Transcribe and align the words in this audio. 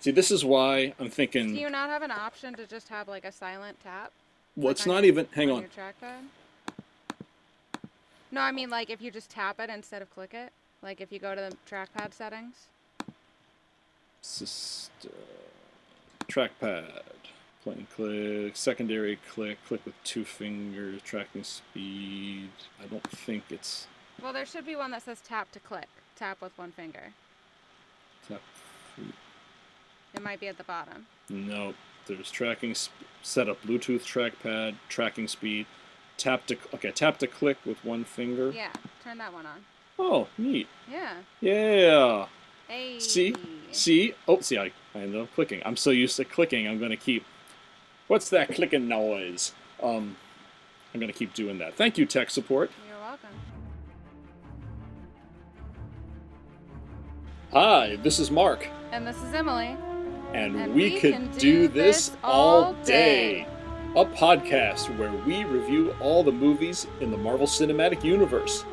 See, 0.00 0.10
this 0.12 0.30
is 0.30 0.44
why 0.44 0.94
I'm 1.00 1.10
thinking. 1.10 1.54
Do 1.54 1.60
you 1.60 1.70
not 1.70 1.88
have 1.88 2.02
an 2.02 2.10
option 2.10 2.54
to 2.54 2.66
just 2.66 2.88
have 2.88 3.08
like 3.08 3.24
a 3.24 3.32
silent 3.32 3.78
tap? 3.82 4.12
Well, 4.56 4.70
it's 4.70 4.86
not 4.86 5.02
your- 5.02 5.12
even. 5.12 5.28
Hang 5.32 5.50
on. 5.50 5.66
No, 8.30 8.42
I 8.42 8.52
mean 8.52 8.70
like 8.70 8.90
if 8.90 9.00
you 9.00 9.10
just 9.10 9.30
tap 9.30 9.58
it 9.58 9.70
instead 9.70 10.02
of 10.02 10.10
click 10.14 10.34
it. 10.34 10.52
Like 10.82 11.00
if 11.00 11.10
you 11.10 11.18
go 11.18 11.34
to 11.34 11.40
the 11.40 11.56
trackpad 11.68 12.12
settings. 12.12 12.66
Syst- 14.22 14.90
uh, 15.04 16.24
trackpad. 16.28 17.02
Plain 17.64 17.86
click. 17.94 18.56
Secondary 18.56 19.18
click. 19.28 19.58
Click 19.66 19.84
with 19.84 19.94
two 20.04 20.24
fingers. 20.24 21.02
Tracking 21.02 21.42
speed. 21.42 22.50
I 22.82 22.86
don't 22.86 23.02
think 23.10 23.44
it's. 23.50 23.88
Well, 24.22 24.32
there 24.32 24.46
should 24.46 24.66
be 24.66 24.76
one 24.76 24.90
that 24.92 25.02
says 25.02 25.20
tap 25.20 25.50
to 25.52 25.60
click. 25.60 25.88
Tap 26.14 26.40
with 26.40 26.56
one 26.56 26.70
finger. 26.70 27.12
Tap. 28.28 28.40
It 30.14 30.22
might 30.22 30.40
be 30.40 30.48
at 30.48 30.58
the 30.58 30.64
bottom. 30.64 31.06
Nope. 31.28 31.74
There's 32.06 32.30
tracking. 32.30 32.74
Sp- 32.74 32.92
set 33.22 33.48
up 33.48 33.62
Bluetooth 33.62 34.02
trackpad. 34.02 34.76
Tracking 34.88 35.28
speed. 35.28 35.66
Tap 36.16 36.46
to. 36.46 36.56
Okay, 36.74 36.90
tap 36.90 37.18
to 37.18 37.26
click 37.26 37.58
with 37.64 37.84
one 37.84 38.04
finger. 38.04 38.50
Yeah, 38.50 38.72
turn 39.04 39.18
that 39.18 39.32
one 39.32 39.46
on. 39.46 39.64
Oh, 39.98 40.28
neat. 40.38 40.68
Yeah. 40.90 41.14
Yeah. 41.40 42.26
Hey. 42.68 42.98
See? 43.00 43.34
See? 43.72 44.14
Oh, 44.28 44.40
see, 44.40 44.58
I, 44.58 44.70
I 44.94 44.98
ended 45.00 45.20
up 45.20 45.34
clicking. 45.34 45.62
I'm 45.64 45.76
so 45.76 45.90
used 45.90 46.16
to 46.16 46.24
clicking, 46.24 46.68
I'm 46.68 46.78
going 46.78 46.90
to 46.90 46.96
keep. 46.96 47.24
What's 48.06 48.30
that 48.30 48.54
clicking 48.54 48.88
noise? 48.88 49.52
Um, 49.82 50.16
I'm 50.92 51.00
going 51.00 51.12
to 51.12 51.18
keep 51.18 51.34
doing 51.34 51.58
that. 51.58 51.74
Thank 51.74 51.98
you, 51.98 52.06
tech 52.06 52.30
support. 52.30 52.70
You're 52.88 52.98
welcome. 53.00 53.28
Hi, 57.52 57.96
this 57.96 58.18
is 58.18 58.30
Mark, 58.30 58.68
And 58.92 59.06
this 59.06 59.16
is 59.22 59.32
Emily. 59.34 59.76
And, 60.34 60.56
And 60.56 60.74
we, 60.74 60.90
we 60.90 61.00
could 61.00 61.14
can 61.14 61.30
do 61.32 61.38
do 61.38 61.68
this 61.68 62.16
all 62.22 62.74
day. 62.84 63.46
A 63.96 64.04
podcast 64.04 64.96
where 64.98 65.12
we 65.12 65.44
review 65.44 65.94
all 66.00 66.22
the 66.22 66.32
movies 66.32 66.86
in 67.00 67.10
the 67.10 67.16
Marvel 67.16 67.46
Cinematic 67.46 68.04
Universe. 68.04 68.64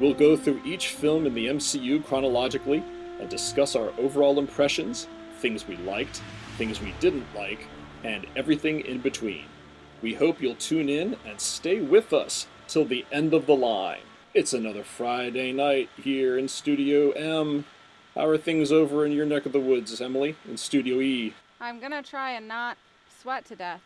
We'll 0.00 0.14
go 0.14 0.36
through 0.36 0.62
each 0.64 0.88
film 0.88 1.26
in 1.26 1.34
the 1.34 1.46
MCU 1.46 2.04
chronologically 2.04 2.82
and 3.20 3.28
discuss 3.28 3.76
our 3.76 3.92
overall 3.98 4.38
impressions, 4.38 5.06
things 5.38 5.68
we 5.68 5.76
liked, 5.76 6.22
things 6.56 6.80
we 6.80 6.94
didn't 6.98 7.26
like, 7.34 7.68
and 8.02 8.26
everything 8.34 8.80
in 8.80 9.00
between. 9.00 9.44
We 10.02 10.14
hope 10.14 10.40
you'll 10.40 10.56
tune 10.56 10.88
in 10.88 11.16
and 11.26 11.40
stay 11.40 11.80
with 11.80 12.12
us 12.12 12.46
till 12.66 12.84
the 12.84 13.04
end 13.12 13.34
of 13.34 13.46
the 13.46 13.54
line. 13.54 14.00
It's 14.32 14.52
another 14.52 14.82
Friday 14.82 15.52
night 15.52 15.88
here 15.96 16.36
in 16.36 16.48
Studio 16.48 17.12
M. 17.12 17.64
How 18.14 18.26
are 18.28 18.38
things 18.38 18.70
over 18.70 19.04
in 19.04 19.10
your 19.12 19.26
neck 19.26 19.44
of 19.44 19.52
the 19.52 19.58
woods, 19.60 20.00
Emily, 20.00 20.36
in 20.48 20.56
Studio 20.56 21.00
E? 21.00 21.34
I'm 21.60 21.80
gonna 21.80 22.02
try 22.02 22.30
and 22.32 22.46
not 22.46 22.76
sweat 23.20 23.44
to 23.46 23.56
death, 23.56 23.80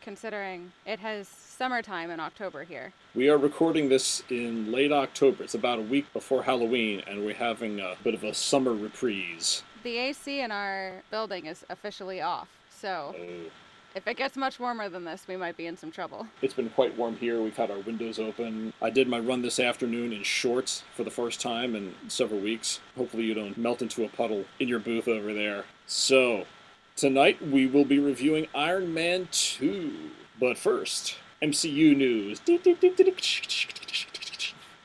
considering 0.00 0.70
it 0.86 1.00
has 1.00 1.26
summertime 1.26 2.10
in 2.10 2.20
October 2.20 2.62
here. 2.62 2.92
We 3.14 3.28
are 3.28 3.36
recording 3.38 3.88
this 3.88 4.22
in 4.30 4.70
late 4.70 4.92
October. 4.92 5.42
It's 5.42 5.54
about 5.54 5.80
a 5.80 5.82
week 5.82 6.12
before 6.12 6.44
Halloween, 6.44 7.02
and 7.08 7.24
we're 7.26 7.34
having 7.34 7.80
a 7.80 7.96
bit 8.04 8.14
of 8.14 8.22
a 8.22 8.34
summer 8.34 8.72
reprise. 8.72 9.64
The 9.82 9.96
AC 9.98 10.40
in 10.40 10.52
our 10.52 11.02
building 11.10 11.46
is 11.46 11.64
officially 11.68 12.20
off, 12.20 12.48
so 12.70 13.16
Oh. 13.18 13.50
If 13.94 14.06
it 14.06 14.16
gets 14.16 14.36
much 14.36 14.58
warmer 14.58 14.88
than 14.88 15.04
this, 15.04 15.26
we 15.28 15.36
might 15.36 15.56
be 15.56 15.66
in 15.66 15.76
some 15.76 15.90
trouble. 15.90 16.26
It's 16.40 16.54
been 16.54 16.70
quite 16.70 16.96
warm 16.96 17.16
here. 17.16 17.42
We've 17.42 17.56
had 17.56 17.70
our 17.70 17.78
windows 17.78 18.18
open. 18.18 18.72
I 18.80 18.90
did 18.90 19.08
my 19.08 19.18
run 19.18 19.42
this 19.42 19.60
afternoon 19.60 20.12
in 20.12 20.22
shorts 20.22 20.82
for 20.94 21.04
the 21.04 21.10
first 21.10 21.40
time 21.40 21.74
in 21.74 21.94
several 22.08 22.40
weeks. 22.40 22.80
Hopefully, 22.96 23.24
you 23.24 23.34
don't 23.34 23.56
melt 23.58 23.82
into 23.82 24.04
a 24.04 24.08
puddle 24.08 24.44
in 24.58 24.68
your 24.68 24.78
booth 24.78 25.08
over 25.08 25.32
there. 25.32 25.64
So, 25.86 26.46
tonight 26.96 27.46
we 27.46 27.66
will 27.66 27.84
be 27.84 27.98
reviewing 27.98 28.48
Iron 28.54 28.94
Man 28.94 29.28
2. 29.30 30.10
But 30.40 30.58
first, 30.58 31.16
MCU 31.42 31.96
news. 31.96 32.40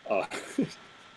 Uh, 0.09 0.25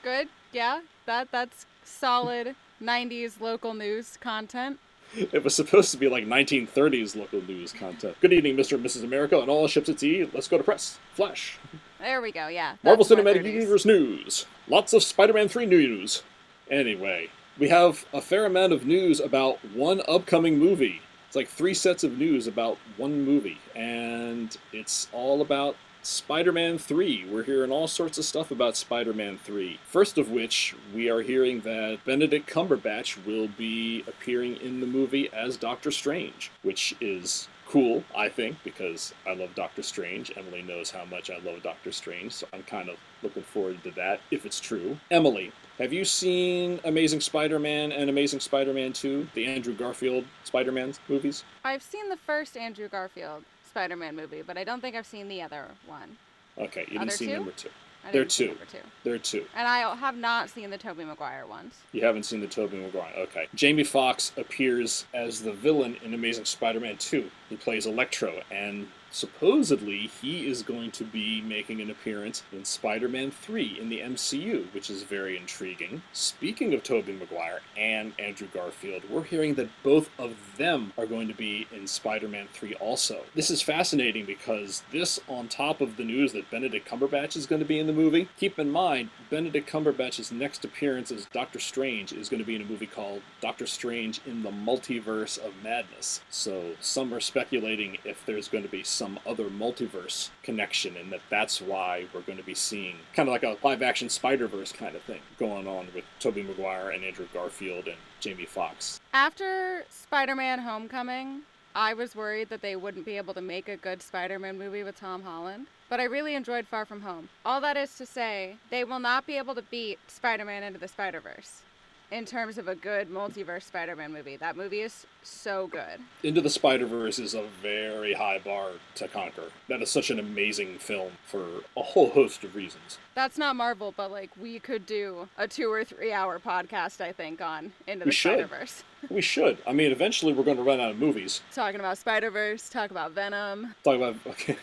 Good? 0.03 0.29
Yeah? 0.53 0.81
That 1.07 1.31
that's 1.31 1.67
solid 1.85 2.55
90s 2.83 3.41
local 3.41 3.75
news 3.75 4.17
content. 4.21 4.79
it 5.33 5.43
was 5.43 5.55
supposed 5.55 5.91
to 5.91 5.97
be 5.97 6.09
like 6.09 6.25
1930s 6.25 7.17
local 7.17 7.43
news 7.43 7.73
content. 7.73 8.17
Good 8.21 8.33
evening, 8.33 8.57
Mr. 8.57 8.75
and 8.75 8.85
Mrs. 8.85 9.05
America, 9.05 9.39
and 9.39 9.49
all 9.49 9.67
ships 9.67 9.89
at 9.89 10.01
sea. 10.01 10.29
Let's 10.33 10.49
go 10.49 10.59
to 10.59 10.65
press. 10.65 10.99
Flash. 11.15 11.59
There 11.99 12.21
we 12.21 12.33
go. 12.33 12.49
Yeah. 12.49 12.77
Marvel 12.83 13.05
Cinematic 13.05 13.43
30s. 13.43 13.53
Universe 13.53 13.85
news. 13.85 14.47
Lots 14.69 14.93
of 14.93 15.03
Spider-Man 15.03 15.49
3 15.49 15.67
news. 15.67 16.23
Anyway, 16.71 17.29
we 17.59 17.69
have 17.69 18.07
a 18.13 18.21
fair 18.21 18.47
amount 18.47 18.73
of 18.73 18.87
news 18.87 19.21
about 19.21 19.59
one 19.75 20.01
upcoming 20.09 20.59
movie. 20.59 21.01
It's 21.27 21.37
like 21.37 21.49
three 21.49 21.75
sets 21.75 22.05
of 22.05 22.19
news 22.19 22.47
about 22.47 22.79
one 22.97 23.23
movie, 23.23 23.59
and 23.75 24.57
it's 24.73 25.09
all 25.13 25.43
about 25.43 25.77
Spider-Man 26.03 26.79
3. 26.79 27.27
We're 27.31 27.43
hearing 27.43 27.71
all 27.71 27.87
sorts 27.87 28.17
of 28.17 28.25
stuff 28.25 28.51
about 28.51 28.77
Spider-Man 28.77 29.39
3. 29.45 29.79
First 29.85 30.17
of 30.17 30.31
which, 30.31 30.75
we 30.95 31.11
are 31.11 31.21
hearing 31.21 31.61
that 31.61 31.99
Benedict 32.07 32.49
Cumberbatch 32.49 33.25
will 33.27 33.49
be 33.49 34.03
appearing 34.07 34.57
in 34.57 34.81
the 34.81 34.87
movie 34.87 35.31
as 35.33 35.59
Doctor 35.59 35.91
Strange, 35.91 36.51
which 36.63 36.95
is 37.03 37.49
cool, 37.69 38.03
I 38.17 38.31
think, 38.31 38.57
because 38.65 39.13
I 39.27 39.35
love 39.35 39.55
Doctor 39.55 39.83
Strange. 39.83 40.33
Emily 40.37 40.63
knows 40.63 40.91
how 40.91 41.05
much 41.05 41.31
I 41.31 41.39
love 41.39 41.63
Doctor 41.63 41.93
Strange, 41.93 42.33
so 42.33 42.47
I'm 42.53 42.63
kind 42.63 42.89
of 42.89 42.97
looking 43.23 43.43
forward 43.43 43.83
to 43.85 43.91
that 43.93 44.21
if 44.31 44.47
it's 44.47 44.59
true. 44.59 44.99
Emily, 45.11 45.53
have 45.79 45.93
you 45.93 46.05
seen 46.05 46.81
Amazing 46.85 47.21
Spider-Man 47.21 47.93
and 47.93 48.09
Amazing 48.09 48.41
Spider-Man 48.41 48.95
2, 48.95 49.29
the 49.35 49.47
Andrew 49.47 49.75
Garfield 49.75 50.25
Spider-Man 50.45 50.95
movies? 51.09 51.45
I've 51.63 51.83
seen 51.83 52.09
the 52.09 52.17
first 52.17 52.57
Andrew 52.57 52.89
Garfield 52.89 53.45
Spider-Man 53.75 54.17
movie, 54.17 54.43
but 54.43 54.59
I 54.59 54.65
don't 54.65 54.81
think 54.81 54.97
I've 54.97 55.07
seen 55.07 55.29
the 55.29 55.41
other 55.43 55.69
one. 55.87 56.17
Okay, 56.59 56.85
you 56.91 56.99
didn't 56.99 57.13
see 57.13 57.27
two? 57.27 57.35
number 57.35 57.53
2. 57.53 57.69
I 58.05 58.11
There 58.13 58.23
are 58.23 58.25
two. 58.25 58.57
two. 58.71 58.79
There 59.05 59.15
are 59.15 59.19
two. 59.19 59.45
And 59.55 59.69
I 59.69 59.95
have 59.95 60.17
not 60.17 60.51
seen 60.51 60.71
the 60.71 60.79
Tobey 60.79 61.05
Maguire 61.05 61.47
ones. 61.47 61.75
You 61.93 62.05
haven't 62.05 62.25
seen 62.25 62.41
the 62.41 62.47
Tobey 62.47 62.79
Maguire. 62.79 63.13
Okay. 63.19 63.47
Jamie 63.55 63.85
Foxx 63.85 64.33
appears 64.37 65.07
as 65.15 65.43
the 65.43 65.53
villain 65.53 65.97
in 66.03 66.15
Amazing 66.15 66.47
Spider-Man 66.47 66.97
2. 66.97 67.31
He 67.49 67.57
plays 67.57 67.87
Electro, 67.87 68.41
and 68.51 68.89
supposedly 69.11 70.11
he 70.21 70.47
is 70.47 70.63
going 70.63 70.91
to 70.93 71.05
be 71.05 71.41
making 71.41 71.81
an 71.81 71.91
appearance 71.91 72.43
in 72.53 72.65
Spider-Man 72.65 73.31
3 73.31 73.79
in 73.81 73.89
the 73.89 74.01
MCU, 74.01 74.73
which 74.73 74.91
is 74.91 75.03
very 75.03 75.37
intriguing. 75.37 76.03
Speaking 76.13 76.75
of 76.75 76.83
Tobey 76.83 77.13
Maguire 77.13 77.61
and 77.77 78.13
Andrew 78.19 78.49
Garfield, 78.53 79.03
we're 79.09 79.25
hearing 79.25 79.55
that 79.55 79.71
both 79.83 80.11
of 80.19 80.37
them 80.57 80.93
are 80.97 81.07
going 81.07 81.29
to 81.29 81.35
be 81.35 81.67
in 81.73 81.87
Spider-Man 81.87 82.49
3 82.53 82.75
also. 82.75 83.25
This 83.35 83.51
is 83.51 83.63
fascinating 83.63 84.25
because 84.27 84.83
this 84.93 85.21
on 85.29 85.49
top 85.49 85.81
of 85.81 85.97
the 85.97 86.05
news 86.05 86.33
that 86.33 86.51
Benedict 86.51 86.89
Cumberbatch 86.89 87.37
is 87.37 87.47
going 87.47 87.61
to 87.61 87.69
be 87.69 87.79
in 87.79 87.87
the 87.87 87.93
movie. 87.93 88.29
Keep 88.39 88.59
in 88.59 88.71
mind, 88.71 89.11
Benedict 89.31 89.69
Cumberbatch's 89.69 90.33
next 90.33 90.65
appearance 90.65 91.11
as 91.11 91.27
Doctor 91.27 91.59
Strange 91.59 92.13
is 92.13 92.29
going 92.29 92.41
to 92.41 92.47
be 92.47 92.55
in 92.55 92.63
a 92.63 92.67
movie 92.67 92.87
called 92.87 93.23
Doctor 93.41 93.67
Strange 93.67 94.21
in 94.27 94.43
the 94.43 94.51
Multiverse 94.51 95.39
of 95.39 95.53
Madness. 95.63 96.21
So 96.31 96.73
some 96.81 97.13
are 97.15 97.21
speculating 97.21 97.99
if 98.05 98.25
there's 98.27 98.49
going 98.49 98.65
to 98.65 98.71
be 98.71 98.83
some 99.01 99.19
other 99.27 99.49
multiverse 99.49 100.29
connection 100.43 100.95
and 100.95 101.11
that 101.11 101.23
that's 101.31 101.59
why 101.59 102.05
we're 102.13 102.21
going 102.21 102.37
to 102.37 102.45
be 102.45 102.53
seeing 102.53 102.97
kind 103.15 103.31
of 103.31 103.33
like 103.33 103.43
a 103.43 103.57
live 103.65 103.81
action 103.81 104.11
Spider-Verse 104.11 104.73
kind 104.73 104.95
of 104.95 105.01
thing 105.05 105.23
going 105.39 105.67
on 105.67 105.89
with 105.95 106.05
Tobey 106.19 106.43
Maguire 106.43 106.91
and 106.91 107.03
Andrew 107.03 107.27
Garfield 107.33 107.87
and 107.87 107.97
Jamie 108.21 108.45
Foxx. 108.45 109.01
After 109.15 109.87
Spider-Man 109.89 110.59
Homecoming, 110.59 111.41
I 111.75 111.95
was 111.95 112.15
worried 112.15 112.51
that 112.51 112.61
they 112.61 112.77
wouldn't 112.77 113.07
be 113.07 113.17
able 113.17 113.33
to 113.33 113.41
make 113.41 113.71
a 113.71 113.77
good 113.79 114.03
Spider-Man 114.03 114.59
movie 114.59 114.83
with 114.83 115.01
Tom 115.01 115.23
Holland. 115.23 115.69
But 115.89 116.01
I 116.01 116.05
really 116.05 116.35
enjoyed 116.35 116.67
Far 116.67 116.85
From 116.85 117.01
Home. 117.01 117.31
All 117.43 117.63
that 117.63 117.79
is 117.79 117.97
to 117.97 118.05
say, 118.05 118.57
they 118.69 118.85
will 118.85 118.99
not 118.99 119.27
be 119.27 119.39
able 119.39 119.55
to 119.55 119.63
beat 119.63 119.99
Spider-Man 120.09 120.63
Into 120.63 120.79
the 120.79 120.89
Spider-Verse 120.89 121.63
in 122.11 122.25
terms 122.25 122.59
of 122.59 122.69
a 122.69 122.75
good 122.75 123.09
multiverse 123.11 123.65
Spider-Man 123.65 124.13
movie. 124.13 124.37
That 124.37 124.57
movie 124.57 124.81
is 124.81 125.07
so 125.23 125.67
good. 125.69 126.01
Into 126.23 126.41
the 126.41 126.51
Spider 126.51 126.87
Verse 126.87 127.19
is 127.19 127.35
a 127.35 127.45
very 127.63 128.13
high 128.15 128.39
bar 128.39 128.71
to 128.97 129.09
conquer. 129.09 129.45
That 129.69 129.81
is 129.83 129.91
such 129.91 130.11
an 130.11 130.19
amazing 130.19 130.79
film 130.79 131.13
for 131.27 131.45
a 131.77 131.83
whole 131.83 132.11
host 132.11 132.43
of 132.45 132.55
reasons. 132.55 132.99
That's 133.15 133.39
not 133.39 133.57
Marvel, 133.57 133.95
but 133.97 134.11
like 134.11 134.31
we 134.41 134.59
could 134.59 134.87
do 134.87 135.29
a 135.39 135.47
two 135.47 135.71
or 135.71 135.85
three 135.85 136.13
hour 136.13 136.39
podcast, 136.39 137.01
I 137.01 137.13
think, 137.13 137.41
on 137.41 137.73
Into 137.87 138.07
the. 138.07 138.13
Spider-Verse. 138.13 138.85
We 139.09 139.23
should. 139.23 139.57
I 139.67 139.73
mean, 139.73 139.93
eventually 139.93 140.35
we're 140.35 140.45
going 140.45 140.59
to 140.59 140.63
run 140.63 140.79
out 140.79 140.91
of 140.91 140.99
movies. 140.99 141.41
Talking 141.55 141.81
about 141.81 141.97
Spider-Verse, 141.97 142.69
talk 142.69 142.91
about 142.91 143.13
Venom. 143.13 143.75
Talk 143.83 143.97
about 143.97 144.17
okay. 144.27 144.59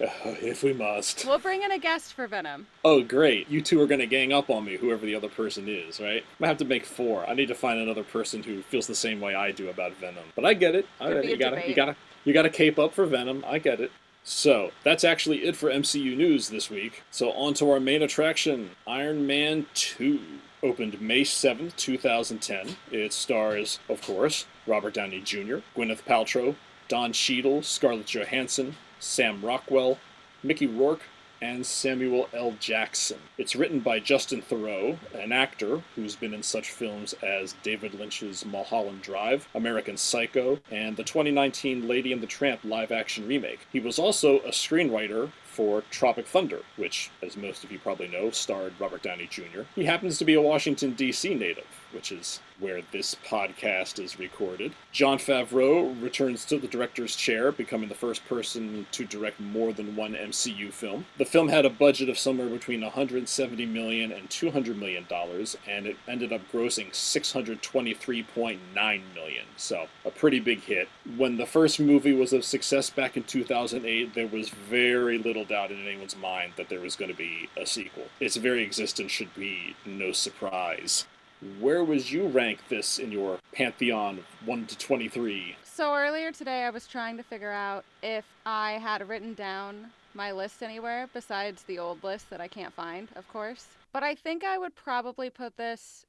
if 0.24 0.62
we 0.62 0.72
must. 0.72 1.24
We'll 1.26 1.38
bring 1.38 1.62
in 1.62 1.72
a 1.72 1.78
guest 1.78 2.14
for 2.14 2.26
Venom. 2.26 2.66
Oh, 2.84 3.02
great! 3.02 3.48
You 3.48 3.60
two 3.60 3.80
are 3.80 3.86
going 3.86 4.00
to 4.00 4.06
gang 4.06 4.32
up 4.32 4.50
on 4.50 4.64
me, 4.64 4.76
whoever 4.76 5.04
the 5.04 5.14
other 5.14 5.28
person 5.28 5.68
is, 5.68 6.00
right? 6.00 6.22
I'm 6.22 6.38
going 6.38 6.42
to 6.42 6.46
have 6.46 6.56
to 6.58 6.64
make 6.64 6.84
four. 6.84 7.28
I 7.28 7.34
need 7.34 7.48
to 7.48 7.54
find 7.54 7.78
another 7.78 8.04
person 8.04 8.42
who 8.42 8.62
feels 8.62 8.86
the 8.86 8.94
same 8.94 9.20
way 9.20 9.34
I 9.34 9.50
do 9.52 9.68
about 9.68 9.94
Venom. 9.94 10.24
But 10.34 10.44
I 10.44 10.54
get 10.54 10.74
it. 10.74 10.86
I 11.00 11.08
get 11.08 11.24
it. 11.24 11.30
You 11.30 11.36
gotta, 11.36 11.68
you 11.68 11.74
gotta, 11.74 11.96
you 12.24 12.32
gotta 12.32 12.50
cape 12.50 12.78
up 12.78 12.94
for 12.94 13.06
Venom. 13.06 13.44
I 13.46 13.58
get 13.58 13.80
it. 13.80 13.90
So 14.24 14.72
that's 14.84 15.04
actually 15.04 15.44
it 15.44 15.56
for 15.56 15.70
MCU 15.70 16.16
news 16.16 16.50
this 16.50 16.68
week. 16.68 17.02
So 17.10 17.32
on 17.32 17.54
to 17.54 17.70
our 17.70 17.80
main 17.80 18.02
attraction, 18.02 18.70
Iron 18.86 19.26
Man 19.26 19.66
2. 19.74 20.20
opened 20.62 21.00
May 21.00 21.22
7th, 21.22 21.76
2010. 21.76 22.76
It 22.90 23.12
stars, 23.12 23.80
of 23.88 24.02
course, 24.02 24.44
Robert 24.66 24.92
Downey 24.94 25.20
Jr., 25.20 25.58
Gwyneth 25.74 26.02
Paltrow, 26.04 26.56
Don 26.88 27.12
Cheadle, 27.12 27.62
Scarlett 27.62 28.06
Johansson, 28.06 28.76
Sam 28.98 29.44
Rockwell, 29.44 29.98
Mickey 30.42 30.66
Rourke, 30.66 31.02
and 31.40 31.64
Samuel 31.64 32.28
L. 32.32 32.54
Jackson. 32.58 33.18
It's 33.36 33.54
written 33.54 33.80
by 33.80 34.00
Justin 34.00 34.42
Theroux, 34.42 34.98
an 35.14 35.32
actor 35.32 35.82
who's 35.94 36.16
been 36.16 36.34
in 36.34 36.42
such 36.42 36.70
films 36.70 37.14
as 37.22 37.54
David 37.62 37.94
Lynch's 37.94 38.44
Mulholland 38.44 39.02
Drive, 39.02 39.48
American 39.54 39.96
Psycho, 39.96 40.58
and 40.70 40.96
the 40.96 41.04
2019 41.04 41.86
Lady 41.86 42.12
and 42.12 42.22
the 42.22 42.26
Tramp 42.26 42.60
live 42.64 42.90
action 42.90 43.28
remake. 43.28 43.60
He 43.72 43.80
was 43.80 43.98
also 43.98 44.38
a 44.40 44.50
screenwriter 44.50 45.30
for 45.58 45.82
Tropic 45.90 46.28
Thunder, 46.28 46.60
which, 46.76 47.10
as 47.20 47.36
most 47.36 47.64
of 47.64 47.72
you 47.72 47.80
probably 47.80 48.06
know, 48.06 48.30
starred 48.30 48.74
Robert 48.78 49.02
Downey 49.02 49.26
Jr. 49.26 49.62
He 49.74 49.86
happens 49.86 50.16
to 50.18 50.24
be 50.24 50.34
a 50.34 50.40
Washington, 50.40 50.92
D.C. 50.92 51.34
native, 51.34 51.66
which 51.90 52.12
is 52.12 52.38
where 52.60 52.82
this 52.92 53.14
podcast 53.26 54.02
is 54.02 54.18
recorded. 54.18 54.72
Jon 54.92 55.18
Favreau 55.18 56.00
returns 56.02 56.44
to 56.44 56.58
the 56.58 56.66
director's 56.66 57.14
chair, 57.14 57.52
becoming 57.52 57.88
the 57.88 57.94
first 57.94 58.26
person 58.26 58.86
to 58.90 59.04
direct 59.04 59.38
more 59.40 59.72
than 59.72 59.94
one 59.96 60.14
MCU 60.14 60.72
film. 60.72 61.06
The 61.18 61.24
film 61.24 61.48
had 61.48 61.64
a 61.64 61.70
budget 61.70 62.08
of 62.08 62.18
somewhere 62.18 62.48
between 62.48 62.80
170 62.80 63.66
million 63.66 64.12
and 64.12 64.28
200 64.30 64.76
million 64.76 65.06
dollars, 65.08 65.56
and 65.68 65.86
it 65.86 65.96
ended 66.06 66.32
up 66.32 66.40
grossing 66.52 66.90
623.9 66.90 68.58
million. 68.74 69.44
So, 69.56 69.86
a 70.04 70.10
pretty 70.10 70.40
big 70.40 70.60
hit. 70.62 70.88
When 71.16 71.36
the 71.36 71.46
first 71.46 71.78
movie 71.80 72.12
was 72.12 72.32
a 72.32 72.42
success 72.42 72.90
back 72.90 73.16
in 73.16 73.22
2008, 73.22 74.14
there 74.14 74.26
was 74.26 74.50
very 74.50 75.18
little 75.18 75.44
doubt 75.48 75.70
in 75.70 75.86
anyone's 75.86 76.16
mind 76.16 76.52
that 76.56 76.68
there 76.68 76.80
was 76.80 76.96
going 76.96 77.10
to 77.10 77.16
be 77.16 77.48
a 77.56 77.66
sequel. 77.66 78.04
Its 78.20 78.36
very 78.36 78.62
existence 78.62 79.10
should 79.10 79.34
be 79.34 79.74
no 79.84 80.12
surprise. 80.12 81.06
Where 81.60 81.84
would 81.84 82.10
you 82.10 82.26
rank 82.26 82.60
this 82.68 82.98
in 82.98 83.12
your 83.12 83.38
pantheon 83.52 84.24
1 84.44 84.66
to 84.66 84.78
23? 84.78 85.56
So 85.64 85.94
earlier 85.94 86.32
today, 86.32 86.64
I 86.64 86.70
was 86.70 86.86
trying 86.86 87.16
to 87.16 87.22
figure 87.22 87.52
out 87.52 87.84
if 88.02 88.24
I 88.44 88.72
had 88.72 89.08
written 89.08 89.34
down 89.34 89.90
my 90.14 90.32
list 90.32 90.62
anywhere 90.62 91.08
besides 91.12 91.62
the 91.62 91.78
old 91.78 92.02
list 92.02 92.28
that 92.30 92.40
I 92.40 92.48
can't 92.48 92.74
find, 92.74 93.08
of 93.14 93.28
course. 93.28 93.66
But 93.92 94.02
I 94.02 94.14
think 94.14 94.42
I 94.42 94.58
would 94.58 94.74
probably 94.74 95.30
put 95.30 95.56
this 95.56 96.04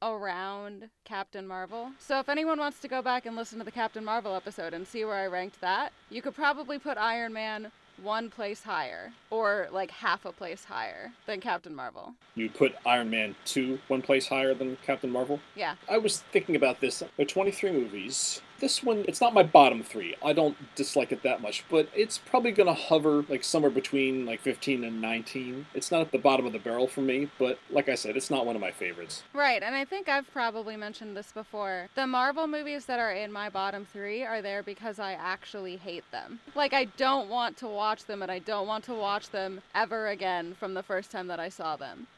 around 0.00 0.88
Captain 1.04 1.46
Marvel. 1.46 1.90
So 1.98 2.20
if 2.20 2.28
anyone 2.28 2.58
wants 2.58 2.78
to 2.80 2.88
go 2.88 3.02
back 3.02 3.26
and 3.26 3.34
listen 3.34 3.58
to 3.58 3.64
the 3.64 3.72
Captain 3.72 4.04
Marvel 4.04 4.36
episode 4.36 4.72
and 4.74 4.86
see 4.86 5.04
where 5.04 5.16
I 5.16 5.26
ranked 5.26 5.60
that, 5.60 5.92
you 6.08 6.22
could 6.22 6.36
probably 6.36 6.78
put 6.78 6.96
Iron 6.96 7.32
Man 7.32 7.72
one 8.02 8.30
place 8.30 8.62
higher 8.62 9.12
or 9.30 9.68
like 9.72 9.90
half 9.90 10.24
a 10.24 10.32
place 10.32 10.64
higher 10.64 11.12
than 11.26 11.40
Captain 11.40 11.74
Marvel. 11.74 12.14
You 12.34 12.48
put 12.50 12.74
Iron 12.86 13.10
Man 13.10 13.34
2 13.44 13.78
one 13.88 14.02
place 14.02 14.26
higher 14.26 14.54
than 14.54 14.76
Captain 14.84 15.10
Marvel? 15.10 15.40
Yeah. 15.54 15.74
I 15.88 15.98
was 15.98 16.20
thinking 16.32 16.56
about 16.56 16.80
this. 16.80 17.00
There 17.00 17.08
are 17.18 17.24
23 17.24 17.72
movies. 17.72 18.40
This 18.60 18.82
one, 18.82 19.04
it's 19.06 19.20
not 19.20 19.34
my 19.34 19.44
bottom 19.44 19.84
three. 19.84 20.16
I 20.22 20.32
don't 20.32 20.56
dislike 20.74 21.12
it 21.12 21.22
that 21.22 21.40
much, 21.40 21.64
but 21.70 21.88
it's 21.94 22.18
probably 22.18 22.50
going 22.50 22.66
to 22.66 22.74
hover 22.74 23.24
like 23.28 23.44
somewhere 23.44 23.70
between 23.70 24.26
like 24.26 24.40
15 24.40 24.82
and 24.82 25.00
19. 25.00 25.66
It's 25.74 25.92
not 25.92 26.00
at 26.00 26.10
the 26.10 26.18
bottom 26.18 26.44
of 26.44 26.52
the 26.52 26.58
barrel 26.58 26.88
for 26.88 27.00
me, 27.00 27.30
but 27.38 27.60
like 27.70 27.88
I 27.88 27.94
said, 27.94 28.16
it's 28.16 28.30
not 28.30 28.46
one 28.46 28.56
of 28.56 28.60
my 28.60 28.72
favorites. 28.72 29.22
Right, 29.32 29.62
and 29.62 29.76
I 29.76 29.84
think 29.84 30.08
I've 30.08 30.30
probably 30.32 30.76
mentioned 30.76 31.16
this 31.16 31.30
before. 31.30 31.88
The 31.94 32.06
Marvel 32.06 32.48
movies 32.48 32.86
that 32.86 32.98
are 32.98 33.12
in 33.12 33.30
my 33.30 33.48
bottom 33.48 33.86
three 33.92 34.24
are 34.24 34.42
there 34.42 34.62
because 34.64 34.98
I 34.98 35.12
actually 35.12 35.76
hate 35.76 36.10
them. 36.10 36.40
Like, 36.56 36.72
I 36.72 36.86
don't 36.96 37.28
want 37.28 37.56
to 37.58 37.68
watch 37.68 38.06
them, 38.06 38.22
and 38.22 38.30
I 38.30 38.40
don't 38.40 38.66
want 38.66 38.84
to 38.84 38.94
watch 38.94 39.30
them 39.30 39.60
ever 39.74 40.08
again 40.08 40.54
from 40.58 40.74
the 40.74 40.82
first 40.82 41.12
time 41.12 41.28
that 41.28 41.38
I 41.38 41.48
saw 41.48 41.76
them. 41.76 42.08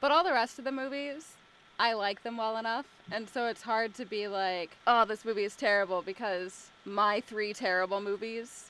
But 0.00 0.12
all 0.12 0.22
the 0.22 0.32
rest 0.32 0.60
of 0.60 0.64
the 0.64 0.70
movies, 0.70 1.37
I 1.78 1.92
like 1.92 2.22
them 2.22 2.36
well 2.36 2.56
enough. 2.56 2.86
And 3.10 3.28
so 3.28 3.46
it's 3.46 3.62
hard 3.62 3.94
to 3.94 4.04
be 4.04 4.28
like, 4.28 4.76
oh, 4.86 5.04
this 5.04 5.24
movie 5.24 5.44
is 5.44 5.54
terrible 5.54 6.02
because 6.02 6.70
my 6.84 7.20
three 7.20 7.54
terrible 7.54 8.00
movies 8.00 8.66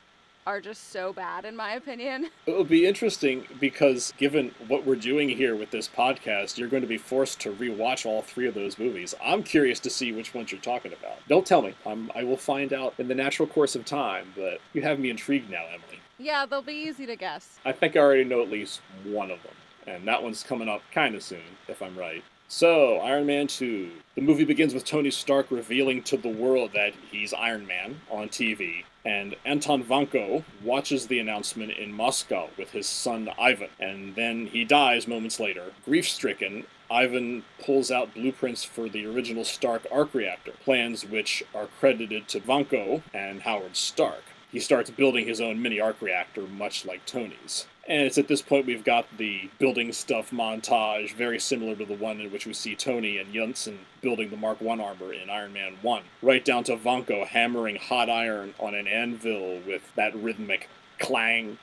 are 0.47 0.61
just 0.61 0.91
so 0.93 1.13
bad, 1.13 1.45
in 1.45 1.57
my 1.57 1.73
opinion. 1.73 2.31
It'll 2.47 2.65
be 2.65 2.87
interesting 2.87 3.45
because, 3.61 4.15
given 4.17 4.55
what 4.67 4.87
we're 4.87 4.97
doing 4.97 5.29
here 5.29 5.55
with 5.55 5.71
this 5.71 5.89
podcast, 5.89 6.57
you're 6.57 6.69
going 6.69 6.83
to 6.83 6.89
be 6.89 6.97
forced 6.97 7.41
to 7.41 7.53
rewatch 7.53 8.07
all 8.07 8.23
three 8.23 8.47
of 8.47 8.55
those 8.55 8.79
movies. 8.79 9.15
I'm 9.23 9.43
curious 9.43 9.79
to 9.81 9.91
see 9.91 10.13
which 10.13 10.35
ones 10.35 10.51
you're 10.51 10.61
talking 10.61 10.93
about. 10.93 11.17
Don't 11.29 11.47
tell 11.47 11.61
me. 11.61 11.75
I'm, 11.85 12.11
I 12.15 12.25
will 12.25 12.39
find 12.39 12.73
out 12.73 12.95
in 12.99 13.09
the 13.09 13.15
natural 13.15 13.47
course 13.47 13.75
of 13.75 13.85
time, 13.85 14.33
but 14.37 14.61
you 14.73 14.83
have 14.83 14.99
me 14.99 15.11
intrigued 15.11 15.51
now, 15.51 15.65
Emily. 15.67 16.01
Yeah, 16.19 16.47
they'll 16.47 16.63
be 16.63 16.73
easy 16.73 17.05
to 17.07 17.17
guess. 17.17 17.59
I 17.65 17.73
think 17.73 17.97
I 17.97 18.01
already 18.01 18.25
know 18.25 18.43
at 18.43 18.51
least 18.51 18.81
one 19.05 19.31
of 19.31 19.43
them, 19.43 19.55
and 19.87 20.09
that 20.09 20.23
one's 20.23 20.43
coming 20.43 20.69
up 20.69 20.83
kind 20.93 21.15
of 21.15 21.23
soon, 21.23 21.41
if 21.69 21.83
I'm 21.83 21.97
right. 21.97 22.25
So, 22.51 22.97
Iron 23.01 23.27
Man 23.27 23.47
2. 23.47 23.91
The 24.15 24.23
movie 24.23 24.47
begins 24.47 24.73
with 24.73 24.87
Tony 24.87 25.11
Stark 25.11 25.51
revealing 25.51 26.03
to 26.05 26.17
the 26.17 26.31
world 26.31 26.71
that 26.73 26.95
he's 27.13 27.35
Iron 27.35 27.67
Man 27.67 28.01
on 28.11 28.31
TV, 28.31 28.85
and 29.05 29.37
Anton 29.45 29.85
Vanko 29.85 30.45
watches 30.65 31.09
the 31.09 31.19
announcement 31.19 31.73
in 31.73 31.93
Moscow 31.93 32.49
with 32.57 32.71
his 32.71 32.87
son 32.87 33.29
Ivan, 33.39 33.69
and 33.79 34.15
then 34.15 34.47
he 34.47 34.65
dies 34.65 35.07
moments 35.07 35.39
later. 35.39 35.73
Grief 35.85 36.09
stricken, 36.09 36.65
Ivan 36.91 37.45
pulls 37.63 37.91
out 37.91 38.15
blueprints 38.15 38.65
for 38.65 38.89
the 38.89 39.05
original 39.05 39.45
Stark 39.45 39.87
arc 39.93 40.15
reactor, 40.15 40.53
plans 40.65 41.05
which 41.05 41.43
are 41.55 41.69
credited 41.79 42.29
to 42.29 42.41
Vanko 42.41 43.03
and 43.13 43.43
Howard 43.43 43.77
Stark. 43.77 44.25
He 44.51 44.59
starts 44.59 44.89
building 44.89 45.27
his 45.27 45.43
own 45.43 45.61
mini 45.61 45.81
arc 45.81 46.01
reactor, 46.01 46.47
much 46.47 46.87
like 46.87 47.05
Tony's. 47.05 47.67
And 47.89 48.03
it's 48.03 48.19
at 48.19 48.29
this 48.29 48.43
point 48.43 48.67
we've 48.67 48.85
got 48.85 49.07
the 49.17 49.49
building 49.59 49.95
stuff 49.95 50.31
montage, 50.31 51.15
very 51.15 51.41
similar 51.41 51.75
to 51.75 51.87
the 51.87 51.95
one 51.95 52.21
in 52.21 52.31
which 52.31 52.47
we 52.47 52.53
see 52.53 52.77
Tony 52.77 53.17
and 53.17 53.33
Yinsen 53.33 53.79
building 54.03 54.29
the 54.29 54.37
Mark 54.37 54.59
I 54.61 54.79
armor 54.79 55.15
in 55.15 55.31
Iron 55.31 55.55
Man 55.55 55.79
1. 55.81 56.03
Right 56.21 56.45
down 56.45 56.65
to 56.65 56.77
Vanko 56.77 57.27
hammering 57.27 57.77
hot 57.77 58.11
iron 58.11 58.53
on 58.59 58.75
an 58.75 58.87
anvil 58.87 59.61
with 59.67 59.91
that 59.95 60.15
rhythmic 60.15 60.69
clang, 60.99 61.57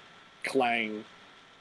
clang, 0.43 1.05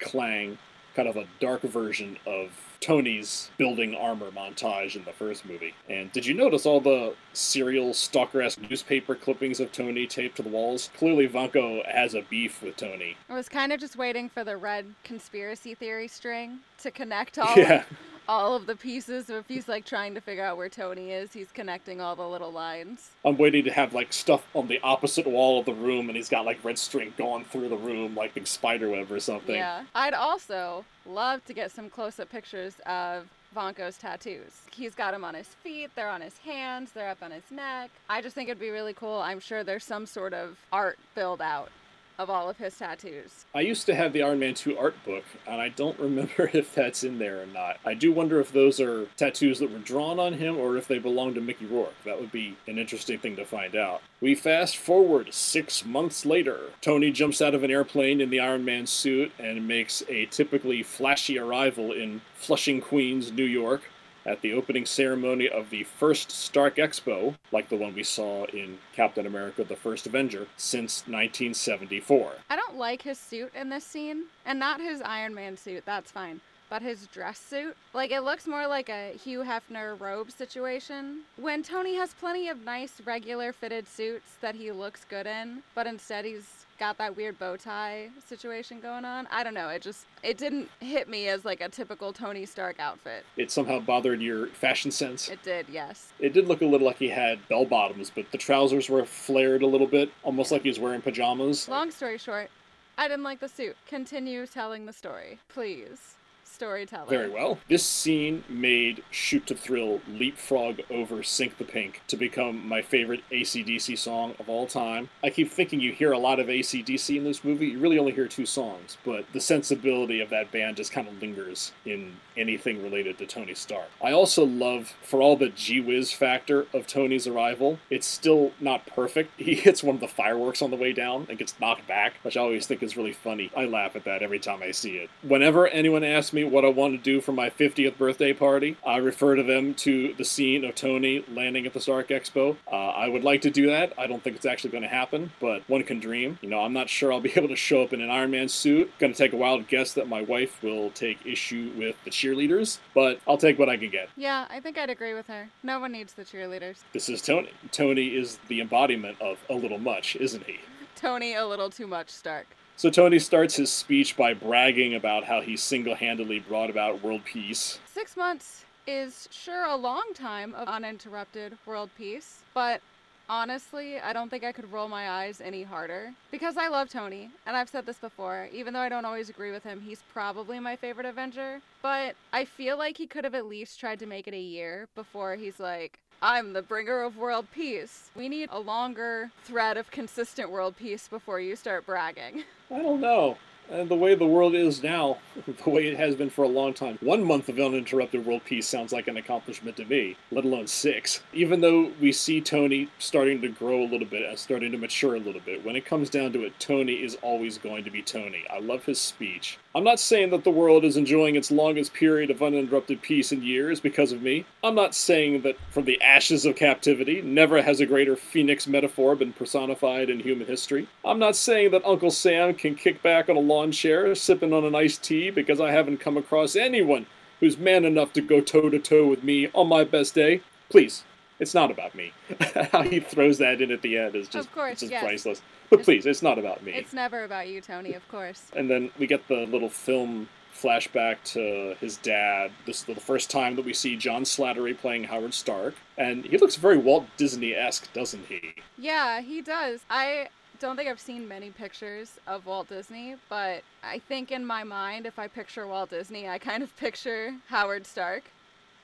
clang, 0.01 0.57
kind 0.95 1.09
of 1.09 1.17
a 1.17 1.27
dark 1.41 1.63
version 1.63 2.17
of 2.27 2.51
Tony's 2.81 3.51
building 3.57 3.95
armor 3.95 4.31
montage 4.31 4.95
in 4.95 5.05
the 5.05 5.13
first 5.13 5.47
movie. 5.47 5.75
And 5.89 6.13
did 6.13 6.27
you 6.27 6.35
notice 6.35 6.67
all 6.67 6.81
the 6.81 7.15
serial 7.33 7.95
stalker 7.95 8.43
esque 8.43 8.61
newspaper 8.61 9.15
clippings 9.15 9.59
of 9.59 9.73
Tony 9.73 10.07
taped 10.07 10.37
to 10.37 10.43
the 10.43 10.51
walls? 10.51 10.91
Clearly, 10.97 11.27
Vanko 11.27 11.85
has 11.91 12.15
a 12.15 12.23
beef 12.23 12.63
with 12.63 12.77
Tony. 12.77 13.17
I 13.29 13.35
was 13.35 13.49
kind 13.49 13.73
of 13.73 13.81
just 13.81 13.97
waiting 13.97 14.29
for 14.29 14.45
the 14.45 14.57
red 14.57 14.87
conspiracy 15.03 15.75
theory 15.75 16.09
string 16.09 16.59
to 16.79 16.91
connect 16.91 17.39
all 17.39 17.55
Yeah. 17.57 17.85
All 18.29 18.55
of 18.55 18.67
the 18.67 18.77
pieces. 18.77 19.27
So 19.27 19.37
if 19.39 19.49
he's 19.49 19.69
like 19.69 19.85
trying 19.85 20.15
to 20.15 20.21
figure 20.21 20.45
out 20.45 20.57
where 20.57 20.69
Tony 20.69 21.13
is, 21.13 21.33
he's 21.33 21.51
connecting 21.53 22.01
all 22.01 22.17
the 22.17 22.27
little 22.27 22.53
lines. 22.53 23.11
I'm 23.25 23.37
waiting 23.37 23.65
to 23.65 23.71
have 23.73 23.95
like 23.95 24.13
stuff 24.13 24.47
on 24.55 24.69
the 24.69 24.81
opposite 24.83 25.27
wall 25.27 25.61
of 25.61 25.67
the 25.67 25.75
room, 25.75 26.09
and 26.09 26.17
he's 26.17 26.29
got 26.29 26.45
like 26.45 26.65
red 26.65 26.79
string 26.79 27.13
going 27.17 27.45
through 27.45 27.69
the 27.69 27.77
room 27.77 28.15
like 28.15 28.35
big 28.35 28.47
spider 28.47 28.89
web 28.91 29.11
or 29.11 29.21
something. 29.21 29.55
Yeah. 29.55 29.85
I'd 29.95 30.15
also 30.15 30.85
love 31.07 31.45
to 31.47 31.53
get 31.53 31.71
some 31.71 31.91
close 31.91 32.19
up 32.19 32.31
pictures 32.31 32.75
of 32.87 33.29
Vanko's 33.55 33.97
tattoos. 33.97 34.63
He's 34.73 34.95
got 34.95 35.13
them 35.13 35.25
on 35.25 35.35
his 35.35 35.47
feet, 35.47 35.91
they're 35.95 36.09
on 36.09 36.21
his 36.21 36.37
hands, 36.39 36.91
they're 36.93 37.11
up 37.11 37.23
on 37.23 37.31
his 37.31 37.51
neck. 37.51 37.91
I 38.09 38.21
just 38.21 38.35
think 38.35 38.49
it'd 38.49 38.61
be 38.61 38.71
really 38.71 38.95
cool. 38.95 39.21
I'm 39.21 39.39
sure 39.39 39.63
there's 39.63 39.85
some 39.85 40.07
sort 40.07 40.35
of 40.35 40.59
art 40.73 40.99
build 41.15 41.41
out 41.41 41.71
of 42.19 42.31
all 42.31 42.49
of 42.49 42.59
his 42.59 42.77
tattoos. 42.79 43.45
I 43.55 43.61
used 43.61 43.87
to 43.87 43.95
have 43.95 44.13
the 44.13 44.23
Iron 44.23 44.39
Man 44.39 44.55
2 44.55 44.79
art 44.79 44.95
book, 45.05 45.25
and 45.47 45.61
I 45.61 45.69
don't 45.69 45.99
remember 46.01 46.51
if 46.53 46.75
that's 46.75 47.05
in 47.05 47.19
there 47.19 47.43
or 47.43 47.47
not. 47.47 47.79
I 47.85 47.95
do 47.95 48.13
wonder 48.13 48.41
if 48.41 48.53
those 48.53 48.81
are 48.81 49.07
tattoos 49.17 49.59
that 49.59 49.71
were 49.71 49.79
drawn 49.79 50.19
on 50.19 50.35
him 50.35 50.57
or 50.57 50.77
if 50.77 50.89
they 50.89 50.99
belong 50.99 51.35
to 51.35 51.41
Mickey 51.41 51.67
Rourke. 51.67 51.95
That 52.05 52.21
would 52.21 52.33
be 52.33 52.57
an 52.67 52.79
interesting 52.79 53.19
thing 53.19 53.37
to 53.37 53.45
find 53.45 53.75
out. 53.77 54.03
We 54.21 54.35
fast 54.35 54.77
forward 54.77 55.33
six 55.35 55.85
months 55.85 56.25
later. 56.25 56.71
Tony 56.81 57.11
jumps 57.11 57.43
out 57.43 57.55
of 57.55 57.63
an 57.63 57.71
airplane 57.71 58.21
in 58.21 58.31
the 58.31 58.41
Iron 58.41 58.65
Man 58.65 58.87
suit 58.87 59.33
and 59.39 59.67
makes 59.69 60.03
a 60.09 60.27
typically 60.27 60.83
flashy 60.83 61.39
arrival 61.39 61.93
in 61.93 62.21
Flushing, 62.35 62.81
Queens, 62.81 63.33
New 63.33 63.45
York 63.45 63.83
at 64.27 64.41
the 64.41 64.53
opening 64.53 64.87
ceremony 64.87 65.49
of 65.49 65.71
the 65.71 65.85
first 65.85 66.31
Stark 66.31 66.77
Expo, 66.77 67.35
like 67.53 67.69
the 67.69 67.77
one 67.77 67.95
we 67.95 68.03
saw 68.03 68.45
in 68.47 68.79
Captain 68.95 69.27
America 69.27 69.65
the 69.65 69.77
First 69.77 70.07
Avenger, 70.07 70.47
since 70.57 71.03
1974. 71.03 72.33
I 72.49 72.57
don't 72.57 72.77
like 72.77 73.03
his 73.03 73.19
suit 73.19 73.53
in 73.55 73.69
this 73.69 73.85
scene, 73.85 74.25
and 74.45 74.59
not 74.59 74.81
his 74.81 75.01
Iron 75.03 75.35
Man 75.35 75.57
suit, 75.57 75.85
that's 75.85 76.11
fine. 76.11 76.41
But 76.71 76.83
his 76.83 77.07
dress 77.07 77.39
suit, 77.39 77.77
like 77.93 78.11
it 78.11 78.23
looks 78.23 78.47
more 78.47 78.67
like 78.67 78.89
a 78.89 79.13
Hugh 79.13 79.45
Hefner 79.45 80.01
robe 80.01 80.31
situation. 80.31 81.21
When 81.37 81.63
Tony 81.63 81.95
has 81.97 82.15
plenty 82.15 82.49
of 82.49 82.65
nice, 82.65 83.01
regular 83.05 83.53
fitted 83.53 83.87
suits 83.87 84.37
that 84.41 84.55
he 84.55 84.73
looks 84.73 85.05
good 85.05 85.27
in, 85.27 85.63
but 85.75 85.87
instead 85.87 86.25
he's 86.25 86.64
got 86.79 86.99
that 86.99 87.17
weird 87.17 87.39
bow 87.39 87.57
tie 87.57 88.11
situation 88.27 88.81
going 88.81 89.05
on. 89.05 89.27
I 89.31 89.43
don't 89.43 89.55
know. 89.55 89.69
It 89.69 89.83
just 89.83 90.07
it 90.23 90.39
didn't 90.39 90.69
hit 90.81 91.09
me 91.09 91.29
as 91.29 91.45
like 91.45 91.61
a 91.61 91.69
typical 91.69 92.13
Tony 92.13 92.47
Stark 92.47 92.81
outfit. 92.81 93.25
It 93.37 93.51
somehow 93.51 93.81
bothered 93.81 94.21
your 94.21 94.49
fashion 94.49 94.91
sense. 94.91 95.29
It 95.29 95.43
did, 95.43 95.67
yes. 95.69 96.13
It 96.19 96.33
did 96.33 96.49
look 96.49 96.63
a 96.63 96.67
little 96.67 96.87
like 96.87 96.99
he 96.99 97.09
had 97.09 97.47
bell 97.49 97.65
bottoms, 97.65 98.11
but 98.15 98.31
the 98.33 98.39
trousers 98.39 98.89
were 98.89 99.05
flared 99.05 99.63
a 99.63 99.67
little 99.67 99.87
bit, 99.87 100.11
almost 100.23 100.53
like 100.53 100.63
he 100.63 100.69
was 100.69 100.79
wearing 100.79 101.01
pajamas. 101.01 101.69
Long 101.69 101.91
story 101.91 102.19
short, 102.19 102.51
I 102.99 103.09
didn't 103.09 103.25
like 103.25 103.41
the 103.41 103.49
suit. 103.49 103.77
Continue 103.87 104.47
telling 104.47 104.87
the 104.87 104.93
story, 104.93 105.39
please. 105.49 106.15
Storyteller. 106.55 107.07
Very 107.09 107.29
well. 107.29 107.59
This 107.69 107.85
scene 107.85 108.45
made 108.49 109.03
Shoot 109.11 109.47
to 109.49 109.55
Thrill 109.55 110.01
leapfrog 110.09 110.81
over 110.89 111.23
Sink 111.23 111.59
the 111.59 111.65
Pink 111.65 112.01
to 112.09 112.17
become 112.17 112.67
my 112.67 112.81
favorite 112.81 113.23
ACDC 113.31 113.99
song 113.99 114.35
of 114.39 114.49
all 114.49 114.67
time. 114.67 115.11
I 115.23 115.31
keep 115.31 115.51
thinking 115.51 115.81
you 115.81 115.93
hear 115.93 116.13
a 116.13 116.19
lot 116.19 116.39
of 116.39 116.47
ACDC 116.47 117.17
in 117.17 117.25
this 117.25 117.45
movie. 117.45 117.67
You 117.69 117.81
really 117.81 117.99
only 117.99 118.13
hear 118.13 118.29
two 118.29 118.47
songs, 118.47 118.97
but 119.05 119.25
the 119.33 119.41
sensibility 119.41 120.21
of 120.21 120.31
that 120.31 120.53
band 120.53 120.77
just 120.77 120.93
kind 120.93 121.09
of 121.09 121.21
lingers 121.21 121.73
in 121.85 122.17
anything 122.37 122.83
related 122.83 123.19
to 123.19 123.27
Tony 123.27 123.55
Stark. 123.55 123.89
I 124.03 124.13
also 124.13 124.45
love, 124.45 124.95
for 125.03 125.21
all 125.21 125.37
the 125.37 125.49
gee 125.49 125.81
whiz 125.81 126.13
factor 126.13 126.67
of 126.73 126.87
Tony's 126.87 127.27
arrival, 127.27 127.79
it's 127.91 128.07
still 128.07 128.53
not 128.61 128.87
perfect. 128.87 129.33
He 129.45 129.55
hits 129.57 129.83
one 129.83 129.97
of 129.97 130.01
the 130.01 130.09
fireworks 130.09 130.63
on 130.63 130.71
the 130.71 130.77
way 130.77 130.95
down 130.95 131.27
and 131.29 131.39
gets 131.39 131.59
knocked 131.61 131.87
back, 131.87 132.15
which 132.23 132.37
I 132.37 132.41
always 132.41 132.67
think 132.67 132.83
is 132.83 132.97
really 132.97 133.13
funny. 133.13 133.51
I 133.55 133.67
laugh 133.67 133.95
at 133.95 134.05
that 134.05 134.23
every 134.23 134.39
time 134.39 134.63
I 134.63 134.71
see 134.71 134.97
it. 134.97 135.11
Whenever 135.23 135.69
anyone 135.69 136.03
asks 136.03 136.33
me 136.33 136.44
what 136.51 136.65
I 136.65 136.69
want 136.69 136.95
to 136.95 136.99
do 136.99 137.21
for 137.21 137.33
my 137.33 137.51
50th 137.51 137.97
birthday 137.97 138.33
party, 138.33 138.77
I 138.87 138.97
refer 138.97 139.37
to 139.37 139.43
them 139.43 139.75
to 139.75 140.15
the 140.15 140.25
scene 140.25 140.65
of 140.65 140.75
Tony 140.75 141.25
landing 141.33 141.67
at 141.67 141.73
the 141.73 141.81
Stark 141.81 142.09
Expo. 142.09 142.57
Uh, 142.71 142.75
I 142.75 143.09
would 143.09 143.25
like 143.25 143.43
to 143.43 143.51
do 143.51 143.67
that. 143.67 143.93
I 143.99 144.07
don't 144.07 144.23
think 144.23 144.37
it's 144.37 144.47
actually 144.47 144.71
going 144.71 144.83
to 144.83 144.89
happen, 144.89 145.33
but 145.41 145.69
one 145.69 145.83
can 145.83 146.01
dream. 146.01 146.39
You 146.43 146.49
know, 146.49 146.61
I'm 146.61 146.73
not 146.73 146.89
sure 146.89 147.13
I'll 147.13 147.21
be 147.21 147.33
able 147.37 147.49
to 147.49 147.57
show 147.57 147.83
up 147.83 147.93
in 147.93 148.01
an 148.01 148.11
Iron 148.11 148.31
Man 148.31 148.49
suit. 148.49 148.91
Going 148.99 149.13
to 149.13 149.19
take 149.19 149.33
a 149.33 149.37
wild 149.37 149.69
guess 149.69 149.95
that 149.95 150.09
my 150.09 150.23
wife 150.23 150.63
will 150.63 150.91
take 150.91 151.25
issue 151.27 151.73
with 151.77 151.97
the 152.05 152.11
cheerleaders, 152.11 152.79
but 152.95 153.21
I'll 153.27 153.39
take 153.39 153.59
what 153.59 153.69
I 153.69 153.77
can 153.77 153.91
get. 153.91 154.09
Yeah, 154.17 154.47
I 154.51 154.61
think 154.61 154.79
I'd 154.79 154.91
agree 154.91 155.15
with 155.15 155.27
her. 155.29 155.49
No 155.63 155.81
one 155.81 155.93
needs 155.93 156.15
the 156.15 156.25
cheerleaders. 156.25 156.79
This 156.93 157.09
is 157.09 157.23
Tony. 157.23 157.51
Tony 157.73 158.09
is 158.09 158.39
the 158.49 158.61
embodiment 158.61 159.21
of 159.21 159.39
a 159.49 159.55
little 159.55 159.79
much, 159.79 160.17
isn't 160.17 160.45
he? 160.45 160.59
Tony, 160.97 161.35
a 161.35 161.47
little 161.47 161.71
too 161.71 161.87
much 161.87 162.11
Stark. 162.11 162.47
So 162.77 162.91
Tony 162.91 163.19
starts 163.19 163.55
his 163.55 163.71
speech 163.73 164.17
by 164.17 164.35
bragging 164.35 164.95
about 164.95 165.25
how 165.25 165.41
he 165.41 165.57
single 165.57 165.95
handedly 165.95 166.41
brought 166.41 166.71
about 166.71 167.03
world 167.03 167.25
peace. 167.25 167.79
Six 167.93 168.17
months 168.17 168.65
is 168.87 169.29
sure 169.31 169.65
a 169.65 169.77
long 169.77 170.13
time 170.15 170.55
of 170.55 170.69
uninterrupted 170.69 171.57
world 171.65 171.91
peace, 171.97 172.43
but 172.53 172.81
honestly, 173.29 173.99
I 174.01 174.13
don't 174.13 174.29
think 174.29 174.45
I 174.45 174.53
could 174.53 174.71
roll 174.71 174.89
my 174.89 175.09
eyes 175.09 175.41
any 175.41 175.63
harder. 175.63 176.13
Because 176.31 176.57
I 176.57 176.69
love 176.69 176.89
Tony, 176.89 177.31
and 177.47 177.57
I've 177.57 177.71
said 177.71 177.87
this 177.87 177.99
before, 177.99 178.49
even 178.53 178.75
though 178.75 178.81
I 178.81 178.89
don't 178.89 179.05
always 179.05 179.31
agree 179.31 179.53
with 179.53 179.63
him, 179.63 179.81
he's 179.81 180.03
probably 180.13 180.59
my 180.61 180.77
favorite 180.77 181.07
Avenger. 181.07 181.61
But 181.81 182.17
I 182.33 182.45
feel 182.45 182.77
like 182.77 182.99
he 182.99 183.07
could 183.07 183.25
have 183.25 183.35
at 183.35 183.47
least 183.47 183.81
tried 183.81 184.01
to 184.01 184.07
make 184.07 184.29
it 184.29 184.35
a 184.35 184.39
year 184.39 184.89
before 184.95 185.37
he's 185.37 185.61
like, 185.61 186.01
I'm 186.27 186.55
the 186.55 186.63
bringer 186.63 187.03
of 187.03 187.19
world 187.19 187.49
peace. 187.53 188.09
We 188.17 188.31
need 188.31 188.49
a 188.51 188.59
longer 188.59 189.31
thread 189.45 189.77
of 189.77 189.91
consistent 189.91 190.51
world 190.51 190.75
peace 190.75 191.07
before 191.07 191.39
you 191.39 191.55
start 191.55 191.85
bragging. 191.85 192.45
I 192.71 192.81
don't 192.81 193.03
know. 193.03 193.37
And 193.71 193.91
the 193.91 193.95
way 193.95 194.15
the 194.15 194.25
world 194.25 194.55
is 194.55 194.83
now, 194.83 195.19
the 195.47 195.69
way 195.69 195.87
it 195.87 195.99
has 195.99 196.15
been 196.15 196.31
for 196.31 196.43
a 196.43 196.49
long 196.49 196.73
time, 196.73 196.97
one 197.03 197.23
month 197.23 197.51
of 197.51 197.59
uninterrupted 197.59 198.25
world 198.25 198.41
peace 198.47 198.67
sounds 198.67 198.91
like 198.91 199.07
an 199.07 199.19
accomplishment 199.19 199.77
to 199.77 199.85
me, 199.85 200.17
let 200.31 200.47
alone 200.47 200.67
six. 200.67 201.23
Even 201.35 201.61
though 201.61 201.93
we 202.01 202.11
see 202.11 202.41
Tony 202.41 202.89
starting 202.99 203.43
to 203.43 203.49
grow 203.49 203.83
a 203.83 203.91
little 203.91 204.09
bit 204.09 204.27
and 204.27 204.39
starting 204.39 204.73
to 204.73 204.79
mature 204.79 205.17
a 205.17 205.21
little 205.21 205.43
bit, 205.43 205.63
when 205.63 205.77
it 205.77 205.85
comes 205.85 206.09
down 206.09 206.33
to 206.33 206.43
it, 206.45 206.59
Tony 206.59 206.95
is 206.95 207.19
always 207.21 207.59
going 207.59 207.85
to 207.85 207.91
be 207.91 208.01
Tony. 208.01 208.47
I 208.51 208.61
love 208.61 208.87
his 208.87 208.99
speech. 208.99 209.59
I'm 209.77 209.83
not 209.83 209.99
saying 209.99 210.31
that 210.31 210.45
the 210.45 210.53
world 210.53 210.85
is 210.85 210.97
enjoying 210.97 211.35
its 211.35 211.51
longest 211.51 211.95
period 211.95 212.31
of 212.31 212.41
uninterrupted 212.41 213.03
peace 213.03 213.33
in 213.33 213.43
years 213.43 213.81
because 213.81 214.13
of 214.13 214.23
me. 214.23 214.47
I'm 214.63 214.77
not 214.77 214.95
saying 214.95 215.43
that 215.43 215.57
from 215.71 215.85
the 215.85 216.01
ashes 216.01 216.47
of 216.47 216.55
captivity, 216.55 217.21
never 217.23 217.61
has 217.61 217.81
a 217.81 217.87
greater 217.87 218.15
phoenix 218.15 218.69
metaphor 218.69 219.17
been 219.17 219.33
personified 219.33 220.11
in 220.11 220.21
human 220.21 220.47
history. 220.47 220.87
I'm 221.05 221.19
not 221.19 221.35
saying 221.35 221.73
that 221.73 221.85
Uncle 221.85 222.13
Sam 222.13 222.55
can 222.55 222.77
kick 222.77 223.03
back 223.03 223.29
on 223.29 223.37
a 223.37 223.41
lawn 223.41 223.73
chair 223.73 224.15
sipping 224.15 224.53
on 224.53 224.65
an 224.65 224.77
iced 224.77 225.03
tea 225.03 225.31
because 225.31 225.61
I 225.61 225.73
haven't 225.73 225.99
come 225.99 226.17
across 226.17 226.55
anyone 226.55 227.07
who's 227.41 227.59
man 227.59 227.85
enough 227.85 228.13
to 228.13 228.21
go 228.21 228.41
toe 228.41 228.71
to 228.71 228.79
toe 228.79 229.09
with 229.09 229.25
me 229.25 229.51
on 229.55 229.67
my 229.67 229.83
best 229.83 230.15
day. 230.15 230.43
Please, 230.71 231.03
it's 231.45 231.55
not 231.55 231.71
about 231.71 231.95
me. 231.95 232.11
How 232.73 232.81
he 232.83 233.01
throws 233.01 233.37
that 233.39 233.61
in 233.61 233.71
at 233.71 233.83
the 233.83 233.99
end 233.99 234.17
is 234.17 234.29
just, 234.29 234.49
Of 234.49 234.55
course, 234.55 234.81
just 234.81 234.91
yes. 234.91 235.05
priceless. 235.05 235.43
But 235.69 235.81
It's- 235.81 235.85
please, 235.85 236.07
it's 236.07 236.23
not 236.23 236.39
about 236.39 236.63
me. 236.65 236.73
It's 236.73 236.95
never 236.95 237.23
about 237.25 237.49
you, 237.49 237.61
Tony, 237.61 237.93
of 237.93 238.07
course. 238.09 238.47
And 238.57 238.71
then 238.71 238.91
we 238.99 239.07
get 239.07 239.29
the 239.29 239.45
little 239.47 239.69
film 239.69 240.29
flashback 240.55 241.17
to 241.25 241.77
his 241.81 241.99
dad. 241.99 242.51
This 242.65 242.79
is 242.81 242.85
the 242.85 242.95
first 243.01 243.31
time 243.31 243.57
that 243.57 243.65
we 243.67 243.75
see 243.75 243.95
John 243.97 244.23
Slattery 244.23 244.77
playing 244.79 245.05
Howard 245.05 245.35
Stark. 245.35 245.75
And 245.99 246.25
he 246.25 246.39
looks 246.39 246.57
very 246.57 246.79
Walt 246.79 247.05
Disney 247.19 247.55
esque, 247.55 247.93
doesn't 247.93 248.25
he? 248.27 248.55
Yeah, 248.79 249.21
he 249.21 249.43
does. 249.43 249.81
I 249.91 250.29
don't 250.61 250.77
think 250.77 250.89
I've 250.89 251.01
seen 251.01 251.29
many 251.29 251.51
pictures 251.51 252.19
of 252.27 252.47
Walt 252.47 252.69
Disney, 252.71 253.17
but 253.29 253.63
I 253.83 253.99
think 253.99 254.33
in 254.33 254.47
my 254.47 254.65
mind, 254.65 255.05
if 255.05 255.19
I 255.19 255.27
picture 255.29 255.67
Walt 255.67 255.91
Disney, 255.91 256.27
I 256.29 256.39
kind 256.39 256.63
of 256.63 256.75
picture 256.77 257.35
Howard 257.49 257.87
Stark. 257.87 258.25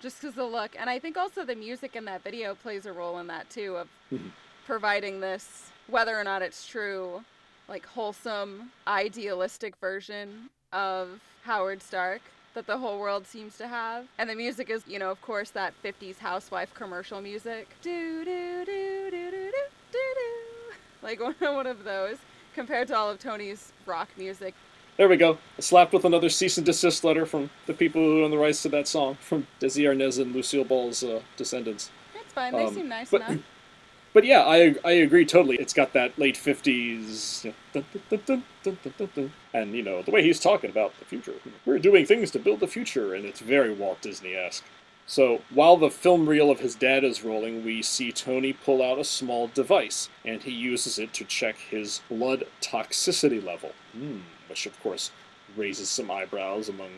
Just 0.00 0.20
because 0.20 0.34
the 0.34 0.44
look. 0.44 0.74
And 0.78 0.88
I 0.88 0.98
think 0.98 1.16
also 1.16 1.44
the 1.44 1.54
music 1.54 1.94
in 1.94 2.04
that 2.06 2.22
video 2.24 2.54
plays 2.54 2.86
a 2.86 2.92
role 2.92 3.18
in 3.18 3.26
that 3.26 3.50
too, 3.50 3.76
of 3.76 3.88
Mhm. 4.10 4.30
providing 4.66 5.20
this, 5.20 5.70
whether 5.88 6.18
or 6.18 6.24
not 6.24 6.42
it's 6.42 6.66
true, 6.66 7.24
like 7.68 7.84
wholesome, 7.86 8.72
idealistic 8.86 9.76
version 9.76 10.48
of 10.72 11.20
Howard 11.44 11.82
Stark 11.82 12.22
that 12.54 12.66
the 12.66 12.78
whole 12.78 12.98
world 12.98 13.26
seems 13.26 13.56
to 13.58 13.68
have. 13.68 14.08
And 14.18 14.28
the 14.28 14.34
music 14.34 14.70
is, 14.70 14.82
you 14.86 14.98
know, 14.98 15.10
of 15.10 15.20
course, 15.22 15.50
that 15.50 15.74
50s 15.82 16.18
housewife 16.18 16.72
commercial 16.74 17.20
music. 17.20 17.68
Do, 17.82 18.24
do, 18.24 18.64
do, 18.64 19.10
do, 19.10 19.10
do, 19.10 19.30
do, 19.30 19.52
do, 19.92 20.14
do. 20.14 20.74
Like 21.02 21.20
one, 21.20 21.34
one 21.40 21.66
of 21.66 21.84
those 21.84 22.16
compared 22.54 22.88
to 22.88 22.96
all 22.96 23.08
of 23.10 23.18
Tony's 23.20 23.72
rock 23.86 24.08
music. 24.16 24.54
There 25.00 25.08
we 25.08 25.16
go. 25.16 25.38
Slapped 25.58 25.94
with 25.94 26.04
another 26.04 26.28
cease 26.28 26.58
and 26.58 26.66
desist 26.66 27.04
letter 27.04 27.24
from 27.24 27.48
the 27.64 27.72
people 27.72 28.02
who 28.02 28.22
own 28.22 28.30
the 28.30 28.36
rights 28.36 28.60
to 28.64 28.68
that 28.68 28.86
song, 28.86 29.16
from 29.18 29.46
Desi 29.58 29.84
Arnaz 29.84 30.20
and 30.20 30.34
Lucille 30.34 30.62
Ball's 30.62 31.02
uh, 31.02 31.22
descendants. 31.38 31.90
That's 32.12 32.30
fine. 32.34 32.52
They 32.52 32.66
Um, 32.66 32.74
seem 32.74 32.88
nice 32.90 33.10
but- 33.10 33.22
enough. 33.22 33.42
But 34.12 34.24
yeah, 34.24 34.40
I, 34.40 34.74
I 34.84 34.90
agree 34.90 35.24
totally. 35.24 35.56
It's 35.56 35.72
got 35.72 35.92
that 35.94 36.18
late 36.18 36.34
50s. 36.36 37.44
you 37.44 37.50
know, 37.50 37.56
dun, 37.72 37.84
dun, 38.10 38.20
dun, 38.26 38.44
dun, 38.64 38.78
dun, 38.82 38.94
dun, 38.98 39.08
dun. 39.14 39.32
And, 39.54 39.72
you 39.72 39.82
know, 39.84 40.02
the 40.02 40.10
way 40.10 40.22
he's 40.22 40.40
talking 40.40 40.68
about 40.68 40.92
the 40.98 41.04
future. 41.06 41.32
We're 41.64 41.78
doing 41.78 42.04
things 42.04 42.30
to 42.32 42.38
build 42.40 42.58
the 42.60 42.66
future, 42.66 43.14
and 43.14 43.24
it's 43.24 43.38
very 43.40 43.72
Walt 43.72 44.02
Disney 44.02 44.34
esque. 44.34 44.64
So, 45.06 45.42
while 45.54 45.76
the 45.76 45.90
film 45.90 46.28
reel 46.28 46.50
of 46.50 46.58
his 46.58 46.74
dad 46.74 47.04
is 47.04 47.22
rolling, 47.24 47.64
we 47.64 47.82
see 47.82 48.10
Tony 48.12 48.52
pull 48.52 48.82
out 48.82 48.98
a 48.98 49.04
small 49.04 49.46
device, 49.46 50.08
and 50.24 50.42
he 50.42 50.50
uses 50.50 50.98
it 50.98 51.14
to 51.14 51.24
check 51.24 51.56
his 51.58 52.02
blood 52.10 52.44
toxicity 52.60 53.42
level. 53.42 53.70
Hmm, 53.92 54.18
which, 54.50 54.66
of 54.66 54.78
course, 54.82 55.10
raises 55.56 55.88
some 55.88 56.10
eyebrows 56.10 56.68
among 56.68 56.90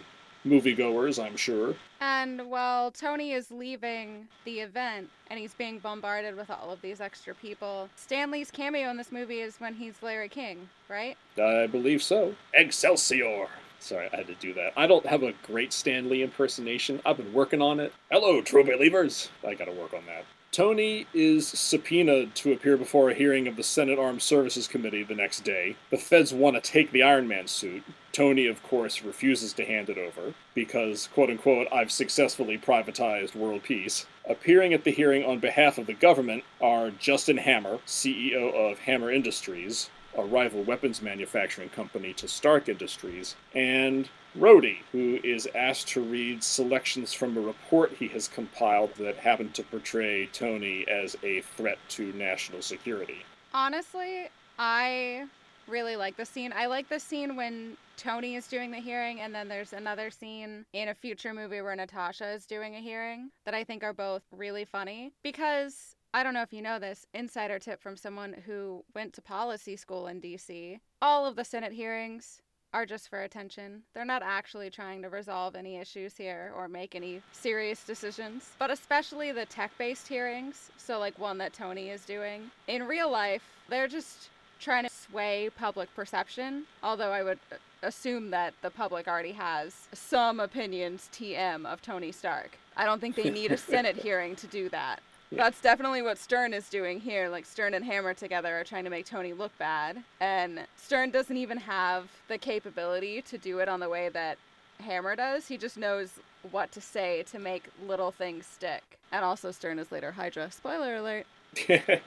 moviegoers, 0.44 1.24
I'm 1.24 1.36
sure. 1.36 1.74
And 2.00 2.50
while 2.50 2.90
Tony 2.90 3.32
is 3.32 3.52
leaving 3.52 4.26
the 4.44 4.60
event 4.60 5.08
and 5.30 5.38
he's 5.38 5.54
being 5.54 5.78
bombarded 5.78 6.34
with 6.34 6.50
all 6.50 6.70
of 6.70 6.80
these 6.82 7.00
extra 7.00 7.34
people, 7.34 7.88
Stan 7.94 8.32
Lee's 8.32 8.50
cameo 8.50 8.90
in 8.90 8.96
this 8.96 9.12
movie 9.12 9.40
is 9.40 9.60
when 9.60 9.74
he's 9.74 10.02
Larry 10.02 10.28
King, 10.28 10.68
right? 10.88 11.16
I 11.40 11.68
believe 11.68 12.02
so. 12.02 12.34
Excelsior! 12.54 13.46
Sorry, 13.78 14.08
I 14.12 14.16
had 14.16 14.26
to 14.28 14.34
do 14.34 14.54
that. 14.54 14.72
I 14.76 14.86
don't 14.86 15.06
have 15.06 15.22
a 15.22 15.34
great 15.44 15.72
Stan 15.72 16.08
Lee 16.08 16.22
impersonation. 16.22 17.00
I've 17.04 17.16
been 17.16 17.32
working 17.32 17.60
on 17.62 17.80
it. 17.80 17.92
Hello, 18.10 18.40
true 18.40 18.64
believers! 18.64 19.28
I 19.46 19.54
gotta 19.54 19.72
work 19.72 19.92
on 19.92 20.06
that. 20.06 20.24
Tony 20.52 21.06
is 21.14 21.48
subpoenaed 21.48 22.34
to 22.34 22.52
appear 22.52 22.76
before 22.76 23.08
a 23.08 23.14
hearing 23.14 23.48
of 23.48 23.56
the 23.56 23.62
Senate 23.62 23.98
Armed 23.98 24.20
Services 24.20 24.68
Committee 24.68 25.02
the 25.02 25.14
next 25.14 25.44
day. 25.44 25.76
The 25.88 25.96
feds 25.96 26.34
want 26.34 26.56
to 26.56 26.60
take 26.60 26.92
the 26.92 27.02
Iron 27.02 27.26
Man 27.26 27.46
suit. 27.46 27.82
Tony, 28.12 28.46
of 28.46 28.62
course, 28.62 29.02
refuses 29.02 29.54
to 29.54 29.64
hand 29.64 29.88
it 29.88 29.96
over 29.96 30.34
because, 30.54 31.08
quote 31.14 31.30
unquote, 31.30 31.68
I've 31.72 31.90
successfully 31.90 32.58
privatized 32.58 33.34
world 33.34 33.62
peace. 33.62 34.04
Appearing 34.28 34.74
at 34.74 34.84
the 34.84 34.90
hearing 34.90 35.24
on 35.24 35.38
behalf 35.38 35.78
of 35.78 35.86
the 35.86 35.94
government 35.94 36.44
are 36.60 36.90
Justin 36.90 37.38
Hammer, 37.38 37.78
CEO 37.86 38.52
of 38.52 38.80
Hammer 38.80 39.10
Industries, 39.10 39.88
a 40.16 40.24
rival 40.24 40.62
weapons 40.62 41.02
manufacturing 41.02 41.68
company 41.70 42.12
to 42.14 42.28
Stark 42.28 42.68
Industries, 42.68 43.34
and 43.54 44.08
Rhodey, 44.38 44.78
who 44.92 45.20
is 45.22 45.48
asked 45.54 45.88
to 45.88 46.00
read 46.00 46.42
selections 46.42 47.12
from 47.12 47.36
a 47.36 47.40
report 47.40 47.92
he 47.92 48.08
has 48.08 48.28
compiled 48.28 48.94
that 48.96 49.16
happen 49.16 49.50
to 49.52 49.62
portray 49.62 50.26
Tony 50.26 50.86
as 50.88 51.16
a 51.22 51.42
threat 51.42 51.78
to 51.90 52.12
national 52.14 52.62
security. 52.62 53.24
Honestly, 53.52 54.28
I 54.58 55.26
really 55.68 55.96
like 55.96 56.16
the 56.16 56.24
scene. 56.24 56.52
I 56.54 56.66
like 56.66 56.88
the 56.88 56.98
scene 56.98 57.36
when 57.36 57.76
Tony 57.96 58.36
is 58.36 58.48
doing 58.48 58.70
the 58.70 58.78
hearing, 58.78 59.20
and 59.20 59.34
then 59.34 59.48
there's 59.48 59.72
another 59.72 60.10
scene 60.10 60.64
in 60.72 60.88
a 60.88 60.94
future 60.94 61.34
movie 61.34 61.60
where 61.60 61.76
Natasha 61.76 62.30
is 62.32 62.46
doing 62.46 62.74
a 62.74 62.80
hearing 62.80 63.30
that 63.44 63.54
I 63.54 63.64
think 63.64 63.82
are 63.82 63.92
both 63.92 64.22
really 64.32 64.64
funny 64.64 65.12
because. 65.22 65.96
I 66.14 66.22
don't 66.22 66.34
know 66.34 66.42
if 66.42 66.52
you 66.52 66.60
know 66.60 66.78
this, 66.78 67.06
insider 67.14 67.58
tip 67.58 67.80
from 67.80 67.96
someone 67.96 68.34
who 68.44 68.84
went 68.94 69.14
to 69.14 69.22
policy 69.22 69.76
school 69.76 70.06
in 70.08 70.20
DC. 70.20 70.78
All 71.00 71.24
of 71.24 71.36
the 71.36 71.44
Senate 71.44 71.72
hearings 71.72 72.42
are 72.74 72.84
just 72.84 73.08
for 73.08 73.22
attention. 73.22 73.82
They're 73.94 74.04
not 74.04 74.22
actually 74.22 74.68
trying 74.68 75.00
to 75.02 75.08
resolve 75.08 75.56
any 75.56 75.76
issues 75.76 76.14
here 76.14 76.52
or 76.54 76.68
make 76.68 76.94
any 76.94 77.22
serious 77.32 77.82
decisions. 77.84 78.50
But 78.58 78.70
especially 78.70 79.32
the 79.32 79.46
tech 79.46 79.72
based 79.78 80.06
hearings, 80.06 80.70
so 80.76 80.98
like 80.98 81.18
one 81.18 81.38
that 81.38 81.54
Tony 81.54 81.88
is 81.88 82.04
doing, 82.04 82.50
in 82.68 82.82
real 82.82 83.10
life, 83.10 83.42
they're 83.70 83.88
just 83.88 84.28
trying 84.60 84.84
to 84.84 84.90
sway 84.90 85.48
public 85.56 85.94
perception, 85.96 86.64
although 86.82 87.10
I 87.10 87.22
would 87.22 87.38
assume 87.82 88.30
that 88.30 88.52
the 88.60 88.70
public 88.70 89.08
already 89.08 89.32
has 89.32 89.88
some 89.94 90.40
opinions 90.40 91.08
TM 91.10 91.64
of 91.64 91.80
Tony 91.80 92.12
Stark. 92.12 92.58
I 92.76 92.84
don't 92.84 93.00
think 93.00 93.16
they 93.16 93.30
need 93.30 93.50
a 93.50 93.56
Senate 93.72 93.96
hearing 93.96 94.36
to 94.36 94.46
do 94.46 94.68
that. 94.68 95.00
That's 95.36 95.60
definitely 95.60 96.02
what 96.02 96.18
Stern 96.18 96.52
is 96.52 96.68
doing 96.68 97.00
here. 97.00 97.28
Like 97.28 97.46
Stern 97.46 97.74
and 97.74 97.84
Hammer 97.84 98.14
together 98.14 98.58
are 98.58 98.64
trying 98.64 98.84
to 98.84 98.90
make 98.90 99.06
Tony 99.06 99.32
look 99.32 99.56
bad, 99.58 100.02
and 100.20 100.60
Stern 100.76 101.10
doesn't 101.10 101.36
even 101.36 101.58
have 101.58 102.08
the 102.28 102.38
capability 102.38 103.22
to 103.22 103.38
do 103.38 103.58
it 103.58 103.68
on 103.68 103.80
the 103.80 103.88
way 103.88 104.08
that 104.10 104.38
Hammer 104.80 105.16
does. 105.16 105.48
He 105.48 105.56
just 105.56 105.76
knows 105.76 106.10
what 106.50 106.72
to 106.72 106.80
say 106.80 107.22
to 107.30 107.38
make 107.38 107.64
little 107.86 108.10
things 108.10 108.46
stick. 108.46 108.82
And 109.10 109.24
also 109.24 109.50
Stern 109.50 109.78
is 109.78 109.92
later 109.92 110.12
Hydra. 110.12 110.50
Spoiler 110.50 110.96
alert. 110.96 111.26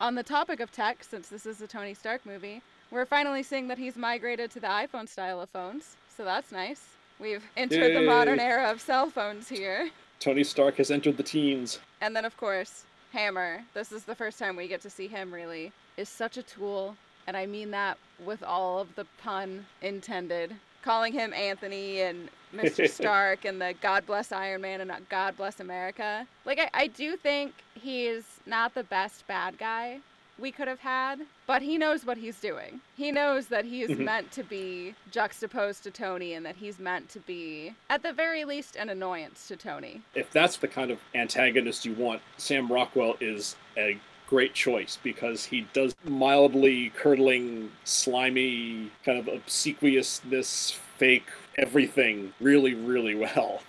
On 0.00 0.14
the 0.14 0.22
topic 0.22 0.60
of 0.60 0.70
tech, 0.72 1.02
since 1.02 1.28
this 1.28 1.46
is 1.46 1.60
a 1.60 1.66
Tony 1.66 1.94
Stark 1.94 2.26
movie, 2.26 2.62
we're 2.90 3.06
finally 3.06 3.42
seeing 3.42 3.68
that 3.68 3.78
he's 3.78 3.96
migrated 3.96 4.50
to 4.52 4.60
the 4.60 4.66
iPhone 4.66 5.08
style 5.08 5.40
of 5.40 5.48
phones. 5.50 5.96
So 6.16 6.24
that's 6.24 6.52
nice. 6.52 6.82
We've 7.18 7.44
entered 7.56 7.96
the 7.96 8.02
modern 8.02 8.38
era 8.38 8.70
of 8.70 8.80
cell 8.80 9.08
phones 9.10 9.48
here. 9.48 9.90
Tony 10.20 10.44
Stark 10.44 10.76
has 10.76 10.90
entered 10.90 11.16
the 11.16 11.22
teens. 11.22 11.78
And 12.00 12.14
then, 12.14 12.24
of 12.24 12.36
course, 12.36 12.84
Hammer. 13.12 13.62
This 13.74 13.92
is 13.92 14.04
the 14.04 14.14
first 14.14 14.38
time 14.38 14.56
we 14.56 14.68
get 14.68 14.80
to 14.82 14.90
see 14.90 15.06
him 15.06 15.32
really. 15.32 15.72
Is 15.96 16.08
such 16.08 16.36
a 16.36 16.42
tool. 16.42 16.96
And 17.26 17.36
I 17.36 17.46
mean 17.46 17.70
that 17.72 17.98
with 18.24 18.42
all 18.42 18.78
of 18.78 18.94
the 18.94 19.06
pun 19.18 19.66
intended. 19.82 20.54
Calling 20.82 21.12
him 21.12 21.32
Anthony 21.32 22.00
and 22.00 22.28
Mr. 22.54 22.88
Stark 22.88 23.44
and 23.44 23.60
the 23.60 23.74
God 23.80 24.06
bless 24.06 24.32
Iron 24.32 24.60
Man 24.60 24.80
and 24.80 24.92
God 25.08 25.36
bless 25.36 25.60
America. 25.60 26.26
Like, 26.44 26.58
I, 26.58 26.70
I 26.72 26.86
do 26.86 27.16
think 27.16 27.52
he's 27.74 28.24
not 28.46 28.74
the 28.74 28.84
best 28.84 29.26
bad 29.26 29.58
guy 29.58 30.00
we 30.38 30.52
could 30.52 30.68
have 30.68 30.80
had, 30.80 31.20
but 31.46 31.62
he 31.62 31.78
knows 31.78 32.04
what 32.04 32.18
he's 32.18 32.38
doing. 32.40 32.80
He 32.96 33.10
knows 33.10 33.46
that 33.48 33.64
he 33.64 33.82
is 33.82 33.90
Mhm. 33.90 34.04
meant 34.04 34.32
to 34.32 34.42
be 34.42 34.94
juxtaposed 35.10 35.82
to 35.84 35.90
Tony 35.90 36.34
and 36.34 36.44
that 36.44 36.56
he's 36.56 36.78
meant 36.78 37.08
to 37.10 37.20
be, 37.20 37.74
at 37.88 38.02
the 38.02 38.12
very 38.12 38.44
least, 38.44 38.76
an 38.76 38.88
annoyance 38.88 39.48
to 39.48 39.56
Tony. 39.56 40.02
If 40.14 40.30
that's 40.30 40.56
the 40.56 40.68
kind 40.68 40.90
of 40.90 41.00
antagonist 41.14 41.84
you 41.84 41.94
want, 41.94 42.22
Sam 42.36 42.70
Rockwell 42.70 43.16
is 43.20 43.56
a 43.76 43.98
great 44.26 44.54
choice 44.54 44.98
because 45.02 45.46
he 45.46 45.62
does 45.72 45.94
mildly 46.04 46.90
curdling, 46.90 47.70
slimy, 47.84 48.90
kind 49.04 49.18
of 49.18 49.28
obsequiousness, 49.28 50.72
fake 50.98 51.28
everything 51.56 52.34
really, 52.40 52.74
really 52.74 53.14
well. 53.14 53.62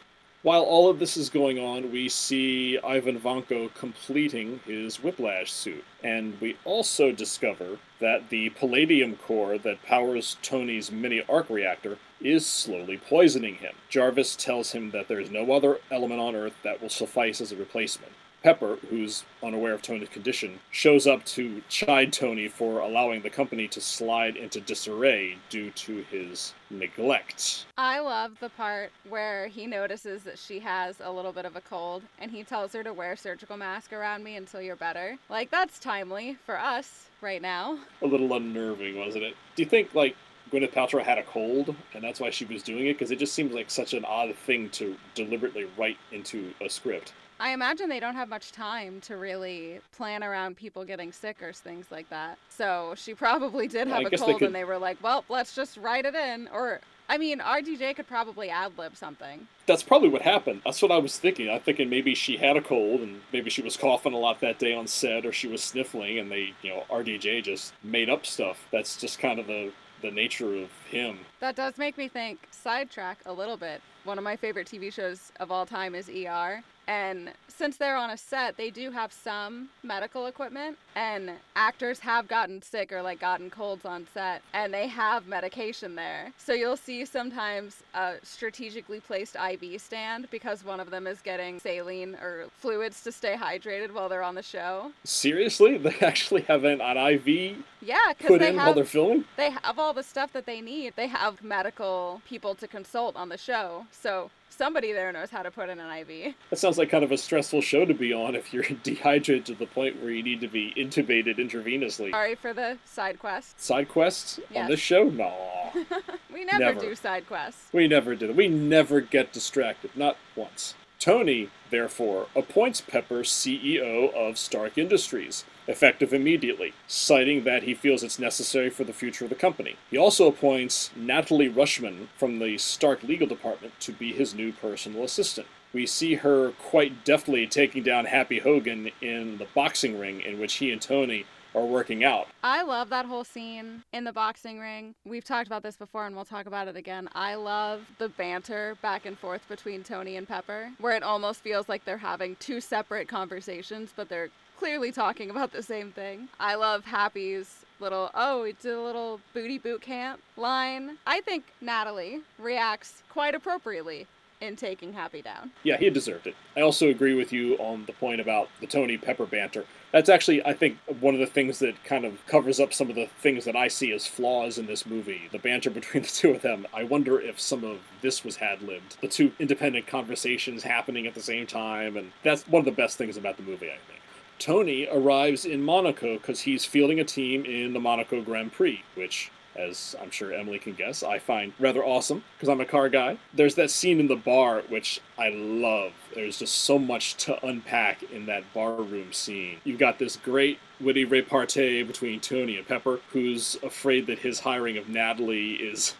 While 0.47 0.63
all 0.63 0.89
of 0.89 0.99
this 0.99 1.17
is 1.17 1.29
going 1.29 1.59
on, 1.59 1.91
we 1.91 2.07
see 2.07 2.79
Ivan 2.79 3.19
Vanko 3.19 3.73
completing 3.73 4.61
his 4.65 5.03
whiplash 5.03 5.51
suit. 5.51 5.83
And 6.01 6.39
we 6.39 6.55
also 6.63 7.11
discover 7.11 7.79
that 7.99 8.29
the 8.29 8.51
palladium 8.51 9.17
core 9.17 9.57
that 9.57 9.83
powers 9.83 10.37
Tony's 10.41 10.89
mini 10.89 11.21
arc 11.27 11.49
reactor 11.49 11.97
is 12.21 12.45
slowly 12.45 12.97
poisoning 12.97 13.55
him. 13.55 13.73
Jarvis 13.89 14.37
tells 14.37 14.71
him 14.71 14.91
that 14.91 15.09
there's 15.09 15.29
no 15.29 15.51
other 15.51 15.81
element 15.91 16.21
on 16.21 16.33
Earth 16.33 16.55
that 16.63 16.81
will 16.81 16.87
suffice 16.87 17.41
as 17.41 17.51
a 17.51 17.57
replacement. 17.57 18.13
Pepper, 18.43 18.77
who's 18.89 19.25
unaware 19.43 19.73
of 19.73 19.81
Tony's 19.81 20.09
condition, 20.09 20.59
shows 20.71 21.07
up 21.07 21.25
to 21.25 21.61
chide 21.69 22.13
Tony 22.13 22.47
for 22.47 22.79
allowing 22.79 23.21
the 23.21 23.29
company 23.29 23.67
to 23.67 23.81
slide 23.81 24.37
into 24.37 24.61
disarray 24.61 25.37
due 25.49 25.71
to 25.71 26.03
his 26.09 26.53
neglect. 26.69 27.65
I 27.77 27.99
love 27.99 28.39
the 28.39 28.49
part 28.49 28.91
where 29.09 29.47
he 29.47 29.65
notices 29.65 30.23
that 30.23 30.37
she 30.37 30.59
has 30.59 31.01
a 31.01 31.11
little 31.11 31.31
bit 31.33 31.45
of 31.45 31.55
a 31.55 31.61
cold 31.61 32.03
and 32.19 32.31
he 32.31 32.43
tells 32.43 32.73
her 32.73 32.83
to 32.83 32.93
wear 32.93 33.13
a 33.13 33.17
surgical 33.17 33.57
mask 33.57 33.91
around 33.91 34.23
me 34.23 34.35
until 34.35 34.61
you're 34.61 34.75
better. 34.75 35.17
Like, 35.29 35.49
that's 35.49 35.79
timely 35.79 36.37
for 36.45 36.57
us 36.57 37.09
right 37.21 37.41
now. 37.41 37.79
A 38.01 38.07
little 38.07 38.33
unnerving, 38.33 38.97
wasn't 38.97 39.23
it? 39.23 39.35
Do 39.55 39.63
you 39.63 39.69
think, 39.69 39.95
like, 39.95 40.15
Gwyneth 40.51 40.71
Paltrow 40.71 41.03
had 41.03 41.17
a 41.17 41.23
cold 41.23 41.75
and 41.93 42.03
that's 42.03 42.19
why 42.19 42.29
she 42.29 42.45
was 42.45 42.63
doing 42.63 42.85
it? 42.87 42.93
Because 42.93 43.11
it 43.11 43.19
just 43.19 43.33
seems 43.33 43.51
like 43.51 43.69
such 43.69 43.93
an 43.93 44.05
odd 44.05 44.33
thing 44.35 44.69
to 44.69 44.95
deliberately 45.15 45.67
write 45.77 45.97
into 46.11 46.53
a 46.61 46.69
script. 46.69 47.13
I 47.39 47.51
imagine 47.51 47.87
they 47.89 47.99
don't 47.99 48.15
have 48.15 48.29
much 48.29 48.51
time 48.51 48.99
to 49.01 49.15
really 49.17 49.79
plan 49.95 50.23
around 50.23 50.57
people 50.57 50.83
getting 50.83 51.11
sick 51.11 51.41
or 51.43 51.53
things 51.53 51.85
like 51.91 52.09
that. 52.09 52.37
So 52.49 52.93
she 52.97 53.13
probably 53.13 53.67
did 53.67 53.87
Well, 53.87 53.97
have 53.97 54.07
a 54.07 54.09
they 54.09 54.17
cold 54.17 54.39
could- 54.39 54.47
and 54.47 54.55
they 54.55 54.63
were 54.63 54.77
like, 54.79 55.01
well, 55.03 55.23
let's 55.29 55.53
just 55.55 55.77
write 55.77 56.05
it 56.05 56.15
in. 56.15 56.47
Or, 56.51 56.81
I 57.07 57.17
mean, 57.19 57.39
RDJ 57.39 57.95
could 57.95 58.07
probably 58.07 58.49
ad 58.49 58.77
lib 58.77 58.95
something. 58.95 59.47
That's 59.67 59.83
probably 59.83 60.09
what 60.09 60.23
happened. 60.23 60.61
That's 60.65 60.81
what 60.81 60.91
I 60.91 60.97
was 60.97 61.19
thinking. 61.19 61.49
I'm 61.49 61.59
thinking 61.59 61.89
maybe 61.89 62.15
she 62.15 62.37
had 62.37 62.57
a 62.57 62.61
cold 62.61 63.01
and 63.01 63.21
maybe 63.31 63.49
she 63.51 63.61
was 63.61 63.77
coughing 63.77 64.13
a 64.13 64.17
lot 64.17 64.39
that 64.41 64.57
day 64.57 64.73
on 64.73 64.87
set 64.87 65.25
or 65.25 65.31
she 65.31 65.47
was 65.47 65.63
sniffling 65.63 66.17
and 66.17 66.31
they, 66.31 66.53
you 66.63 66.69
know, 66.71 66.85
RDJ 66.89 67.43
just 67.43 67.73
made 67.83 68.09
up 68.09 68.25
stuff. 68.25 68.65
That's 68.71 68.97
just 68.97 69.19
kind 69.19 69.39
of 69.39 69.45
the, 69.45 69.71
the 70.01 70.09
nature 70.09 70.55
of 70.55 70.69
him. 70.89 71.19
That 71.39 71.55
does 71.55 71.77
make 71.77 71.97
me 71.99 72.07
think, 72.07 72.47
sidetrack 72.49 73.19
a 73.27 73.33
little 73.33 73.57
bit. 73.57 73.81
One 74.05 74.17
of 74.17 74.23
my 74.23 74.35
favorite 74.35 74.67
TV 74.67 74.91
shows 74.91 75.31
of 75.39 75.51
all 75.51 75.65
time 75.67 75.93
is 75.93 76.09
ER. 76.09 76.63
And 76.87 77.31
since 77.49 77.75
they're 77.77 77.97
on 77.97 78.09
a 78.11 78.17
set, 78.17 78.55
they 78.55 78.69
do 78.69 78.91
have 78.91 79.11
some 79.11 79.69
medical 79.83 80.25
equipment, 80.27 80.77
and 80.95 81.31
actors 81.55 81.99
have 81.99 82.27
gotten 82.27 82.61
sick 82.61 82.91
or 82.93 83.01
like 83.01 83.19
gotten 83.19 83.49
colds 83.49 83.83
on 83.83 84.07
set, 84.13 84.41
and 84.53 84.73
they 84.73 84.87
have 84.87 85.27
medication 85.27 85.95
there. 85.95 86.31
So 86.37 86.53
you'll 86.53 86.77
see 86.77 87.03
sometimes 87.03 87.83
a 87.93 88.13
strategically 88.23 88.99
placed 89.01 89.35
IV 89.35 89.81
stand 89.81 90.27
because 90.31 90.63
one 90.63 90.79
of 90.79 90.89
them 90.89 91.07
is 91.07 91.19
getting 91.21 91.59
saline 91.59 92.15
or 92.15 92.45
fluids 92.57 93.03
to 93.03 93.11
stay 93.11 93.35
hydrated 93.35 93.91
while 93.91 94.07
they're 94.07 94.23
on 94.23 94.35
the 94.35 94.43
show. 94.43 94.91
Seriously? 95.03 95.77
They 95.87 95.95
actually 96.05 96.41
have 96.43 96.63
an, 96.63 96.81
an 96.81 96.97
IV 96.97 97.57
Yeah, 97.81 97.97
put 98.19 98.39
they 98.39 98.49
in 98.49 98.55
while 98.57 98.65
have 98.67 98.75
they're 98.75 98.83
filming? 98.85 99.25
they 99.37 99.51
have 99.51 99.79
all 99.79 99.93
the 99.93 100.03
stuff 100.03 100.33
that 100.33 100.45
they 100.45 100.59
need. 100.61 100.93
They 100.95 101.07
have 101.07 101.41
medical 101.43 102.21
people 102.27 102.55
to 102.55 102.67
consult 102.67 103.15
on 103.15 103.29
the 103.29 103.37
show. 103.37 103.85
So 103.91 104.29
somebody 104.57 104.91
there 104.91 105.11
knows 105.11 105.29
how 105.29 105.43
to 105.43 105.51
put 105.51 105.69
in 105.69 105.79
an 105.79 105.91
IV. 105.99 106.33
That 106.49 106.57
sounds 106.59 106.77
like 106.77 106.89
kind 106.89 107.03
of 107.03 107.11
a 107.11 107.17
stressful 107.17 107.61
show 107.61 107.85
to 107.85 107.93
be 107.93 108.13
on 108.13 108.35
if 108.35 108.53
you're 108.53 108.63
dehydrated 108.83 109.45
to 109.47 109.55
the 109.55 109.67
point 109.67 110.01
where 110.01 110.11
you 110.11 110.23
need 110.23 110.41
to 110.41 110.47
be 110.47 110.73
intubated 110.75 111.37
intravenously. 111.37 112.11
Sorry 112.11 112.35
for 112.35 112.53
the 112.53 112.77
side 112.85 113.19
quest. 113.19 113.59
Side 113.61 113.87
quests 113.89 114.39
Yes. 114.51 114.63
on 114.63 114.69
this 114.71 114.79
show? 114.79 115.09
No. 115.09 115.33
We 116.33 116.45
never, 116.45 116.59
Never. 116.59 116.79
do 116.79 116.95
side 116.95 117.25
quests. 117.27 117.69
We 117.73 117.87
never 117.87 118.15
did. 118.15 118.35
We 118.37 118.47
never 118.47 119.01
get 119.01 119.33
distracted, 119.33 119.89
not 119.95 120.17
once. 120.35 120.75
Tony, 120.99 121.49
therefore, 121.69 122.27
appoints 122.35 122.81
Pepper 122.81 123.21
CEO 123.21 124.13
of 124.13 124.37
Stark 124.37 124.77
Industries, 124.77 125.45
effective 125.67 126.13
immediately, 126.13 126.73
citing 126.87 127.43
that 127.43 127.63
he 127.63 127.73
feels 127.73 128.03
it's 128.03 128.19
necessary 128.19 128.69
for 128.69 128.83
the 128.83 128.93
future 128.93 129.25
of 129.25 129.29
the 129.29 129.35
company. 129.35 129.75
He 129.89 129.97
also 129.97 130.27
appoints 130.27 130.91
Natalie 130.95 131.49
Rushman 131.49 132.07
from 132.17 132.39
the 132.39 132.57
Stark 132.57 133.03
legal 133.03 133.27
department 133.27 133.79
to 133.81 133.91
be 133.91 134.13
his 134.13 134.33
new 134.33 134.51
personal 134.51 135.03
assistant. 135.03 135.47
We 135.73 135.85
see 135.85 136.15
her 136.15 136.51
quite 136.51 137.03
deftly 137.03 137.45
taking 137.45 137.83
down 137.83 138.05
Happy 138.05 138.39
Hogan 138.39 138.89
in 139.01 139.37
the 139.37 139.47
boxing 139.53 139.99
ring 139.99 140.21
in 140.21 140.39
which 140.39 140.55
he 140.55 140.71
and 140.71 140.81
Tony 140.81 141.25
are 141.57 141.65
working 141.65 142.03
out. 142.03 142.27
I 142.43 142.61
love 142.61 142.89
that 142.89 143.05
whole 143.05 143.23
scene 143.23 143.83
in 143.91 144.03
the 144.03 144.13
boxing 144.13 144.59
ring. 144.59 144.95
We've 145.05 145.23
talked 145.23 145.47
about 145.47 145.63
this 145.63 145.75
before 145.75 146.05
and 146.05 146.15
we'll 146.15 146.25
talk 146.25 146.45
about 146.45 146.67
it 146.67 146.75
again. 146.75 147.09
I 147.13 147.35
love 147.35 147.81
the 147.97 148.09
banter 148.09 148.77
back 148.81 149.05
and 149.05 149.17
forth 149.17 149.41
between 149.49 149.83
Tony 149.83 150.17
and 150.17 150.27
Pepper, 150.27 150.71
where 150.79 150.95
it 150.95 151.03
almost 151.03 151.41
feels 151.41 151.67
like 151.67 151.83
they're 151.85 151.97
having 151.97 152.35
two 152.37 152.61
separate 152.61 153.07
conversations, 153.07 153.91
but 153.95 154.09
they're 154.09 154.29
clearly 154.57 154.91
talking 154.91 155.29
about 155.29 155.51
the 155.51 155.63
same 155.63 155.91
thing. 155.91 156.27
I 156.39 156.55
love 156.55 156.85
Happy's 156.85 157.65
little, 157.79 158.09
oh, 158.15 158.45
did 158.45 158.73
a 158.73 158.81
little 158.81 159.19
booty 159.33 159.57
boot 159.57 159.81
camp 159.81 160.19
line. 160.35 160.97
I 161.05 161.21
think 161.21 161.45
Natalie 161.61 162.21
reacts 162.39 163.03
quite 163.09 163.35
appropriately 163.35 164.07
in 164.39 164.55
taking 164.55 164.93
Happy 164.93 165.21
down. 165.21 165.51
Yeah, 165.63 165.77
he 165.77 165.89
deserved 165.89 166.27
it. 166.27 166.35
I 166.55 166.61
also 166.61 166.87
agree 166.89 167.13
with 167.13 167.31
you 167.31 167.55
on 167.55 167.85
the 167.85 167.93
point 167.93 168.21
about 168.21 168.49
the 168.59 168.67
Tony 168.67 168.97
Pepper 168.97 169.25
banter. 169.25 169.65
That's 169.91 170.09
actually, 170.09 170.45
I 170.45 170.53
think, 170.53 170.77
one 170.99 171.13
of 171.13 171.19
the 171.19 171.25
things 171.25 171.59
that 171.59 171.83
kind 171.83 172.05
of 172.05 172.25
covers 172.27 172.59
up 172.59 172.73
some 172.73 172.89
of 172.89 172.95
the 172.95 173.07
things 173.19 173.45
that 173.45 173.55
I 173.55 173.67
see 173.67 173.91
as 173.91 174.05
flaws 174.05 174.57
in 174.57 174.67
this 174.67 174.85
movie. 174.85 175.29
The 175.31 175.39
banter 175.39 175.69
between 175.77 176.03
the 176.03 176.09
two 176.09 176.31
of 176.31 176.41
them. 176.41 176.67
I 176.73 176.83
wonder 176.83 177.19
if 177.19 177.39
some 177.39 177.63
of 177.63 177.79
this 178.01 178.23
was 178.23 178.37
had 178.37 178.61
libbed. 178.61 178.97
The 179.01 179.07
two 179.07 179.31
independent 179.39 179.87
conversations 179.87 180.63
happening 180.63 181.07
at 181.07 181.15
the 181.15 181.21
same 181.21 181.47
time, 181.47 181.97
and 181.97 182.11
that's 182.23 182.47
one 182.47 182.59
of 182.59 182.65
the 182.65 182.71
best 182.71 182.97
things 182.97 183.17
about 183.17 183.37
the 183.37 183.43
movie, 183.43 183.67
I 183.67 183.77
think. 183.87 184.01
Tony 184.39 184.87
arrives 184.91 185.45
in 185.45 185.63
Monaco 185.63 186.17
because 186.17 186.41
he's 186.41 186.63
fielding 186.63 186.99
a 186.99 187.03
team 187.03 187.43
in 187.43 187.73
the 187.73 187.79
Monaco 187.79 188.21
Grand 188.21 188.53
Prix, 188.53 188.83
which 188.93 189.31
as 189.57 189.95
I'm 190.01 190.11
sure 190.11 190.33
Emily 190.33 190.59
can 190.59 190.73
guess, 190.73 191.03
I 191.03 191.19
find 191.19 191.53
rather 191.59 191.83
awesome 191.83 192.23
because 192.35 192.49
I'm 192.49 192.61
a 192.61 192.65
car 192.65 192.89
guy. 192.89 193.17
There's 193.33 193.55
that 193.55 193.71
scene 193.71 193.99
in 193.99 194.07
the 194.07 194.15
bar 194.15 194.61
which 194.69 195.01
I 195.17 195.29
love. 195.29 195.93
There's 196.13 196.39
just 196.39 196.55
so 196.55 196.77
much 196.79 197.15
to 197.25 197.43
unpack 197.45 198.03
in 198.03 198.25
that 198.27 198.43
barroom 198.53 199.13
scene. 199.13 199.57
You've 199.63 199.79
got 199.79 199.99
this 199.99 200.15
great 200.15 200.59
witty 200.79 201.05
repartee 201.05 201.83
between 201.83 202.19
Tony 202.19 202.57
and 202.57 202.67
Pepper, 202.67 202.99
who's 203.11 203.57
afraid 203.63 204.07
that 204.07 204.19
his 204.19 204.41
hiring 204.41 204.77
of 204.77 204.87
Natalie 204.87 205.53
is 205.53 205.95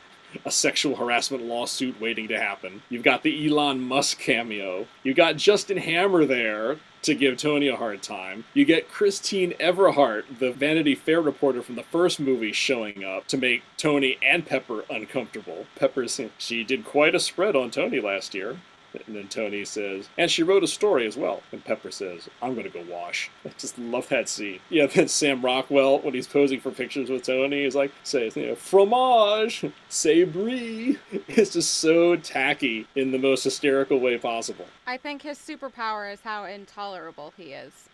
a 0.45 0.51
sexual 0.51 0.95
harassment 0.95 1.43
lawsuit 1.43 1.99
waiting 1.99 2.27
to 2.27 2.39
happen. 2.39 2.81
You've 2.89 3.03
got 3.03 3.23
the 3.23 3.47
Elon 3.47 3.81
Musk 3.81 4.19
cameo. 4.19 4.87
You 5.03 5.13
got 5.13 5.37
Justin 5.37 5.77
Hammer 5.77 6.25
there 6.25 6.77
to 7.03 7.15
give 7.15 7.37
Tony 7.37 7.67
a 7.67 7.75
hard 7.75 8.01
time. 8.01 8.43
You 8.53 8.65
get 8.65 8.89
Christine 8.89 9.53
Everhart, 9.59 10.39
the 10.39 10.51
Vanity 10.51 10.95
Fair 10.95 11.21
reporter 11.21 11.61
from 11.61 11.75
the 11.75 11.83
first 11.83 12.19
movie, 12.19 12.51
showing 12.51 13.03
up 13.03 13.27
to 13.27 13.37
make 13.37 13.63
Tony 13.77 14.17
and 14.21 14.45
Pepper 14.45 14.83
uncomfortable. 14.89 15.65
Pepper 15.75 16.05
she 16.37 16.63
did 16.63 16.85
quite 16.85 17.15
a 17.15 17.19
spread 17.19 17.55
on 17.55 17.71
Tony 17.71 17.99
last 17.99 18.33
year. 18.33 18.57
And 19.05 19.15
then 19.15 19.27
Tony 19.27 19.65
says, 19.65 20.09
and 20.17 20.29
she 20.31 20.43
wrote 20.43 20.63
a 20.63 20.67
story 20.67 21.05
as 21.05 21.17
well. 21.17 21.43
And 21.51 21.63
Pepper 21.63 21.91
says, 21.91 22.29
I'm 22.41 22.53
going 22.53 22.69
to 22.69 22.83
go 22.83 22.85
wash. 22.89 23.29
I 23.45 23.49
just 23.57 23.77
love 23.77 24.09
that 24.09 24.29
scene. 24.29 24.59
Yeah, 24.69 24.85
then 24.93 25.07
Sam 25.07 25.43
Rockwell, 25.43 25.99
when 25.99 26.13
he's 26.13 26.27
posing 26.27 26.59
for 26.59 26.71
pictures 26.71 27.09
with 27.09 27.23
Tony, 27.23 27.63
is 27.63 27.75
like, 27.75 27.91
says, 28.03 28.35
you 28.35 28.47
know, 28.47 28.55
fromage, 28.55 29.65
c'est 29.89 30.23
brie. 30.25 30.97
It's 31.27 31.53
just 31.53 31.75
so 31.75 32.15
tacky 32.15 32.87
in 32.95 33.11
the 33.11 33.19
most 33.19 33.43
hysterical 33.43 33.99
way 33.99 34.17
possible. 34.17 34.65
I 34.87 34.97
think 34.97 35.21
his 35.21 35.37
superpower 35.37 36.11
is 36.11 36.21
how 36.21 36.45
intolerable 36.45 37.33
he 37.37 37.53
is. 37.53 37.89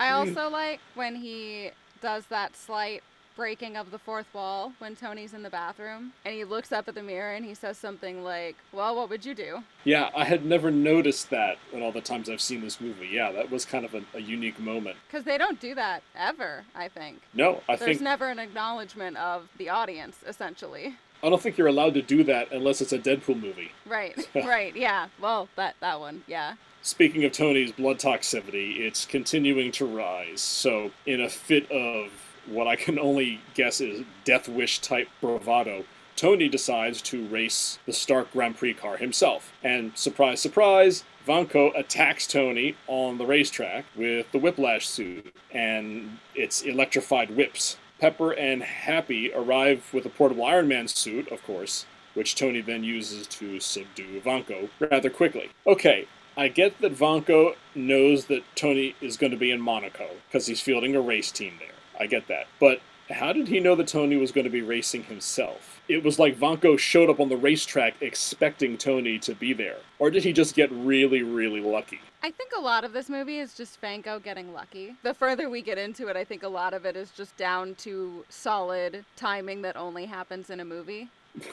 I 0.00 0.10
also 0.10 0.48
like 0.48 0.80
when 0.94 1.16
he 1.16 1.70
does 2.00 2.26
that 2.26 2.56
slight 2.56 3.02
breaking 3.36 3.76
of 3.76 3.90
the 3.90 3.98
fourth 3.98 4.26
wall 4.32 4.72
when 4.78 4.96
Tony's 4.96 5.34
in 5.34 5.42
the 5.42 5.50
bathroom 5.50 6.12
and 6.24 6.34
he 6.34 6.44
looks 6.44 6.72
up 6.72 6.88
at 6.88 6.94
the 6.94 7.02
mirror 7.02 7.32
and 7.34 7.44
he 7.44 7.54
says 7.54 7.76
something 7.78 8.22
like, 8.22 8.56
Well, 8.72 8.94
what 8.96 9.10
would 9.10 9.24
you 9.24 9.34
do? 9.34 9.62
Yeah, 9.84 10.10
I 10.16 10.24
had 10.24 10.44
never 10.44 10.70
noticed 10.70 11.30
that 11.30 11.58
in 11.72 11.82
all 11.82 11.92
the 11.92 12.00
times 12.00 12.28
I've 12.30 12.40
seen 12.40 12.60
this 12.60 12.80
movie. 12.80 13.08
Yeah, 13.08 13.32
that 13.32 13.50
was 13.50 13.64
kind 13.64 13.84
of 13.84 13.94
a, 13.94 14.02
a 14.14 14.20
unique 14.20 14.58
moment. 14.58 14.96
Because 15.06 15.24
they 15.24 15.38
don't 15.38 15.60
do 15.60 15.74
that 15.74 16.02
ever, 16.16 16.64
I 16.74 16.88
think. 16.88 17.20
No, 17.32 17.62
I 17.68 17.76
There's 17.76 17.78
think. 17.78 17.78
There's 17.86 18.00
never 18.00 18.28
an 18.28 18.38
acknowledgement 18.38 19.16
of 19.16 19.48
the 19.58 19.68
audience, 19.68 20.18
essentially. 20.26 20.96
I 21.22 21.30
don't 21.30 21.40
think 21.40 21.56
you're 21.56 21.68
allowed 21.68 21.94
to 21.94 22.02
do 22.02 22.22
that 22.24 22.52
unless 22.52 22.80
it's 22.80 22.92
a 22.92 22.98
Deadpool 22.98 23.40
movie. 23.40 23.72
Right, 23.86 24.28
right, 24.34 24.76
yeah. 24.76 25.08
Well, 25.20 25.48
that, 25.56 25.76
that 25.80 25.98
one, 25.98 26.22
yeah. 26.26 26.54
Speaking 26.82 27.24
of 27.24 27.32
Tony's 27.32 27.72
blood 27.72 27.98
toxicity, 27.98 28.80
it's 28.80 29.06
continuing 29.06 29.72
to 29.72 29.86
rise. 29.86 30.42
So, 30.42 30.90
in 31.06 31.22
a 31.22 31.30
fit 31.30 31.70
of 31.70 32.10
what 32.46 32.66
I 32.66 32.76
can 32.76 32.98
only 32.98 33.40
guess 33.54 33.80
is 33.80 34.04
death 34.24 34.48
wish 34.48 34.80
type 34.80 35.08
bravado, 35.20 35.84
Tony 36.16 36.48
decides 36.48 37.02
to 37.02 37.26
race 37.26 37.78
the 37.86 37.92
Stark 37.92 38.32
Grand 38.32 38.56
Prix 38.56 38.74
car 38.74 38.96
himself. 38.96 39.52
And 39.62 39.96
surprise, 39.96 40.40
surprise, 40.40 41.04
Vanko 41.26 41.76
attacks 41.76 42.26
Tony 42.26 42.76
on 42.86 43.18
the 43.18 43.26
racetrack 43.26 43.84
with 43.96 44.30
the 44.30 44.38
whiplash 44.38 44.86
suit 44.86 45.34
and 45.50 46.18
its 46.34 46.62
electrified 46.62 47.34
whips. 47.36 47.78
Pepper 47.98 48.32
and 48.32 48.62
Happy 48.62 49.32
arrive 49.32 49.88
with 49.92 50.04
a 50.04 50.10
portable 50.10 50.44
Iron 50.44 50.68
Man 50.68 50.88
suit, 50.88 51.30
of 51.32 51.42
course, 51.44 51.86
which 52.12 52.34
Tony 52.34 52.60
then 52.60 52.84
uses 52.84 53.26
to 53.26 53.58
subdue 53.58 54.20
Vanko 54.20 54.68
rather 54.78 55.10
quickly. 55.10 55.50
Okay, 55.66 56.06
I 56.36 56.48
get 56.48 56.80
that 56.80 56.96
Vanko 56.96 57.54
knows 57.74 58.26
that 58.26 58.42
Tony 58.56 58.94
is 59.00 59.16
going 59.16 59.32
to 59.32 59.38
be 59.38 59.50
in 59.50 59.60
Monaco 59.60 60.08
because 60.28 60.46
he's 60.46 60.60
fielding 60.60 60.94
a 60.94 61.00
race 61.00 61.30
team 61.30 61.54
there. 61.58 61.73
I 61.98 62.06
get 62.06 62.28
that. 62.28 62.46
But 62.58 62.80
how 63.10 63.32
did 63.32 63.48
he 63.48 63.60
know 63.60 63.74
that 63.74 63.88
Tony 63.88 64.16
was 64.16 64.32
going 64.32 64.44
to 64.44 64.50
be 64.50 64.62
racing 64.62 65.04
himself? 65.04 65.80
It 65.88 66.02
was 66.02 66.18
like 66.18 66.38
Vanko 66.38 66.78
showed 66.78 67.10
up 67.10 67.20
on 67.20 67.28
the 67.28 67.36
racetrack 67.36 67.94
expecting 68.00 68.78
Tony 68.78 69.18
to 69.20 69.34
be 69.34 69.52
there. 69.52 69.76
Or 69.98 70.10
did 70.10 70.24
he 70.24 70.32
just 70.32 70.54
get 70.54 70.70
really, 70.72 71.22
really 71.22 71.60
lucky? 71.60 72.00
I 72.22 72.30
think 72.30 72.52
a 72.56 72.60
lot 72.60 72.84
of 72.84 72.94
this 72.94 73.10
movie 73.10 73.38
is 73.38 73.54
just 73.54 73.80
Vanko 73.82 74.22
getting 74.22 74.54
lucky. 74.54 74.94
The 75.02 75.12
further 75.12 75.50
we 75.50 75.60
get 75.60 75.76
into 75.76 76.08
it, 76.08 76.16
I 76.16 76.24
think 76.24 76.42
a 76.42 76.48
lot 76.48 76.72
of 76.72 76.86
it 76.86 76.96
is 76.96 77.10
just 77.10 77.36
down 77.36 77.74
to 77.76 78.24
solid 78.30 79.04
timing 79.16 79.60
that 79.62 79.76
only 79.76 80.06
happens 80.06 80.48
in 80.48 80.60
a 80.60 80.64
movie. 80.64 81.10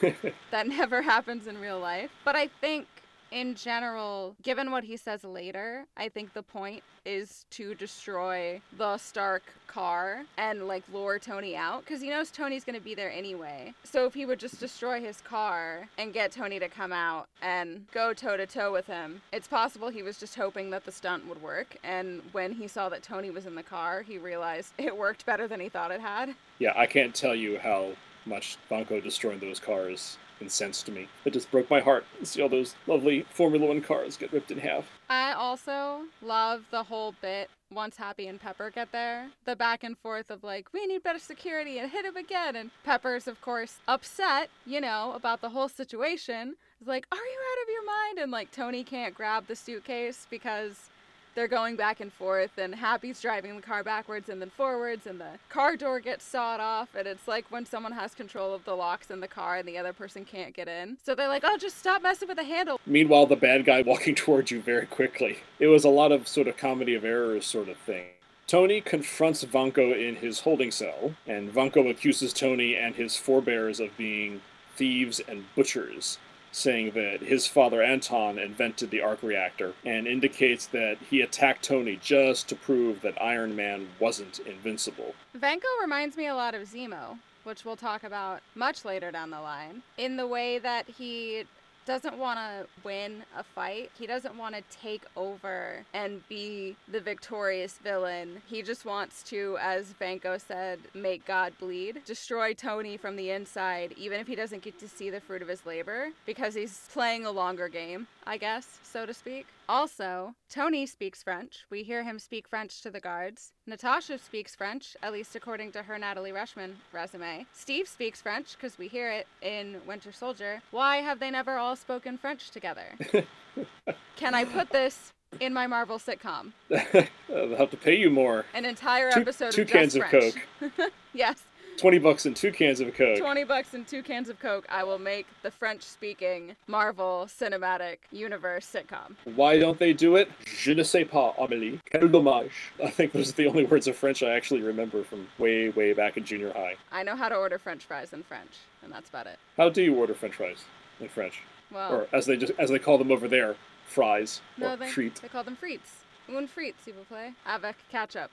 that 0.50 0.66
never 0.66 1.02
happens 1.02 1.46
in 1.46 1.60
real 1.60 1.78
life. 1.78 2.10
But 2.24 2.36
I 2.36 2.46
think 2.46 2.86
in 3.32 3.54
general, 3.54 4.36
given 4.42 4.70
what 4.70 4.84
he 4.84 4.96
says 4.96 5.24
later, 5.24 5.86
I 5.96 6.08
think 6.08 6.34
the 6.34 6.42
point 6.42 6.82
is 7.04 7.46
to 7.50 7.74
destroy 7.74 8.60
the 8.76 8.98
Stark 8.98 9.42
car 9.66 10.24
and 10.36 10.68
like 10.68 10.84
lure 10.92 11.18
Tony 11.18 11.56
out 11.56 11.80
because 11.80 12.00
he 12.00 12.10
knows 12.10 12.30
Tony's 12.30 12.62
going 12.62 12.78
to 12.78 12.84
be 12.84 12.94
there 12.94 13.10
anyway. 13.10 13.72
So 13.84 14.04
if 14.06 14.14
he 14.14 14.26
would 14.26 14.38
just 14.38 14.60
destroy 14.60 15.00
his 15.00 15.20
car 15.20 15.88
and 15.98 16.12
get 16.12 16.30
Tony 16.30 16.58
to 16.60 16.68
come 16.68 16.92
out 16.92 17.26
and 17.40 17.86
go 17.92 18.12
toe 18.12 18.36
to 18.36 18.46
toe 18.46 18.70
with 18.70 18.86
him, 18.86 19.22
it's 19.32 19.48
possible 19.48 19.88
he 19.88 20.02
was 20.02 20.18
just 20.18 20.34
hoping 20.36 20.70
that 20.70 20.84
the 20.84 20.92
stunt 20.92 21.26
would 21.26 21.42
work. 21.42 21.76
And 21.82 22.20
when 22.32 22.52
he 22.52 22.68
saw 22.68 22.88
that 22.90 23.02
Tony 23.02 23.30
was 23.30 23.46
in 23.46 23.54
the 23.54 23.62
car, 23.62 24.02
he 24.02 24.18
realized 24.18 24.74
it 24.78 24.96
worked 24.96 25.26
better 25.26 25.48
than 25.48 25.58
he 25.58 25.68
thought 25.68 25.90
it 25.90 26.00
had. 26.00 26.34
Yeah, 26.58 26.72
I 26.76 26.86
can't 26.86 27.14
tell 27.14 27.34
you 27.34 27.58
how 27.58 27.92
much 28.24 28.56
Vanko 28.70 29.02
destroying 29.02 29.40
those 29.40 29.58
cars 29.58 30.16
incensed 30.42 30.90
me. 30.90 31.08
It 31.24 31.32
just 31.32 31.50
broke 31.50 31.70
my 31.70 31.80
heart 31.80 32.04
to 32.18 32.26
see 32.26 32.42
all 32.42 32.48
those 32.48 32.74
lovely 32.86 33.24
Formula 33.30 33.66
One 33.66 33.80
cars 33.80 34.16
get 34.16 34.32
ripped 34.32 34.50
in 34.50 34.58
half. 34.58 34.84
I 35.08 35.32
also 35.32 36.02
love 36.20 36.64
the 36.70 36.82
whole 36.82 37.14
bit 37.22 37.48
once 37.72 37.96
Happy 37.96 38.26
and 38.26 38.40
Pepper 38.40 38.70
get 38.70 38.92
there. 38.92 39.30
The 39.46 39.56
back 39.56 39.82
and 39.84 39.96
forth 39.96 40.30
of 40.30 40.44
like, 40.44 40.72
we 40.72 40.86
need 40.86 41.02
better 41.02 41.18
security 41.18 41.78
and 41.78 41.90
hit 41.90 42.04
him 42.04 42.16
again. 42.16 42.56
And 42.56 42.70
Pepper's, 42.84 43.26
of 43.26 43.40
course, 43.40 43.78
upset, 43.88 44.50
you 44.66 44.80
know, 44.80 45.12
about 45.14 45.40
the 45.40 45.50
whole 45.50 45.68
situation. 45.68 46.56
Is 46.80 46.88
like, 46.88 47.06
are 47.12 47.16
you 47.16 47.20
out 47.22 47.62
of 47.62 47.68
your 47.72 47.86
mind? 47.86 48.18
And 48.18 48.32
like, 48.32 48.50
Tony 48.50 48.84
can't 48.84 49.14
grab 49.14 49.46
the 49.46 49.56
suitcase 49.56 50.26
because 50.28 50.90
they're 51.34 51.48
going 51.48 51.76
back 51.76 52.00
and 52.00 52.12
forth 52.12 52.50
and 52.58 52.74
happy's 52.74 53.20
driving 53.20 53.56
the 53.56 53.62
car 53.62 53.82
backwards 53.82 54.28
and 54.28 54.40
then 54.40 54.50
forwards 54.50 55.06
and 55.06 55.20
the 55.20 55.38
car 55.48 55.76
door 55.76 56.00
gets 56.00 56.24
sawed 56.24 56.60
off 56.60 56.88
and 56.94 57.06
it's 57.06 57.26
like 57.26 57.44
when 57.50 57.64
someone 57.64 57.92
has 57.92 58.14
control 58.14 58.54
of 58.54 58.64
the 58.64 58.74
locks 58.74 59.10
in 59.10 59.20
the 59.20 59.28
car 59.28 59.56
and 59.56 59.68
the 59.68 59.78
other 59.78 59.92
person 59.92 60.24
can't 60.24 60.54
get 60.54 60.68
in 60.68 60.96
so 61.02 61.14
they're 61.14 61.28
like 61.28 61.42
oh 61.44 61.56
just 61.56 61.78
stop 61.78 62.02
messing 62.02 62.28
with 62.28 62.36
the 62.36 62.44
handle 62.44 62.78
Meanwhile, 62.86 63.26
the 63.26 63.36
bad 63.36 63.64
guy 63.64 63.82
walking 63.86 64.14
towards 64.14 64.50
you 64.50 64.60
very 64.60 64.86
quickly. 64.86 65.38
It 65.58 65.68
was 65.68 65.84
a 65.84 65.88
lot 65.88 66.12
of 66.12 66.28
sort 66.28 66.48
of 66.48 66.56
comedy 66.56 66.94
of 66.94 67.04
errors 67.04 67.46
sort 67.46 67.68
of 67.68 67.76
thing. 67.78 68.06
Tony 68.46 68.80
confronts 68.80 69.44
Vanko 69.44 69.96
in 69.96 70.16
his 70.16 70.40
holding 70.40 70.70
cell, 70.70 71.14
and 71.26 71.50
Vanko 71.50 71.88
accuses 71.88 72.32
Tony 72.32 72.76
and 72.76 72.96
his 72.96 73.16
forebears 73.16 73.80
of 73.80 73.96
being 73.96 74.42
thieves 74.76 75.20
and 75.20 75.44
butchers, 75.54 76.18
saying 76.52 76.92
that 76.92 77.20
his 77.22 77.46
father 77.46 77.82
Anton 77.82 78.38
invented 78.38 78.90
the 78.90 79.00
arc 79.00 79.22
reactor, 79.22 79.74
and 79.84 80.06
indicates 80.06 80.66
that 80.66 80.98
he 81.10 81.20
attacked 81.20 81.64
Tony 81.64 81.98
just 82.00 82.48
to 82.48 82.54
prove 82.54 83.00
that 83.02 83.20
Iron 83.20 83.56
Man 83.56 83.88
wasn't 83.98 84.38
invincible. 84.40 85.14
Vanko 85.36 85.80
reminds 85.80 86.16
me 86.16 86.26
a 86.26 86.34
lot 86.34 86.54
of 86.54 86.68
Zemo 86.68 87.18
which 87.44 87.64
we'll 87.64 87.76
talk 87.76 88.04
about 88.04 88.40
much 88.54 88.84
later 88.84 89.10
down 89.10 89.30
the 89.30 89.40
line 89.40 89.82
in 89.98 90.16
the 90.16 90.26
way 90.26 90.58
that 90.58 90.88
he 90.88 91.44
doesn't 91.84 92.18
want 92.18 92.38
to 92.38 92.66
win 92.84 93.24
a 93.36 93.42
fight. 93.42 93.90
He 93.98 94.06
doesn't 94.06 94.36
want 94.36 94.54
to 94.54 94.62
take 94.70 95.02
over 95.16 95.84
and 95.92 96.26
be 96.28 96.76
the 96.88 97.00
victorious 97.00 97.78
villain. 97.82 98.42
He 98.46 98.62
just 98.62 98.84
wants 98.84 99.22
to, 99.24 99.58
as 99.60 99.94
Vanko 100.00 100.40
said, 100.40 100.80
make 100.94 101.24
God 101.24 101.52
bleed, 101.58 102.02
destroy 102.04 102.54
Tony 102.54 102.96
from 102.96 103.16
the 103.16 103.30
inside, 103.30 103.94
even 103.96 104.20
if 104.20 104.26
he 104.26 104.34
doesn't 104.34 104.62
get 104.62 104.78
to 104.78 104.88
see 104.88 105.10
the 105.10 105.20
fruit 105.20 105.42
of 105.42 105.48
his 105.48 105.66
labor, 105.66 106.10
because 106.26 106.54
he's 106.54 106.88
playing 106.92 107.26
a 107.26 107.30
longer 107.30 107.68
game, 107.68 108.06
I 108.26 108.36
guess, 108.36 108.78
so 108.82 109.06
to 109.06 109.14
speak. 109.14 109.46
Also, 109.72 110.34
Tony 110.50 110.84
speaks 110.84 111.22
French. 111.22 111.64
We 111.70 111.82
hear 111.82 112.04
him 112.04 112.18
speak 112.18 112.46
French 112.46 112.82
to 112.82 112.90
the 112.90 113.00
guards. 113.00 113.54
Natasha 113.66 114.18
speaks 114.18 114.54
French, 114.54 114.94
at 115.02 115.14
least 115.14 115.34
according 115.34 115.72
to 115.72 115.82
her 115.82 115.96
Natalie 115.98 116.30
Rushman 116.30 116.74
resume. 116.92 117.46
Steve 117.54 117.88
speaks 117.88 118.20
French 118.20 118.54
because 118.54 118.76
we 118.76 118.86
hear 118.86 119.10
it 119.10 119.26
in 119.40 119.80
Winter 119.86 120.12
Soldier. 120.12 120.60
Why 120.72 120.98
have 120.98 121.20
they 121.20 121.30
never 121.30 121.56
all 121.56 121.74
spoken 121.74 122.18
French 122.18 122.50
together? 122.50 122.84
Can 124.16 124.34
I 124.34 124.44
put 124.44 124.68
this 124.68 125.14
in 125.40 125.54
my 125.54 125.66
Marvel 125.66 125.98
sitcom? 125.98 126.52
They'll 126.68 127.56
have 127.56 127.70
to 127.70 127.78
pay 127.78 127.94
you 127.94 128.10
more. 128.10 128.44
An 128.52 128.66
entire 128.66 129.10
Two, 129.10 129.20
episode 129.20 129.52
two 129.52 129.62
of 129.62 129.68
cans 129.68 129.96
of 129.96 130.04
French. 130.04 130.34
Coke. 130.60 130.92
yes, 131.14 131.44
20 131.78 131.98
bucks 131.98 132.26
and 132.26 132.36
two 132.36 132.52
cans 132.52 132.80
of 132.80 132.94
Coke. 132.94 133.18
20 133.18 133.44
bucks 133.44 133.74
and 133.74 133.86
two 133.86 134.02
cans 134.02 134.28
of 134.28 134.38
Coke. 134.38 134.66
I 134.68 134.84
will 134.84 134.98
make 134.98 135.26
the 135.42 135.50
French 135.50 135.82
speaking 135.82 136.54
Marvel 136.66 137.26
Cinematic 137.28 137.96
Universe 138.12 138.66
sitcom. 138.72 139.16
Why 139.34 139.58
don't 139.58 139.78
they 139.78 139.92
do 139.92 140.16
it? 140.16 140.28
Je 140.44 140.74
ne 140.74 140.82
sais 140.84 141.04
pas, 141.04 141.34
Amélie. 141.38 141.80
Quel 141.90 142.08
dommage. 142.08 142.52
I 142.82 142.90
think 142.90 143.12
those 143.12 143.30
are 143.30 143.34
the 143.34 143.46
only 143.46 143.64
words 143.64 143.88
of 143.88 143.96
French 143.96 144.22
I 144.22 144.30
actually 144.30 144.60
remember 144.62 145.02
from 145.02 145.26
way, 145.38 145.70
way 145.70 145.92
back 145.92 146.16
in 146.16 146.24
junior 146.24 146.52
high. 146.52 146.76
I 146.92 147.02
know 147.02 147.16
how 147.16 147.28
to 147.28 147.34
order 147.36 147.58
French 147.58 147.84
fries 147.84 148.12
in 148.12 148.22
French, 148.22 148.52
and 148.82 148.92
that's 148.92 149.08
about 149.08 149.26
it. 149.26 149.38
How 149.56 149.68
do 149.68 149.82
you 149.82 149.94
order 149.94 150.14
French 150.14 150.34
fries 150.36 150.64
in 151.00 151.08
French? 151.08 151.42
Well, 151.72 151.92
Or 151.94 152.06
as 152.12 152.26
they 152.26 152.36
just 152.36 152.52
as 152.58 152.68
they 152.70 152.78
call 152.78 152.98
them 152.98 153.10
over 153.10 153.26
there, 153.28 153.56
fries 153.86 154.40
no, 154.58 154.74
or 154.74 154.76
they, 154.76 154.90
treat. 154.90 155.16
they 155.22 155.28
call 155.28 155.42
them 155.42 155.56
frites. 155.56 156.04
Un 156.28 156.46
frite, 156.46 156.74
s'il 156.84 156.92
vous 156.94 157.04
plaît. 157.10 157.32
Avec 157.46 157.76
ketchup, 157.90 158.30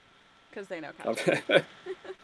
because 0.50 0.68
they 0.68 0.78
know 0.80 0.90
ketchup. 1.02 1.64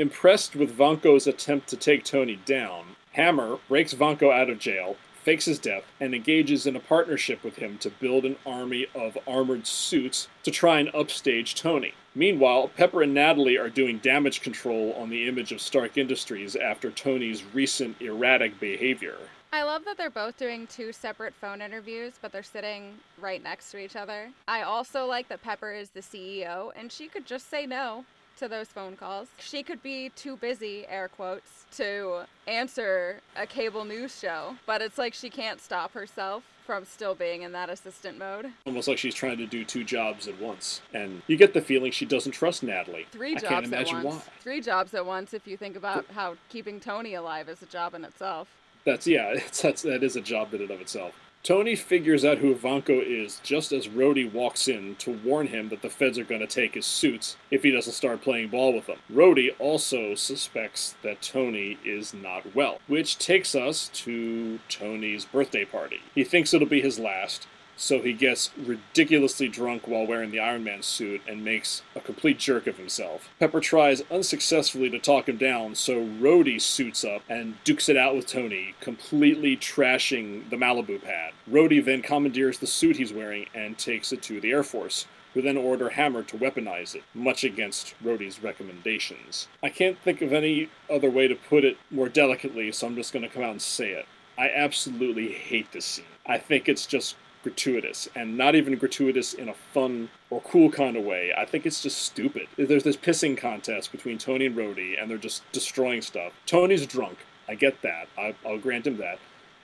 Impressed 0.00 0.56
with 0.56 0.78
Vanko's 0.78 1.26
attempt 1.26 1.68
to 1.68 1.76
take 1.76 2.04
Tony 2.04 2.36
down, 2.46 2.96
Hammer 3.12 3.58
breaks 3.68 3.92
Vanko 3.92 4.32
out 4.32 4.48
of 4.48 4.58
jail, 4.58 4.96
fakes 5.22 5.44
his 5.44 5.58
death, 5.58 5.84
and 6.00 6.14
engages 6.14 6.66
in 6.66 6.74
a 6.74 6.80
partnership 6.80 7.44
with 7.44 7.56
him 7.56 7.76
to 7.76 7.90
build 7.90 8.24
an 8.24 8.36
army 8.46 8.86
of 8.94 9.18
armored 9.28 9.66
suits 9.66 10.26
to 10.42 10.50
try 10.50 10.80
and 10.80 10.88
upstage 10.94 11.54
Tony. 11.54 11.92
Meanwhile, 12.14 12.68
Pepper 12.68 13.02
and 13.02 13.12
Natalie 13.12 13.58
are 13.58 13.68
doing 13.68 13.98
damage 13.98 14.40
control 14.40 14.94
on 14.94 15.10
the 15.10 15.28
image 15.28 15.52
of 15.52 15.60
Stark 15.60 15.98
Industries 15.98 16.56
after 16.56 16.90
Tony's 16.90 17.44
recent 17.52 18.00
erratic 18.00 18.58
behavior. 18.58 19.18
I 19.52 19.64
love 19.64 19.84
that 19.84 19.98
they're 19.98 20.08
both 20.08 20.38
doing 20.38 20.66
two 20.66 20.94
separate 20.94 21.34
phone 21.34 21.60
interviews, 21.60 22.14
but 22.22 22.32
they're 22.32 22.42
sitting 22.42 22.94
right 23.20 23.42
next 23.42 23.70
to 23.72 23.78
each 23.78 23.96
other. 23.96 24.30
I 24.48 24.62
also 24.62 25.04
like 25.04 25.28
that 25.28 25.42
Pepper 25.42 25.72
is 25.72 25.90
the 25.90 26.00
CEO 26.00 26.70
and 26.74 26.90
she 26.90 27.06
could 27.06 27.26
just 27.26 27.50
say 27.50 27.66
no 27.66 28.06
to 28.40 28.48
those 28.48 28.68
phone 28.68 28.96
calls. 28.96 29.28
She 29.38 29.62
could 29.62 29.82
be 29.82 30.10
too 30.16 30.36
busy, 30.36 30.86
air 30.88 31.08
quotes, 31.08 31.66
to 31.76 32.24
answer 32.48 33.20
a 33.36 33.46
cable 33.46 33.84
news 33.84 34.18
show, 34.18 34.56
but 34.66 34.82
it's 34.82 34.98
like 34.98 35.14
she 35.14 35.30
can't 35.30 35.60
stop 35.60 35.92
herself 35.92 36.42
from 36.66 36.84
still 36.84 37.14
being 37.14 37.42
in 37.42 37.52
that 37.52 37.68
assistant 37.68 38.18
mode. 38.18 38.46
Almost 38.64 38.88
like 38.88 38.96
she's 38.96 39.14
trying 39.14 39.36
to 39.38 39.46
do 39.46 39.64
two 39.64 39.84
jobs 39.84 40.26
at 40.26 40.40
once. 40.40 40.80
And 40.94 41.20
you 41.26 41.36
get 41.36 41.52
the 41.52 41.60
feeling 41.60 41.92
she 41.92 42.06
doesn't 42.06 42.32
trust 42.32 42.62
Natalie. 42.62 43.06
Three 43.10 43.36
I 43.36 43.40
jobs 43.40 43.72
at 43.72 43.86
once. 43.86 44.04
why. 44.04 44.22
Three 44.40 44.60
jobs 44.60 44.94
at 44.94 45.04
once 45.04 45.34
if 45.34 45.46
you 45.46 45.56
think 45.56 45.76
about 45.76 46.06
how 46.14 46.36
keeping 46.48 46.80
Tony 46.80 47.14
alive 47.14 47.48
is 47.48 47.62
a 47.62 47.66
job 47.66 47.94
in 47.94 48.04
itself. 48.04 48.48
That's 48.84 49.06
yeah, 49.06 49.28
it's, 49.34 49.60
that's 49.60 49.82
that 49.82 50.02
is 50.02 50.16
a 50.16 50.20
job 50.20 50.54
in 50.54 50.62
and 50.62 50.70
of 50.70 50.80
itself. 50.80 51.12
Tony 51.42 51.74
figures 51.74 52.22
out 52.22 52.38
who 52.38 52.50
Ivan 52.50 52.82
Vanko 52.82 53.02
is 53.02 53.40
just 53.42 53.72
as 53.72 53.88
Rhodey 53.88 54.30
walks 54.30 54.68
in 54.68 54.94
to 54.96 55.18
warn 55.24 55.46
him 55.46 55.70
that 55.70 55.80
the 55.80 55.88
feds 55.88 56.18
are 56.18 56.24
going 56.24 56.42
to 56.42 56.46
take 56.46 56.74
his 56.74 56.84
suits 56.84 57.38
if 57.50 57.62
he 57.62 57.70
doesn't 57.70 57.94
start 57.94 58.20
playing 58.20 58.48
ball 58.48 58.74
with 58.74 58.86
them. 58.86 58.98
Rhodey 59.10 59.54
also 59.58 60.14
suspects 60.14 60.96
that 61.02 61.22
Tony 61.22 61.78
is 61.82 62.12
not 62.12 62.54
well, 62.54 62.78
which 62.88 63.16
takes 63.16 63.54
us 63.54 63.88
to 63.94 64.58
Tony's 64.68 65.24
birthday 65.24 65.64
party. 65.64 66.00
He 66.14 66.24
thinks 66.24 66.52
it'll 66.52 66.68
be 66.68 66.82
his 66.82 66.98
last, 66.98 67.46
so 67.80 68.02
he 68.02 68.12
gets 68.12 68.50
ridiculously 68.58 69.48
drunk 69.48 69.88
while 69.88 70.06
wearing 70.06 70.30
the 70.30 70.38
Iron 70.38 70.62
Man 70.62 70.82
suit 70.82 71.22
and 71.26 71.42
makes 71.42 71.80
a 71.96 72.00
complete 72.00 72.38
jerk 72.38 72.66
of 72.66 72.76
himself. 72.76 73.30
Pepper 73.40 73.58
tries 73.58 74.02
unsuccessfully 74.10 74.90
to 74.90 74.98
talk 74.98 75.30
him 75.30 75.38
down, 75.38 75.74
so 75.74 76.04
Rhodey 76.04 76.60
suits 76.60 77.04
up 77.04 77.22
and 77.26 77.54
dukes 77.64 77.88
it 77.88 77.96
out 77.96 78.14
with 78.14 78.26
Tony, 78.26 78.74
completely 78.80 79.56
trashing 79.56 80.50
the 80.50 80.56
Malibu 80.56 81.02
pad. 81.02 81.32
Rhodey 81.50 81.82
then 81.82 82.02
commandeers 82.02 82.58
the 82.58 82.66
suit 82.66 82.98
he's 82.98 83.14
wearing 83.14 83.46
and 83.54 83.78
takes 83.78 84.12
it 84.12 84.22
to 84.24 84.42
the 84.42 84.50
Air 84.50 84.62
Force. 84.62 85.06
Who 85.32 85.40
then 85.40 85.56
order 85.56 85.90
Hammer 85.90 86.22
to 86.24 86.36
weaponize 86.36 86.94
it, 86.94 87.04
much 87.14 87.44
against 87.44 87.94
Rhodey's 88.04 88.42
recommendations. 88.42 89.48
I 89.62 89.70
can't 89.70 89.96
think 90.00 90.20
of 90.20 90.32
any 90.34 90.68
other 90.90 91.08
way 91.08 91.28
to 91.28 91.34
put 91.34 91.64
it 91.64 91.78
more 91.90 92.08
delicately, 92.10 92.70
so 92.72 92.88
I'm 92.88 92.96
just 92.96 93.12
going 93.12 93.22
to 93.22 93.28
come 93.28 93.44
out 93.44 93.52
and 93.52 93.62
say 93.62 93.92
it. 93.92 94.06
I 94.36 94.50
absolutely 94.50 95.32
hate 95.32 95.72
this 95.72 95.84
scene. 95.84 96.04
I 96.26 96.38
think 96.38 96.68
it's 96.68 96.84
just 96.84 97.14
gratuitous 97.42 98.08
and 98.14 98.36
not 98.36 98.54
even 98.54 98.76
gratuitous 98.76 99.32
in 99.32 99.48
a 99.48 99.54
fun 99.54 100.10
or 100.28 100.40
cool 100.42 100.70
kind 100.70 100.96
of 100.96 101.04
way. 101.04 101.32
I 101.36 101.44
think 101.44 101.66
it's 101.66 101.82
just 101.82 101.98
stupid. 101.98 102.48
There's 102.56 102.84
this 102.84 102.96
pissing 102.96 103.36
contest 103.36 103.92
between 103.92 104.18
Tony 104.18 104.46
and 104.46 104.56
Rhodey, 104.56 105.00
and 105.00 105.10
they're 105.10 105.18
just 105.18 105.42
destroying 105.52 106.02
stuff. 106.02 106.32
Tony's 106.46 106.86
drunk. 106.86 107.18
I 107.48 107.54
get 107.54 107.82
that. 107.82 108.08
I, 108.16 108.34
I'll 108.46 108.58
grant 108.58 108.86
him 108.86 108.98
that. 108.98 109.18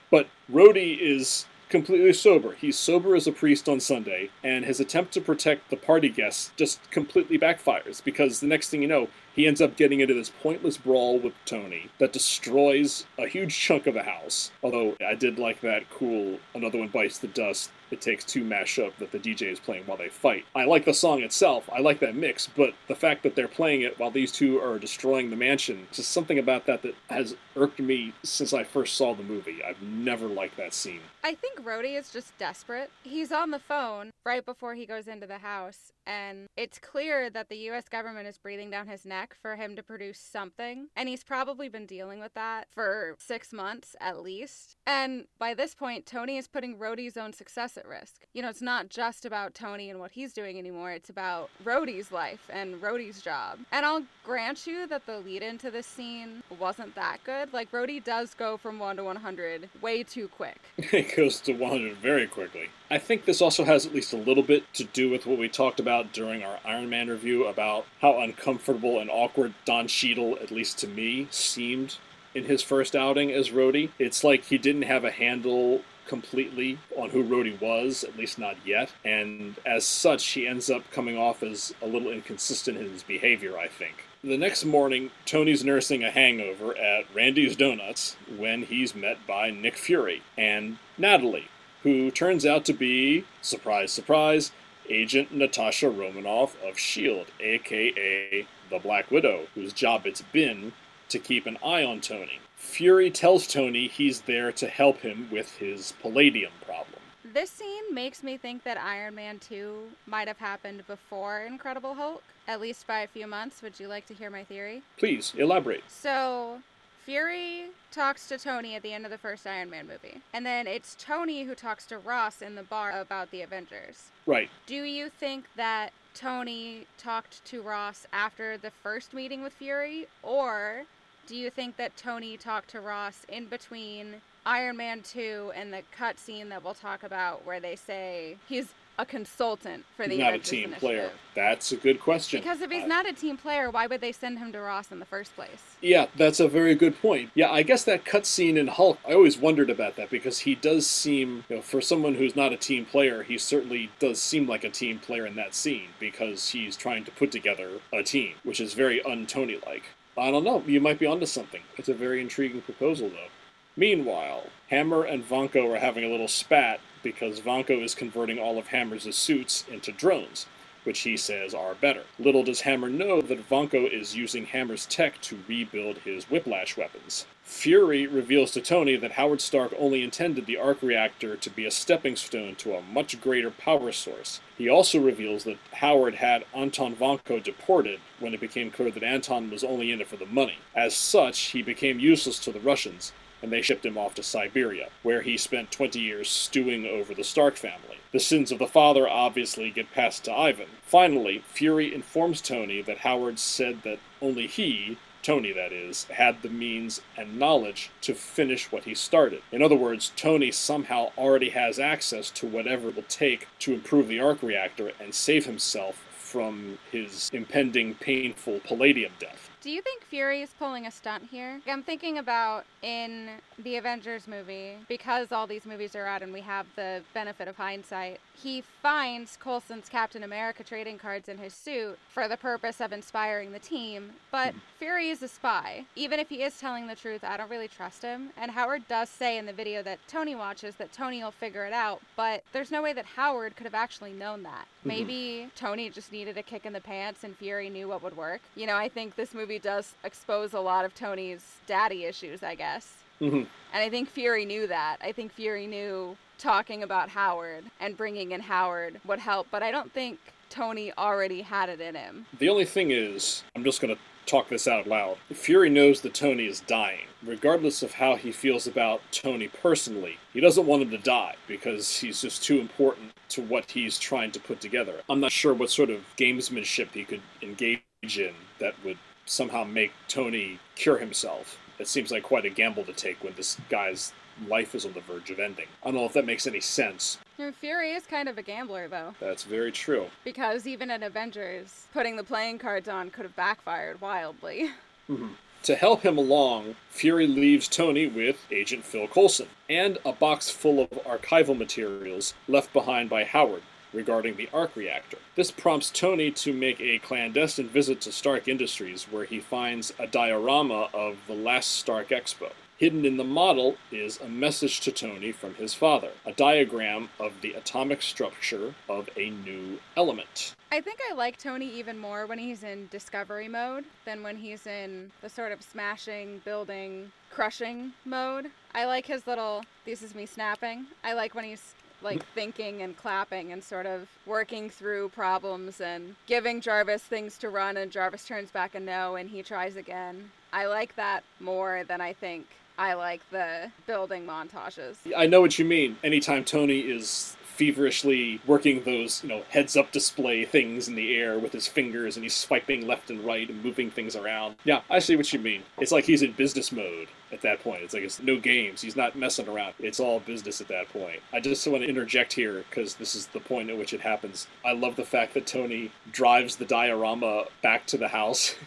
But 0.09 0.27
Rhodey 0.51 0.97
is 0.99 1.45
completely 1.69 2.13
sober. 2.13 2.53
He's 2.53 2.77
sober 2.77 3.15
as 3.15 3.27
a 3.27 3.31
priest 3.31 3.67
on 3.67 3.79
Sunday, 3.79 4.29
and 4.43 4.65
his 4.65 4.79
attempt 4.79 5.13
to 5.13 5.21
protect 5.21 5.69
the 5.69 5.77
party 5.77 6.09
guests 6.09 6.51
just 6.55 6.79
completely 6.91 7.37
backfires 7.37 8.03
because 8.03 8.39
the 8.39 8.47
next 8.47 8.69
thing 8.69 8.81
you 8.81 8.87
know, 8.87 9.09
he 9.37 9.45
ends 9.45 9.61
up 9.61 9.77
getting 9.77 9.99
into 9.99 10.15
this 10.15 10.31
pointless 10.41 10.77
brawl 10.77 11.19
with 11.19 11.33
Tony 11.45 11.91
that 11.99 12.11
destroys 12.11 13.05
a 13.19 13.27
huge 13.27 13.57
chunk 13.57 13.85
of 13.85 13.93
the 13.93 14.01
house. 14.01 14.51
Although 14.63 14.97
I 15.07 15.13
did 15.13 15.37
like 15.37 15.61
that 15.61 15.89
cool 15.91 16.39
Another 16.55 16.79
One 16.79 16.87
Bites 16.87 17.19
the 17.19 17.27
Dust, 17.27 17.69
It 17.91 18.01
Takes 18.01 18.25
Two 18.25 18.43
mashup 18.43 18.93
that 18.97 19.11
the 19.11 19.19
DJ 19.19 19.51
is 19.51 19.59
playing 19.59 19.83
while 19.85 19.97
they 19.97 20.09
fight. 20.09 20.45
I 20.55 20.65
like 20.65 20.85
the 20.85 20.93
song 20.93 21.21
itself, 21.21 21.69
I 21.71 21.81
like 21.81 21.99
that 21.99 22.15
mix, 22.15 22.47
but 22.47 22.73
the 22.87 22.95
fact 22.95 23.21
that 23.23 23.35
they're 23.35 23.47
playing 23.47 23.81
it 23.81 23.99
while 23.99 24.09
these 24.09 24.31
two 24.31 24.59
are 24.59 24.79
destroying 24.79 25.29
the 25.29 25.35
mansion, 25.35 25.87
just 25.91 26.11
something 26.11 26.39
about 26.39 26.65
that 26.65 26.81
that 26.81 26.95
has 27.11 27.35
irked 27.55 27.79
me 27.79 28.13
since 28.23 28.53
I 28.53 28.63
first 28.63 28.95
saw 28.95 29.13
the 29.13 29.21
movie. 29.21 29.63
I've 29.63 29.83
never 29.83 30.27
liked 30.27 30.57
that 30.57 30.73
scene. 30.73 31.01
I 31.23 31.35
think 31.35 31.63
Rhodey 31.63 31.95
is 31.95 32.09
just 32.09 32.35
desperate. 32.39 32.89
He's 33.03 33.31
on 33.31 33.51
the 33.51 33.59
phone 33.59 34.09
right 34.25 34.43
before 34.43 34.73
he 34.73 34.87
goes 34.87 35.07
into 35.07 35.27
the 35.27 35.37
house, 35.37 35.93
and 36.07 36.47
it's 36.55 36.79
clear 36.79 37.29
that 37.29 37.49
the 37.49 37.57
US 37.69 37.89
government 37.89 38.27
is 38.27 38.37
breathing 38.37 38.69
down 38.69 38.87
his 38.87 39.05
neck 39.05 39.35
for 39.41 39.57
him 39.57 39.75
to 39.75 39.83
produce 39.83 40.19
something. 40.19 40.87
And 40.95 41.09
he's 41.09 41.23
probably 41.23 41.67
been 41.67 41.85
dealing 41.85 42.19
with 42.19 42.33
that 42.33 42.67
for 42.71 43.15
six 43.19 43.51
months 43.51 43.95
at 43.99 44.23
least. 44.23 44.77
And 44.87 45.25
by 45.37 45.53
this 45.53 45.75
point, 45.75 46.05
Tony 46.05 46.37
is 46.37 46.47
putting 46.47 46.77
Rhodey's 46.77 47.17
own 47.17 47.33
success 47.33 47.77
at 47.77 47.87
risk. 47.87 48.25
You 48.33 48.41
know, 48.41 48.49
it's 48.49 48.61
not 48.61 48.89
just 48.89 49.25
about 49.25 49.53
Tony 49.53 49.89
and 49.89 49.99
what 49.99 50.11
he's 50.11 50.31
doing 50.31 50.57
anymore, 50.57 50.91
it's 50.91 51.09
about 51.09 51.49
Rhodey's 51.63 52.11
life 52.11 52.49
and 52.49 52.75
Rhodey's 52.75 53.21
job. 53.21 53.59
And 53.71 53.85
I'll 53.85 54.03
grant 54.23 54.65
you 54.65 54.87
that 54.87 55.05
the 55.05 55.19
lead 55.19 55.43
into 55.43 55.69
this 55.69 55.85
scene 55.85 56.41
wasn't 56.57 56.95
that 56.95 57.17
good. 57.25 57.51
Like, 57.51 57.71
Rhodey 57.71 58.03
does 58.03 58.33
go 58.33 58.55
from 58.55 58.79
1 58.79 58.97
to 58.97 59.03
100 59.03 59.69
way 59.81 60.03
too 60.03 60.29
quick. 60.29 60.59
it 60.77 61.15
goes 61.15 61.41
to 61.41 61.53
100 61.53 61.97
very 61.97 62.27
quickly. 62.27 62.69
I 62.89 62.97
think 62.99 63.25
this 63.25 63.41
also 63.41 63.65
has 63.65 63.85
at 63.85 63.93
least 63.93 64.13
a 64.13 64.17
little 64.17 64.43
bit 64.43 64.73
to 64.75 64.85
do 64.85 65.09
with 65.09 65.25
what 65.25 65.37
we 65.37 65.49
talked 65.49 65.79
about 65.79 66.13
during 66.13 66.41
our 66.41 66.59
Iron 66.63 66.89
Man 66.89 67.09
review 67.09 67.45
about 67.45 67.85
how 68.01 68.19
uncomfortable 68.19 68.99
and 68.99 69.09
awkward 69.09 69.53
Don 69.65 69.87
Cheadle, 69.87 70.37
at 70.41 70.51
least 70.51 70.77
to 70.79 70.87
me, 70.87 71.27
seemed 71.29 71.97
in 72.33 72.45
his 72.45 72.63
first 72.63 72.95
outing 72.95 73.31
as 73.31 73.49
Rhodey. 73.49 73.89
It's 73.99 74.23
like 74.23 74.45
he 74.45 74.57
didn't 74.57 74.83
have 74.83 75.03
a 75.03 75.11
handle 75.11 75.81
completely 76.07 76.79
on 76.95 77.09
who 77.09 77.23
Rhodey 77.23 77.59
was, 77.59 78.05
at 78.05 78.17
least 78.17 78.39
not 78.39 78.55
yet, 78.65 78.93
and 79.03 79.57
as 79.65 79.85
such, 79.85 80.25
he 80.25 80.47
ends 80.47 80.69
up 80.69 80.89
coming 80.91 81.17
off 81.17 81.43
as 81.43 81.75
a 81.81 81.87
little 81.87 82.09
inconsistent 82.09 82.77
in 82.77 82.89
his 82.89 83.03
behavior, 83.03 83.57
I 83.57 83.67
think. 83.67 84.05
The 84.23 84.37
next 84.37 84.63
morning, 84.63 85.11
Tony's 85.25 85.65
nursing 85.65 86.03
a 86.03 86.11
hangover 86.11 86.77
at 86.77 87.13
Randy's 87.13 87.55
Donuts 87.55 88.15
when 88.35 88.63
he's 88.63 88.95
met 88.95 89.27
by 89.27 89.51
Nick 89.51 89.75
Fury 89.75 90.23
and 90.37 90.77
Natalie, 90.97 91.49
who 91.87 92.11
turns 92.11 92.45
out 92.45 92.65
to 92.65 92.73
be, 92.73 93.23
surprise, 93.41 93.93
surprise, 93.93 94.51
Agent 94.89 95.31
Natasha 95.33 95.89
Romanoff 95.89 96.55
of 96.61 96.71
S.H.I.E.L.D., 96.71 97.31
aka 97.39 98.45
the 98.69 98.79
Black 98.79 99.09
Widow, 99.09 99.47
whose 99.55 99.71
job 99.71 100.05
it's 100.05 100.21
been 100.21 100.73
to 101.07 101.17
keep 101.17 101.45
an 101.45 101.57
eye 101.63 101.85
on 101.85 102.01
Tony. 102.01 102.41
Fury 102.57 103.09
tells 103.09 103.47
Tony 103.47 103.87
he's 103.87 104.21
there 104.21 104.51
to 104.51 104.67
help 104.67 104.99
him 104.99 105.29
with 105.31 105.55
his 105.59 105.93
palladium 106.01 106.51
problem. 106.65 106.99
This 107.23 107.51
scene 107.51 107.93
makes 107.93 108.21
me 108.21 108.35
think 108.35 108.63
that 108.63 108.77
Iron 108.77 109.15
Man 109.15 109.39
2 109.39 109.83
might 110.05 110.27
have 110.27 110.39
happened 110.39 110.85
before 110.87 111.39
Incredible 111.39 111.93
Hulk, 111.93 112.23
at 112.49 112.59
least 112.59 112.85
by 112.85 112.99
a 112.99 113.07
few 113.07 113.27
months. 113.27 113.61
Would 113.61 113.79
you 113.79 113.87
like 113.87 114.05
to 114.07 114.13
hear 114.13 114.29
my 114.29 114.43
theory? 114.43 114.81
Please 114.97 115.33
elaborate. 115.37 115.83
So, 115.87 116.59
Fury 117.07 117.67
talks 117.89 118.27
to 118.27 118.37
Tony 118.37 118.75
at 118.75 118.83
the 118.83 118.91
end 118.91 119.05
of 119.05 119.11
the 119.11 119.17
first 119.17 119.47
Iron 119.47 119.69
Man 119.69 119.87
movie. 119.87 120.21
And 120.33 120.45
then 120.45 120.67
it's 120.67 120.93
Tony 120.99 121.43
who 121.45 121.55
talks 121.55 121.85
to 121.85 121.97
Ross 121.97 122.41
in 122.41 122.55
the 122.55 122.63
bar 122.63 122.99
about 122.99 123.31
the 123.31 123.41
Avengers. 123.41 124.11
Right. 124.25 124.49
Do 124.65 124.75
you 124.75 125.07
think 125.07 125.45
that 125.55 125.93
Tony 126.13 126.85
talked 126.97 127.45
to 127.45 127.61
Ross 127.61 128.05
after 128.11 128.57
the 128.57 128.71
first 128.71 129.13
meeting 129.13 129.41
with 129.41 129.53
Fury? 129.53 130.07
Or 130.21 130.83
do 131.27 131.37
you 131.37 131.49
think 131.49 131.77
that 131.77 131.95
Tony 131.95 132.35
talked 132.35 132.71
to 132.71 132.81
Ross 132.81 133.25
in 133.29 133.45
between 133.45 134.15
Iron 134.45 134.75
Man 134.75 135.01
2 135.01 135.53
and 135.55 135.71
the 135.71 135.83
cutscene 135.97 136.49
that 136.49 136.61
we'll 136.61 136.73
talk 136.73 137.03
about 137.03 137.45
where 137.45 137.61
they 137.61 137.77
say 137.77 138.35
he's 138.49 138.73
a 138.99 139.05
consultant 139.05 139.85
for 139.95 140.07
the 140.07 140.15
He's 140.15 140.19
not 140.23 140.33
a 140.33 140.39
team 140.39 140.65
Initiative? 140.65 140.79
player. 140.79 141.11
That's 141.35 141.71
a 141.71 141.77
good 141.77 141.99
question. 141.99 142.41
Because 142.41 142.61
if 142.61 142.71
he's 142.71 142.87
not 142.87 143.07
a 143.07 143.13
team 143.13 143.37
player, 143.37 143.69
why 143.69 143.85
would 143.85 144.01
they 144.01 144.11
send 144.11 144.39
him 144.39 144.51
to 144.53 144.59
Ross 144.59 144.91
in 144.91 144.97
the 144.99 145.05
first 145.05 145.35
place? 145.35 145.75
Yeah, 145.81 146.07
that's 146.15 146.39
a 146.39 146.47
very 146.47 146.73
good 146.73 146.99
point. 146.99 147.29
Yeah, 147.35 147.51
I 147.51 147.61
guess 147.61 147.83
that 147.83 148.05
cutscene 148.05 148.57
in 148.57 148.67
Hulk, 148.67 148.97
I 149.07 149.13
always 149.13 149.37
wondered 149.37 149.69
about 149.69 149.97
that 149.97 150.09
because 150.09 150.39
he 150.39 150.55
does 150.55 150.87
seem, 150.87 151.43
you 151.47 151.57
know, 151.57 151.61
for 151.61 151.79
someone 151.79 152.15
who's 152.15 152.35
not 152.35 152.53
a 152.53 152.57
team 152.57 152.85
player, 152.85 153.21
he 153.21 153.37
certainly 153.37 153.91
does 153.99 154.19
seem 154.19 154.47
like 154.47 154.63
a 154.63 154.69
team 154.69 154.97
player 154.97 155.27
in 155.27 155.35
that 155.35 155.53
scene 155.53 155.89
because 155.99 156.49
he's 156.49 156.75
trying 156.75 157.03
to 157.05 157.11
put 157.11 157.31
together 157.31 157.69
a 157.93 158.01
team, 158.01 158.33
which 158.43 158.59
is 158.59 158.73
very 158.73 159.01
un-Tony 159.03 159.59
like. 159.67 159.83
I 160.17 160.31
don't 160.31 160.43
know, 160.43 160.63
you 160.65 160.81
might 160.81 160.97
be 160.97 161.05
onto 161.05 161.27
something. 161.27 161.61
It's 161.77 161.89
a 161.89 161.93
very 161.93 162.19
intriguing 162.19 162.63
proposal, 162.63 163.09
though. 163.09 163.27
Meanwhile, 163.75 164.45
Hammer 164.69 165.03
and 165.03 165.23
Vanko 165.23 165.75
are 165.75 165.79
having 165.79 166.03
a 166.03 166.09
little 166.09 166.27
spat 166.27 166.79
because 167.11 167.39
Vanko 167.39 167.81
is 167.81 167.95
converting 167.95 168.37
all 168.37 168.57
of 168.57 168.67
Hammer's 168.67 169.15
suits 169.15 169.63
into 169.71 169.91
drones 169.91 170.45
which 170.87 170.99
he 170.99 171.17
says 171.17 171.53
are 171.53 171.75
better. 171.75 172.03
Little 172.17 172.43
does 172.43 172.61
Hammer 172.61 172.87
know 172.87 173.19
that 173.19 173.49
Vanko 173.49 173.91
is 173.91 174.15
using 174.15 174.45
Hammer's 174.45 174.85
tech 174.85 175.19
to 175.23 175.39
rebuild 175.45 175.97
his 175.97 176.29
whiplash 176.29 176.77
weapons. 176.77 177.25
Fury 177.43 178.07
reveals 178.07 178.51
to 178.51 178.61
Tony 178.61 178.95
that 178.95 179.11
Howard 179.11 179.41
Stark 179.41 179.73
only 179.77 180.01
intended 180.01 180.45
the 180.45 180.55
arc 180.55 180.81
reactor 180.81 181.35
to 181.35 181.49
be 181.49 181.65
a 181.65 181.71
stepping 181.71 182.15
stone 182.15 182.55
to 182.55 182.73
a 182.73 182.81
much 182.81 183.19
greater 183.19 183.51
power 183.51 183.91
source. 183.91 184.39
He 184.57 184.69
also 184.69 185.01
reveals 185.01 185.43
that 185.43 185.57
Howard 185.73 186.15
had 186.15 186.45
Anton 186.55 186.95
Vanko 186.95 187.43
deported 187.43 187.99
when 188.21 188.33
it 188.33 188.39
became 188.39 188.71
clear 188.71 188.91
that 188.91 189.03
Anton 189.03 189.49
was 189.49 189.65
only 189.65 189.91
in 189.91 189.99
it 189.99 190.07
for 190.07 190.15
the 190.15 190.25
money. 190.25 190.59
As 190.73 190.95
such, 190.95 191.39
he 191.47 191.61
became 191.61 191.99
useless 191.99 192.39
to 192.39 192.53
the 192.53 192.61
Russians, 192.61 193.11
and 193.41 193.51
they 193.51 193.61
shipped 193.61 193.85
him 193.85 193.97
off 193.97 194.15
to 194.15 194.23
Siberia, 194.23 194.89
where 195.03 195.21
he 195.21 195.37
spent 195.37 195.71
20 195.71 195.99
years 195.99 196.29
stewing 196.29 196.85
over 196.85 197.13
the 197.13 197.23
Stark 197.23 197.55
family. 197.55 197.97
The 198.11 198.19
sins 198.19 198.51
of 198.51 198.59
the 198.59 198.67
father 198.67 199.07
obviously 199.07 199.69
get 199.69 199.93
passed 199.93 200.25
to 200.25 200.33
Ivan. 200.33 200.69
Finally, 200.81 201.43
Fury 201.47 201.93
informs 201.93 202.41
Tony 202.41 202.81
that 202.81 202.99
Howard 202.99 203.37
said 203.37 203.83
that 203.83 203.99
only 204.21 204.47
he, 204.47 204.97
Tony 205.21 205.51
that 205.51 205.73
is, 205.73 206.05
had 206.05 206.41
the 206.41 206.49
means 206.49 207.01
and 207.17 207.37
knowledge 207.37 207.91
to 208.01 208.13
finish 208.13 208.71
what 208.71 208.85
he 208.85 208.95
started. 208.95 209.41
In 209.51 209.61
other 209.61 209.75
words, 209.75 210.13
Tony 210.15 210.51
somehow 210.51 211.11
already 211.17 211.49
has 211.49 211.79
access 211.79 212.29
to 212.31 212.47
whatever 212.47 212.89
it 212.89 212.95
will 212.95 213.03
take 213.03 213.47
to 213.59 213.73
improve 213.73 214.07
the 214.07 214.21
arc 214.21 214.41
reactor 214.41 214.91
and 215.01 215.13
save 215.13 215.45
himself 215.45 216.01
from 216.15 216.77
his 216.91 217.29
impending 217.33 217.95
painful 217.95 218.61
palladium 218.61 219.11
death. 219.19 219.46
Do 219.67 219.73
you 219.73 219.81
think 219.81 220.05
Fury 220.05 220.41
is 220.41 220.49
pulling 220.57 220.87
a 220.87 220.91
stunt 220.91 221.25
here? 221.29 221.59
I'm 221.67 221.83
thinking 221.83 222.19
about 222.19 222.63
in 222.81 223.27
the 223.59 223.75
Avengers 223.75 224.25
movie, 224.25 224.75
because 224.87 225.33
all 225.33 225.45
these 225.45 225.65
movies 225.65 225.93
are 225.93 226.05
out 226.05 226.21
and 226.21 226.31
we 226.31 226.39
have 226.39 226.67
the 226.77 227.01
benefit 227.13 227.49
of 227.49 227.57
hindsight, 227.57 228.21
he 228.33 228.61
finds 228.81 229.35
Coulson's 229.35 229.89
Captain 229.89 230.23
America 230.23 230.63
trading 230.63 230.97
cards 230.97 231.27
in 231.27 231.37
his 231.37 231.53
suit 231.53 231.97
for 232.07 232.29
the 232.29 232.37
purpose 232.37 232.79
of 232.79 232.93
inspiring 232.93 233.51
the 233.51 233.59
team. 233.59 234.11
But 234.31 234.53
Fury 234.79 235.09
is 235.09 235.21
a 235.21 235.27
spy. 235.27 235.83
Even 235.97 236.19
if 236.21 236.29
he 236.29 236.43
is 236.43 236.57
telling 236.57 236.87
the 236.87 236.95
truth, 236.95 237.25
I 237.25 237.35
don't 237.35 237.49
really 237.49 237.67
trust 237.67 238.03
him. 238.03 238.29
And 238.37 238.51
Howard 238.51 238.87
does 238.87 239.09
say 239.09 239.37
in 239.37 239.47
the 239.47 239.51
video 239.51 239.83
that 239.83 239.99
Tony 240.07 240.35
watches 240.35 240.75
that 240.75 240.93
Tony 240.93 241.21
will 241.21 241.31
figure 241.31 241.65
it 241.65 241.73
out, 241.73 241.99
but 242.15 242.41
there's 242.53 242.71
no 242.71 242.81
way 242.81 242.93
that 242.93 243.05
Howard 243.05 243.57
could 243.57 243.65
have 243.65 243.73
actually 243.73 244.13
known 244.13 244.43
that. 244.43 244.65
Maybe 244.85 245.49
Tony 245.57 245.89
just 245.89 246.13
needed 246.13 246.37
a 246.37 246.43
kick 246.43 246.65
in 246.65 246.71
the 246.71 246.79
pants 246.79 247.25
and 247.25 247.35
Fury 247.35 247.69
knew 247.69 247.89
what 247.89 248.01
would 248.03 248.15
work. 248.15 248.39
You 248.55 248.67
know, 248.67 248.77
I 248.77 248.87
think 248.87 249.15
this 249.15 249.33
movie 249.33 249.56
does 249.59 249.93
expose 250.03 250.53
a 250.53 250.59
lot 250.59 250.85
of 250.85 250.93
Tony's 250.95 251.43
daddy 251.65 252.05
issues, 252.05 252.43
I 252.43 252.55
guess. 252.55 252.93
hmm 253.19 253.43
And 253.73 253.83
I 253.83 253.89
think 253.89 254.09
Fury 254.09 254.45
knew 254.45 254.67
that. 254.67 254.97
I 255.01 255.11
think 255.11 255.33
Fury 255.33 255.67
knew 255.67 256.17
talking 256.37 256.83
about 256.83 257.09
Howard 257.09 257.65
and 257.79 257.97
bringing 257.97 258.31
in 258.31 258.41
Howard 258.41 259.01
would 259.05 259.19
help, 259.19 259.47
but 259.51 259.63
I 259.63 259.71
don't 259.71 259.91
think 259.91 260.19
Tony 260.49 260.93
already 260.97 261.41
had 261.41 261.69
it 261.69 261.81
in 261.81 261.95
him. 261.95 262.25
The 262.39 262.49
only 262.49 262.65
thing 262.65 262.91
is, 262.91 263.43
I'm 263.55 263.63
just 263.63 263.81
going 263.81 263.93
to 263.95 264.01
talk 264.25 264.49
this 264.49 264.67
out 264.67 264.85
loud. 264.87 265.17
Fury 265.33 265.69
knows 265.69 266.01
that 266.01 266.13
Tony 266.13 266.45
is 266.45 266.59
dying. 266.61 267.05
Regardless 267.23 267.81
of 267.81 267.93
how 267.93 268.15
he 268.15 268.31
feels 268.31 268.67
about 268.67 269.01
Tony 269.11 269.47
personally, 269.47 270.17
he 270.33 270.39
doesn't 270.39 270.67
want 270.67 270.83
him 270.83 270.91
to 270.91 270.97
die 270.97 271.35
because 271.47 271.97
he's 271.97 272.21
just 272.21 272.43
too 272.43 272.59
important 272.59 273.11
to 273.29 273.41
what 273.41 273.71
he's 273.71 273.97
trying 273.97 274.31
to 274.31 274.39
put 274.39 274.61
together. 274.61 275.01
I'm 275.09 275.19
not 275.19 275.31
sure 275.31 275.53
what 275.53 275.69
sort 275.69 275.89
of 275.89 276.01
gamesmanship 276.17 276.91
he 276.91 277.03
could 277.03 277.21
engage 277.41 277.81
in 278.03 278.33
that 278.59 278.75
would 278.83 278.97
somehow 279.27 279.63
make 279.63 279.91
Tony 280.07 280.59
cure 280.75 280.97
himself. 280.97 281.59
It 281.79 281.87
seems 281.87 282.11
like 282.11 282.23
quite 282.23 282.45
a 282.45 282.49
gamble 282.49 282.83
to 282.85 282.93
take 282.93 283.23
when 283.23 283.33
this 283.35 283.57
guy's 283.69 284.13
life 284.47 284.73
is 284.75 284.85
on 284.85 284.93
the 284.93 285.01
verge 285.01 285.29
of 285.29 285.39
ending. 285.39 285.65
I 285.83 285.87
don't 285.87 285.95
know 285.95 286.05
if 286.05 286.13
that 286.13 286.25
makes 286.25 286.47
any 286.47 286.59
sense. 286.59 287.17
Fury 287.59 287.91
is 287.91 288.05
kind 288.05 288.27
of 288.27 288.37
a 288.37 288.41
gambler, 288.43 288.87
though, 288.87 289.13
That's 289.19 289.43
very 289.43 289.71
true. 289.71 290.07
because 290.23 290.65
even 290.65 290.89
in 290.89 291.03
Avengers, 291.03 291.85
putting 291.93 292.15
the 292.15 292.23
playing 292.23 292.57
cards 292.59 292.87
on 292.87 293.09
could 293.11 293.23
have 293.25 293.35
backfired 293.35 294.01
wildly. 294.01 294.71
Mm-hmm. 295.09 295.33
To 295.63 295.75
help 295.75 296.03
him 296.03 296.17
along, 296.17 296.75
Fury 296.89 297.27
leaves 297.27 297.67
Tony 297.67 298.07
with 298.07 298.45
Agent 298.51 298.85
Phil 298.85 299.07
Coulson 299.07 299.47
and 299.69 299.97
a 300.05 300.13
box 300.13 300.49
full 300.49 300.79
of 300.79 300.89
archival 301.05 301.57
materials 301.57 302.33
left 302.47 302.71
behind 302.73 303.09
by 303.09 303.23
Howard 303.23 303.63
regarding 303.97 304.37
the 304.37 304.47
arc 304.53 304.75
reactor. 304.75 305.17
This 305.35 305.49
prompts 305.49 305.89
Tony 305.89 306.29
to 306.31 306.53
make 306.53 306.79
a 306.79 306.99
clandestine 306.99 307.67
visit 307.67 307.99
to 308.01 308.11
Stark 308.11 308.47
Industries 308.47 309.05
where 309.05 309.25
he 309.25 309.39
finds 309.39 309.91
a 309.97 310.05
diorama 310.05 310.89
of 310.93 311.17
the 311.25 311.33
last 311.33 311.71
Stark 311.71 312.09
Expo. 312.09 312.51
Hidden 312.77 313.05
in 313.05 313.17
the 313.17 313.23
model 313.23 313.77
is 313.91 314.19
a 314.21 314.27
message 314.27 314.81
to 314.81 314.91
Tony 314.91 315.31
from 315.31 315.55
his 315.55 315.73
father, 315.73 316.11
a 316.27 316.31
diagram 316.31 317.09
of 317.19 317.41
the 317.41 317.53
atomic 317.53 318.03
structure 318.03 318.75
of 318.87 319.09
a 319.17 319.31
new 319.31 319.79
element. 319.95 320.53
I 320.71 320.79
think 320.81 320.99
I 321.09 321.15
like 321.15 321.37
Tony 321.37 321.67
even 321.71 321.97
more 321.97 322.27
when 322.27 322.37
he's 322.37 322.61
in 322.61 322.87
discovery 322.91 323.47
mode 323.47 323.85
than 324.05 324.21
when 324.21 324.37
he's 324.37 324.67
in 324.67 325.11
the 325.21 325.29
sort 325.29 325.53
of 325.53 325.63
smashing, 325.63 326.43
building, 326.45 327.11
crushing 327.31 327.93
mode. 328.05 328.51
I 328.75 328.85
like 328.85 329.07
his 329.07 329.25
little, 329.25 329.63
this 329.85 330.03
is 330.03 330.13
me 330.13 330.27
snapping. 330.27 330.85
I 331.03 331.13
like 331.13 331.33
when 331.33 331.45
he's 331.45 331.73
like 332.01 332.25
thinking 332.33 332.81
and 332.81 332.95
clapping 332.95 333.51
and 333.51 333.63
sort 333.63 333.85
of 333.85 334.07
working 334.25 334.69
through 334.69 335.09
problems 335.09 335.81
and 335.81 336.15
giving 336.25 336.61
Jarvis 336.61 337.03
things 337.03 337.37
to 337.39 337.49
run 337.49 337.77
and 337.77 337.91
Jarvis 337.91 338.25
turns 338.25 338.49
back 338.51 338.75
a 338.75 338.79
no 338.79 339.15
and 339.15 339.29
he 339.29 339.43
tries 339.43 339.75
again. 339.75 340.31
I 340.53 340.65
like 340.65 340.95
that 340.95 341.23
more 341.39 341.83
than 341.87 342.01
I 342.01 342.13
think 342.13 342.45
I 342.77 342.93
like 342.93 343.21
the 343.31 343.71
building 343.87 344.25
montages. 344.25 344.97
I 345.15 345.25
know 345.25 345.41
what 345.41 345.57
you 345.57 345.65
mean. 345.65 345.97
Anytime 346.03 346.43
Tony 346.43 346.79
is 346.79 347.35
feverishly 347.41 348.39
working 348.45 348.83
those, 348.83 349.23
you 349.23 349.29
know, 349.29 349.43
heads 349.49 349.75
up 349.75 349.91
display 349.91 350.45
things 350.45 350.87
in 350.87 350.93
the 350.93 351.17
air 351.17 351.39
with 351.39 351.53
his 351.53 351.67
fingers 351.67 352.15
and 352.15 352.23
he's 352.23 352.35
swiping 352.35 352.85
left 352.85 353.09
and 353.09 353.25
right 353.25 353.49
and 353.49 353.63
moving 353.63 353.89
things 353.89 354.15
around. 354.15 354.55
Yeah, 354.63 354.81
I 354.91 354.99
see 354.99 355.15
what 355.15 355.33
you 355.33 355.39
mean. 355.39 355.63
It's 355.79 355.91
like 355.91 356.05
he's 356.05 356.21
in 356.21 356.33
business 356.33 356.71
mode 356.71 357.07
at 357.31 357.41
that 357.41 357.61
point. 357.61 357.81
It's 357.81 357.93
like 357.93 358.03
it's 358.03 358.21
no 358.21 358.39
games. 358.39 358.81
He's 358.81 358.95
not 358.95 359.15
messing 359.15 359.47
around. 359.47 359.73
It's 359.79 359.99
all 359.99 360.19
business 360.19 360.61
at 360.61 360.67
that 360.69 360.89
point. 360.89 361.21
I 361.33 361.39
just 361.39 361.67
want 361.67 361.83
to 361.83 361.89
interject 361.89 362.33
here 362.33 362.63
because 362.69 362.95
this 362.95 363.15
is 363.15 363.27
the 363.27 363.39
point 363.39 363.69
at 363.69 363.77
which 363.77 363.93
it 363.93 364.01
happens. 364.01 364.47
I 364.65 364.73
love 364.73 364.95
the 364.95 365.05
fact 365.05 365.33
that 365.33 365.47
Tony 365.47 365.91
drives 366.11 366.55
the 366.55 366.65
diorama 366.65 367.45
back 367.61 367.85
to 367.87 367.97
the 367.97 368.09
house. 368.09 368.55